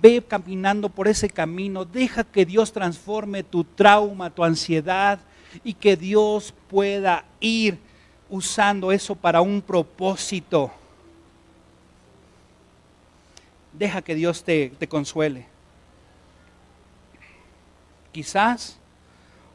ve 0.00 0.22
caminando 0.22 0.88
por 0.88 1.08
ese 1.08 1.28
camino, 1.28 1.84
deja 1.84 2.24
que 2.24 2.44
Dios 2.44 2.72
transforme 2.72 3.42
tu 3.42 3.64
trauma, 3.64 4.30
tu 4.30 4.44
ansiedad 4.44 5.18
y 5.62 5.74
que 5.74 5.96
Dios 5.96 6.54
pueda 6.68 7.24
ir 7.40 7.78
usando 8.28 8.90
eso 8.90 9.14
para 9.14 9.40
un 9.40 9.60
propósito. 9.62 10.70
Deja 13.72 14.02
que 14.02 14.14
Dios 14.14 14.44
te, 14.44 14.72
consuele. 14.88 15.46
Quizás 18.12 18.78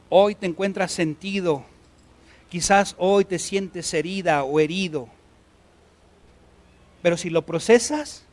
hoy 0.09 0.35
te 0.35 0.45
encuentras 0.45 0.91
sentido, 0.91 1.63
quizás 2.49 2.95
hoy 2.97 3.23
te 3.23 3.39
sientes 3.39 3.93
herida 3.93 4.43
o 4.43 4.59
herido, 4.59 5.07
pero 7.01 7.15
si 7.15 7.29
lo 7.29 7.45
procesas, 7.45 8.25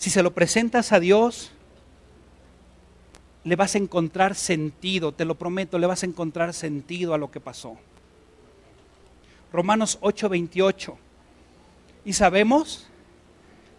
si 0.00 0.08
se 0.08 0.22
lo 0.22 0.32
presentas 0.32 0.92
a 0.92 0.98
Dios, 0.98 1.50
le 3.44 3.54
vas 3.54 3.74
a 3.74 3.78
encontrar 3.78 4.34
sentido, 4.34 5.12
te 5.12 5.26
lo 5.26 5.34
prometo, 5.34 5.78
le 5.78 5.86
vas 5.86 6.02
a 6.02 6.06
encontrar 6.06 6.54
sentido 6.54 7.12
a 7.12 7.18
lo 7.18 7.30
que 7.30 7.38
pasó. 7.38 7.76
Romanos 9.52 9.98
8:28. 10.00 10.96
Y 12.06 12.14
sabemos 12.14 12.88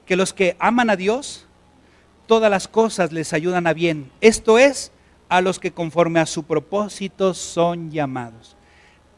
que 0.06 0.16
los 0.16 0.32
que 0.32 0.56
aman 0.60 0.92
a 0.92 0.96
Dios, 0.96 1.48
todas 2.28 2.52
las 2.52 2.68
cosas 2.68 3.12
les 3.12 3.34
ayudan 3.34 3.66
a 3.66 3.74
bien. 3.74 4.12
Esto 4.22 4.60
es, 4.60 4.92
a 5.28 5.42
los 5.42 5.58
que 5.58 5.72
conforme 5.72 6.20
a 6.20 6.28
su 6.28 6.44
propósito 6.44 7.34
son 7.34 7.90
llamados. 7.90 8.56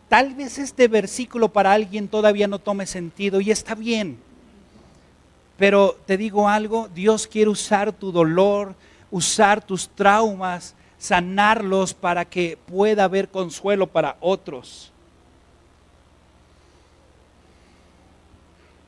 Tal 0.08 0.36
vez 0.36 0.58
este 0.58 0.88
versículo 0.88 1.51
para 1.51 1.74
alguien 1.74 2.08
todavía 2.08 2.47
no 2.47 2.60
tome 2.60 2.86
sentido 2.86 3.41
y 3.41 3.51
está 3.51 3.76
bien. 3.76 4.20
Pero 5.58 5.97
te 6.06 6.18
digo 6.18 6.49
algo, 6.49 6.89
Dios 6.93 7.28
quiere 7.28 7.49
usar 7.49 7.91
tu 7.91 8.12
dolor, 8.12 8.76
usar 9.12 9.64
tus 9.64 9.88
traumas, 9.89 10.76
sanarlos 10.97 11.93
para 11.93 12.26
que 12.26 12.58
pueda 12.66 13.04
haber 13.04 13.30
consuelo 13.30 13.88
para 13.88 14.18
otros. 14.20 14.91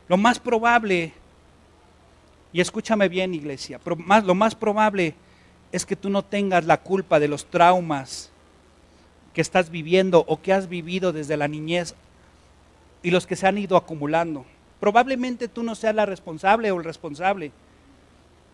Lo 0.07 0.17
más 0.17 0.39
probable, 0.39 1.13
y 2.53 2.61
escúchame 2.61 3.09
bien 3.09 3.33
iglesia, 3.33 3.79
lo 4.23 4.35
más 4.35 4.55
probable 4.55 5.15
es 5.71 5.85
que 5.85 5.95
tú 5.95 6.09
no 6.09 6.23
tengas 6.23 6.65
la 6.65 6.77
culpa 6.77 7.19
de 7.19 7.27
los 7.27 7.45
traumas 7.45 8.31
que 9.33 9.41
estás 9.41 9.69
viviendo 9.69 10.23
o 10.27 10.41
que 10.41 10.53
has 10.53 10.69
vivido 10.69 11.11
desde 11.11 11.35
la 11.35 11.47
niñez 11.47 11.95
y 13.03 13.11
los 13.11 13.27
que 13.27 13.35
se 13.35 13.45
han 13.45 13.57
ido 13.57 13.75
acumulando. 13.75 14.45
Probablemente 14.85 15.47
tú 15.47 15.63
no 15.63 15.73
seas 15.73 15.95
la 15.95 16.05
responsable 16.05 16.69
o 16.69 16.77
el 16.77 16.83
responsable, 16.83 17.51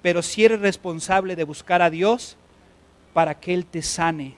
pero 0.02 0.22
si 0.22 0.46
eres 0.46 0.62
responsable 0.62 1.36
de 1.36 1.44
buscar 1.44 1.82
a 1.82 1.90
Dios 1.90 2.38
para 3.12 3.38
que 3.38 3.54
Él 3.54 3.66
te 3.66 3.82
sane. 3.82 4.36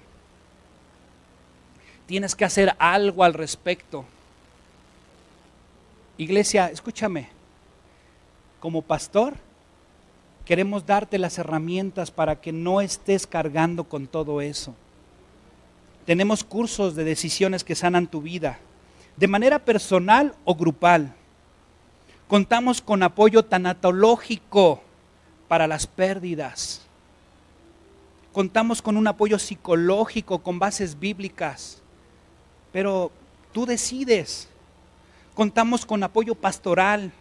Tienes 2.07 2.33
que 2.33 2.45
hacer 2.45 2.75
algo 2.79 3.23
al 3.23 3.35
respecto. 3.35 4.05
Iglesia, 6.17 6.71
escúchame, 6.71 7.29
como 8.59 8.81
pastor, 8.81 9.35
queremos 10.45 10.87
darte 10.87 11.19
las 11.19 11.37
herramientas 11.37 12.09
para 12.09 12.41
que 12.41 12.51
no 12.51 12.81
estés 12.81 13.27
cargando 13.27 13.83
con 13.83 14.07
todo 14.07 14.41
eso. 14.41 14.73
Tenemos 16.07 16.43
cursos 16.43 16.95
de 16.95 17.03
decisiones 17.03 17.63
que 17.63 17.75
sanan 17.75 18.07
tu 18.07 18.23
vida, 18.23 18.57
de 19.15 19.27
manera 19.27 19.59
personal 19.59 20.33
o 20.43 20.55
grupal. 20.55 21.17
Contamos 22.33 22.81
con 22.81 23.03
apoyo 23.03 23.45
tanatológico 23.45 24.81
para 25.47 25.67
las 25.67 25.85
pérdidas. 25.85 26.81
Contamos 28.31 28.81
con 28.81 28.97
un 28.97 29.05
apoyo 29.05 29.37
psicológico 29.37 30.39
con 30.39 30.57
bases 30.57 30.99
bíblicas. 30.99 31.83
Pero 32.71 33.11
tú 33.51 33.67
decides. 33.67 34.49
Contamos 35.35 35.85
con 35.85 36.01
apoyo 36.01 36.33
pastoral. 36.33 37.11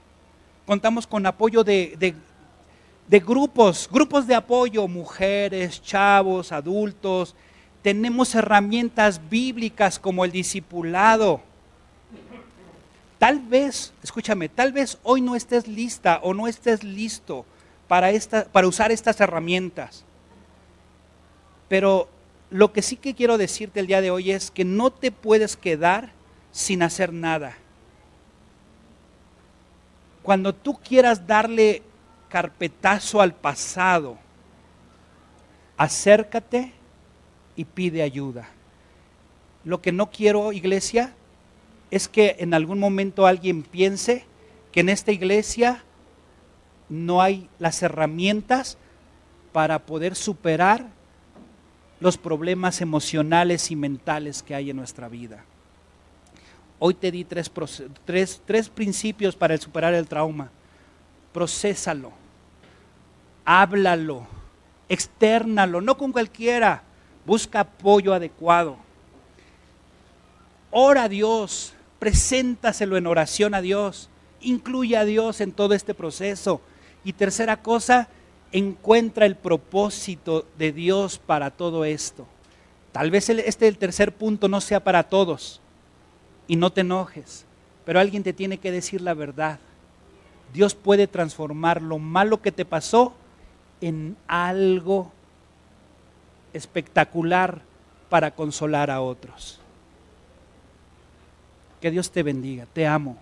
Contamos 0.64 1.06
con 1.06 1.26
apoyo 1.26 1.62
de, 1.62 2.14
de 3.06 3.20
grupos, 3.20 3.90
grupos 3.92 4.26
de 4.26 4.34
apoyo, 4.34 4.88
mujeres, 4.88 5.82
chavos, 5.82 6.52
adultos. 6.52 7.34
Tenemos 7.82 8.34
herramientas 8.34 9.20
bíblicas 9.28 9.98
como 9.98 10.24
el 10.24 10.32
discipulado 10.32 11.42
Tal 13.22 13.38
vez, 13.38 13.92
escúchame, 14.02 14.48
tal 14.48 14.72
vez 14.72 14.98
hoy 15.04 15.20
no 15.20 15.36
estés 15.36 15.68
lista 15.68 16.18
o 16.24 16.34
no 16.34 16.48
estés 16.48 16.82
listo 16.82 17.46
para, 17.86 18.10
esta, 18.10 18.46
para 18.46 18.66
usar 18.66 18.90
estas 18.90 19.20
herramientas. 19.20 20.04
Pero 21.68 22.08
lo 22.50 22.72
que 22.72 22.82
sí 22.82 22.96
que 22.96 23.14
quiero 23.14 23.38
decirte 23.38 23.78
el 23.78 23.86
día 23.86 24.00
de 24.00 24.10
hoy 24.10 24.32
es 24.32 24.50
que 24.50 24.64
no 24.64 24.90
te 24.90 25.12
puedes 25.12 25.56
quedar 25.56 26.10
sin 26.50 26.82
hacer 26.82 27.12
nada. 27.12 27.56
Cuando 30.24 30.52
tú 30.52 30.80
quieras 30.80 31.24
darle 31.24 31.84
carpetazo 32.28 33.20
al 33.20 33.34
pasado, 33.34 34.18
acércate 35.76 36.72
y 37.54 37.66
pide 37.66 38.02
ayuda. 38.02 38.48
Lo 39.62 39.80
que 39.80 39.92
no 39.92 40.10
quiero, 40.10 40.52
iglesia, 40.52 41.14
es 41.92 42.08
que 42.08 42.36
en 42.38 42.54
algún 42.54 42.78
momento 42.78 43.26
alguien 43.26 43.62
piense 43.62 44.24
que 44.72 44.80
en 44.80 44.88
esta 44.88 45.12
iglesia 45.12 45.84
no 46.88 47.20
hay 47.20 47.50
las 47.58 47.82
herramientas 47.82 48.78
para 49.52 49.78
poder 49.80 50.14
superar 50.14 50.88
los 52.00 52.16
problemas 52.16 52.80
emocionales 52.80 53.70
y 53.70 53.76
mentales 53.76 54.42
que 54.42 54.54
hay 54.54 54.70
en 54.70 54.76
nuestra 54.78 55.06
vida. 55.10 55.44
Hoy 56.78 56.94
te 56.94 57.10
di 57.10 57.24
tres, 57.24 57.52
tres, 58.06 58.68
principios 58.70 59.36
para 59.36 59.58
superar 59.58 59.92
el 59.92 60.08
trauma. 60.08 60.50
Procésalo, 61.30 62.10
háblalo, 63.44 64.26
externalo, 64.88 65.82
no 65.82 65.98
con 65.98 66.10
cualquiera. 66.10 66.84
Busca 67.26 67.60
apoyo 67.60 68.14
adecuado. 68.14 68.78
Ora 70.70 71.04
a 71.04 71.08
Dios, 71.10 71.74
preséntaselo 72.02 72.96
en 72.96 73.06
oración 73.06 73.54
a 73.54 73.60
Dios, 73.60 74.08
incluye 74.40 74.96
a 74.96 75.04
Dios 75.04 75.40
en 75.40 75.52
todo 75.52 75.72
este 75.72 75.94
proceso. 75.94 76.60
Y 77.04 77.12
tercera 77.12 77.62
cosa, 77.62 78.08
encuentra 78.50 79.24
el 79.24 79.36
propósito 79.36 80.44
de 80.58 80.72
Dios 80.72 81.20
para 81.20 81.52
todo 81.52 81.84
esto. 81.84 82.26
Tal 82.90 83.12
vez 83.12 83.28
este 83.28 83.68
el 83.68 83.78
tercer 83.78 84.12
punto 84.12 84.48
no 84.48 84.60
sea 84.60 84.82
para 84.82 85.04
todos 85.04 85.60
y 86.48 86.56
no 86.56 86.72
te 86.72 86.80
enojes, 86.80 87.44
pero 87.84 88.00
alguien 88.00 88.24
te 88.24 88.32
tiene 88.32 88.58
que 88.58 88.72
decir 88.72 89.00
la 89.00 89.14
verdad. 89.14 89.60
Dios 90.52 90.74
puede 90.74 91.06
transformar 91.06 91.80
lo 91.80 92.00
malo 92.00 92.42
que 92.42 92.50
te 92.50 92.64
pasó 92.64 93.14
en 93.80 94.16
algo 94.26 95.12
espectacular 96.52 97.62
para 98.08 98.34
consolar 98.34 98.90
a 98.90 99.00
otros. 99.00 99.61
Que 101.82 101.90
Dios 101.90 102.12
te 102.12 102.22
bendiga, 102.22 102.66
te 102.72 102.86
amo. 102.86 103.18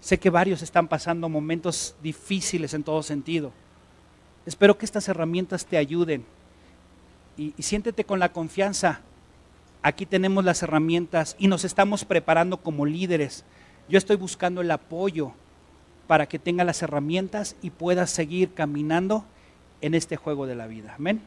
Sé 0.00 0.18
que 0.18 0.30
varios 0.30 0.62
están 0.62 0.88
pasando 0.88 1.28
momentos 1.28 1.94
difíciles 2.02 2.72
en 2.72 2.82
todo 2.82 3.02
sentido. 3.02 3.52
Espero 4.46 4.78
que 4.78 4.86
estas 4.86 5.08
herramientas 5.10 5.66
te 5.66 5.76
ayuden 5.76 6.24
y, 7.36 7.52
siéntete 7.58 8.04
con 8.04 8.18
la 8.18 8.32
confianza. 8.32 9.02
Aquí 9.82 10.06
tenemos 10.06 10.42
las 10.42 10.62
herramientas 10.62 11.36
y 11.38 11.48
nos 11.48 11.64
estamos 11.64 12.06
preparando 12.06 12.56
como 12.56 12.86
líderes. 12.86 13.44
Yo 13.90 13.98
estoy 13.98 14.16
buscando 14.16 14.62
el 14.62 14.70
apoyo 14.70 15.32
para 16.06 16.26
que 16.26 16.38
tenga 16.38 16.64
las 16.64 16.80
herramientas 16.80 17.56
y 17.60 17.68
puedas 17.68 18.08
seguir 18.08 18.54
caminando 18.54 19.26
en 19.82 19.94
este 19.94 20.16
juego 20.16 20.46
de 20.46 20.54
la 20.54 20.66
vida. 20.66 20.94
Amén. 20.96 21.20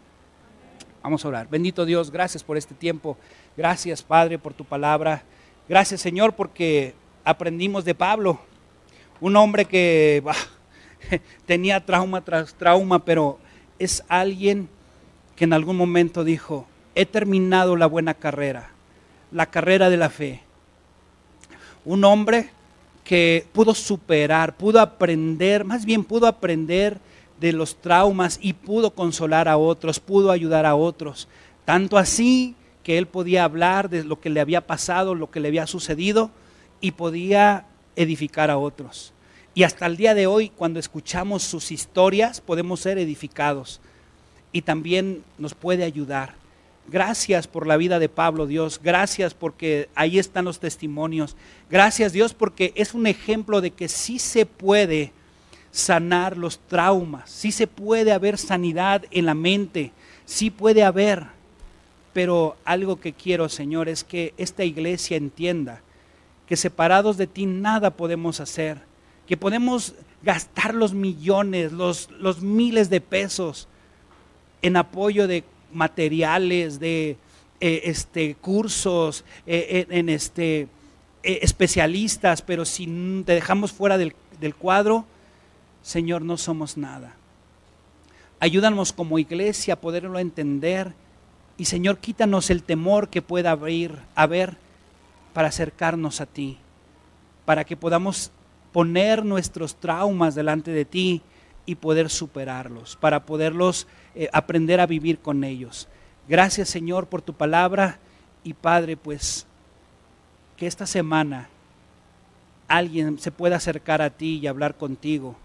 Vamos 1.04 1.24
a 1.24 1.28
orar. 1.28 1.48
Bendito 1.48 1.86
Dios, 1.86 2.10
gracias 2.10 2.44
por 2.44 2.58
este 2.58 2.74
tiempo. 2.74 3.18
Gracias, 3.56 4.02
Padre, 4.02 4.40
por 4.40 4.56
tu 4.56 4.66
palabra. 4.66 5.24
Gracias 5.70 6.02
Señor 6.02 6.34
porque 6.34 6.96
aprendimos 7.24 7.86
de 7.86 7.94
Pablo, 7.94 8.40
un 9.22 9.36
hombre 9.36 9.66
que 9.66 10.24
tenía 11.46 11.86
trauma 11.86 12.22
tras 12.22 12.56
trauma, 12.56 13.06
pero 13.06 13.38
es 13.78 14.04
alguien 14.08 14.68
que 15.36 15.44
en 15.44 15.54
algún 15.54 15.78
momento 15.78 16.24
dijo, 16.24 16.66
he 16.96 17.06
terminado 17.06 17.76
la 17.76 17.86
buena 17.86 18.16
carrera, 18.16 18.72
la 19.32 19.46
carrera 19.46 19.92
de 19.92 19.98
la 19.98 20.10
fe. 20.10 20.42
Un 21.86 22.04
hombre 22.04 22.50
que 23.04 23.46
pudo 23.54 23.76
superar, 23.76 24.58
pudo 24.58 24.80
aprender, 24.80 25.66
más 25.66 25.86
bien 25.86 26.04
pudo 26.04 26.26
aprender 26.26 26.98
de 27.40 27.54
los 27.54 27.80
traumas 27.80 28.40
y 28.42 28.54
pudo 28.54 28.90
consolar 28.90 29.48
a 29.48 29.58
otros, 29.58 30.00
pudo 30.00 30.32
ayudar 30.32 30.66
a 30.66 30.74
otros. 30.74 31.28
Tanto 31.64 31.96
así 32.00 32.56
que 32.90 32.98
él 32.98 33.06
podía 33.06 33.44
hablar 33.44 33.88
de 33.92 34.04
lo 34.04 34.20
que 34.20 34.32
le 34.32 34.40
había 34.40 34.66
pasado, 34.66 35.14
lo 35.14 35.30
que 35.30 35.40
le 35.40 35.50
había 35.50 35.68
sucedido 35.68 36.32
y 36.82 36.94
podía 36.94 37.68
edificar 37.96 38.50
a 38.50 38.58
otros. 38.58 39.14
Y 39.54 39.62
hasta 39.62 39.86
el 39.86 39.96
día 39.96 40.16
de 40.16 40.26
hoy, 40.26 40.50
cuando 40.50 40.80
escuchamos 40.80 41.44
sus 41.44 41.72
historias, 41.72 42.42
podemos 42.42 42.80
ser 42.80 42.98
edificados 42.98 43.80
y 44.52 44.64
también 44.64 45.24
nos 45.38 45.54
puede 45.54 45.84
ayudar. 45.84 46.34
Gracias 46.88 47.46
por 47.46 47.68
la 47.68 47.78
vida 47.78 48.00
de 48.00 48.10
Pablo, 48.10 48.48
Dios. 48.48 48.80
Gracias 48.84 49.36
porque 49.36 49.88
ahí 49.94 50.18
están 50.18 50.46
los 50.46 50.60
testimonios. 50.60 51.36
Gracias, 51.70 52.12
Dios, 52.12 52.34
porque 52.34 52.74
es 52.76 52.96
un 52.96 53.06
ejemplo 53.06 53.62
de 53.62 53.70
que 53.70 53.88
sí 53.88 54.18
se 54.18 54.48
puede 54.48 55.12
sanar 55.70 56.38
los 56.38 56.58
traumas, 56.58 57.30
sí 57.30 57.52
se 57.52 57.68
puede 57.68 58.14
haber 58.14 58.40
sanidad 58.40 59.06
en 59.12 59.28
la 59.28 59.36
mente, 59.36 59.92
sí 60.26 60.50
puede 60.50 60.82
haber. 60.82 61.38
Pero 62.14 62.58
algo 62.66 63.00
que 63.00 63.14
quiero, 63.14 63.50
Señor, 63.50 63.90
es 63.90 64.04
que 64.04 64.34
esta 64.38 64.64
iglesia 64.64 65.18
entienda 65.18 65.82
que 66.48 66.58
separados 66.58 67.18
de 67.18 67.28
ti 67.28 67.46
nada 67.46 67.92
podemos 67.92 68.40
hacer, 68.40 68.80
que 69.28 69.38
podemos 69.38 69.94
gastar 70.24 70.74
los 70.74 70.94
millones, 70.94 71.72
los, 71.72 72.10
los 72.12 72.42
miles 72.42 72.90
de 72.90 73.02
pesos 73.02 73.68
en 74.62 74.76
apoyo 74.76 75.28
de 75.28 75.44
materiales, 75.72 76.80
de 76.80 77.18
eh, 77.62 77.82
este, 77.86 78.36
cursos, 78.36 79.24
eh, 79.46 79.86
en, 79.90 80.10
este, 80.10 80.62
eh, 81.24 81.40
especialistas, 81.42 82.42
pero 82.42 82.66
si 82.66 82.88
te 83.26 83.34
dejamos 83.34 83.72
fuera 83.72 83.98
del, 83.98 84.16
del 84.40 84.56
cuadro, 84.56 85.06
Señor, 85.84 86.22
no 86.22 86.38
somos 86.38 86.78
nada. 86.78 87.16
Ayúdanos 88.40 88.94
como 88.94 89.20
iglesia 89.20 89.76
a 89.76 89.82
poderlo 89.82 90.18
entender 90.20 90.94
y 91.60 91.66
Señor, 91.66 91.98
quítanos 91.98 92.50
el 92.50 92.64
temor 92.64 93.10
que 93.10 93.22
pueda 93.22 93.52
abrir, 93.52 94.00
haber 94.16 94.56
para 95.34 95.50
acercarnos 95.50 96.22
a 96.22 96.26
ti, 96.26 96.58
para 97.44 97.66
que 97.66 97.76
podamos 97.76 98.32
poner 98.72 99.26
nuestros 99.26 99.76
traumas 99.76 100.36
delante 100.36 100.72
de 100.72 100.86
ti 100.86 101.22
y 101.66 101.76
poder 101.76 102.10
superarlos, 102.10 102.96
para 102.96 103.26
poderlos 103.26 103.88
eh, 104.16 104.30
aprender 104.32 104.80
a 104.80 104.86
vivir 104.86 105.20
con 105.20 105.44
ellos. 105.44 105.90
Gracias 106.30 106.70
Señor 106.70 107.08
por 107.08 107.22
tu 107.22 107.34
palabra 107.34 108.00
y 108.42 108.54
Padre, 108.54 108.96
pues 108.96 109.46
que 110.56 110.66
esta 110.66 110.86
semana 110.86 111.50
alguien 112.70 113.20
se 113.20 113.34
pueda 113.34 113.58
acercar 113.58 114.02
a 114.02 114.12
ti 114.12 114.40
y 114.42 114.48
hablar 114.48 114.78
contigo 114.78 115.36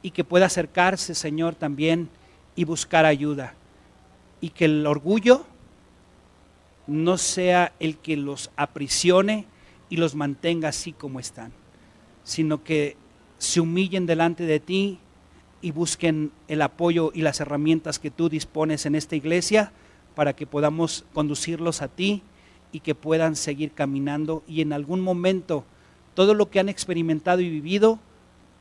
y 0.00 0.12
que 0.12 0.22
pueda 0.22 0.46
acercarse 0.46 1.16
Señor 1.16 1.56
también 1.56 2.08
y 2.54 2.62
buscar 2.62 3.04
ayuda 3.04 3.54
y 4.40 4.50
que 4.50 4.66
el 4.66 4.86
orgullo 4.86 5.44
no 6.86 7.18
sea 7.18 7.72
el 7.78 7.98
que 7.98 8.16
los 8.16 8.50
aprisione 8.56 9.46
y 9.88 9.96
los 9.96 10.14
mantenga 10.14 10.68
así 10.68 10.92
como 10.92 11.20
están, 11.20 11.52
sino 12.24 12.64
que 12.64 12.96
se 13.38 13.60
humillen 13.60 14.06
delante 14.06 14.44
de 14.44 14.60
ti 14.60 14.98
y 15.62 15.72
busquen 15.72 16.32
el 16.48 16.62
apoyo 16.62 17.10
y 17.14 17.22
las 17.22 17.40
herramientas 17.40 17.98
que 17.98 18.10
tú 18.10 18.28
dispones 18.28 18.86
en 18.86 18.94
esta 18.94 19.16
iglesia 19.16 19.72
para 20.14 20.34
que 20.34 20.46
podamos 20.46 21.04
conducirlos 21.12 21.82
a 21.82 21.88
ti 21.88 22.22
y 22.72 22.80
que 22.80 22.94
puedan 22.94 23.36
seguir 23.36 23.72
caminando 23.72 24.42
y 24.46 24.60
en 24.60 24.72
algún 24.72 25.00
momento 25.00 25.64
todo 26.14 26.34
lo 26.34 26.50
que 26.50 26.60
han 26.60 26.68
experimentado 26.68 27.40
y 27.40 27.50
vivido 27.50 27.98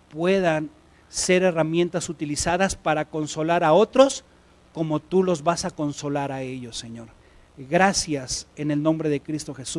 puedan 0.09 0.69
ser 1.09 1.43
herramientas 1.43 2.09
utilizadas 2.09 2.75
para 2.75 3.05
consolar 3.05 3.63
a 3.63 3.73
otros 3.73 4.23
como 4.80 5.01
tú 5.01 5.23
los 5.23 5.43
vas 5.43 5.65
a 5.65 5.71
consolar 5.71 6.32
a 6.32 6.41
ellos, 6.41 6.77
Señor. 6.77 7.09
Gracias 7.57 8.47
en 8.55 8.71
el 8.71 8.82
nombre 8.82 9.09
de 9.09 9.19
Cristo 9.19 9.53
Jesús. 9.53 9.75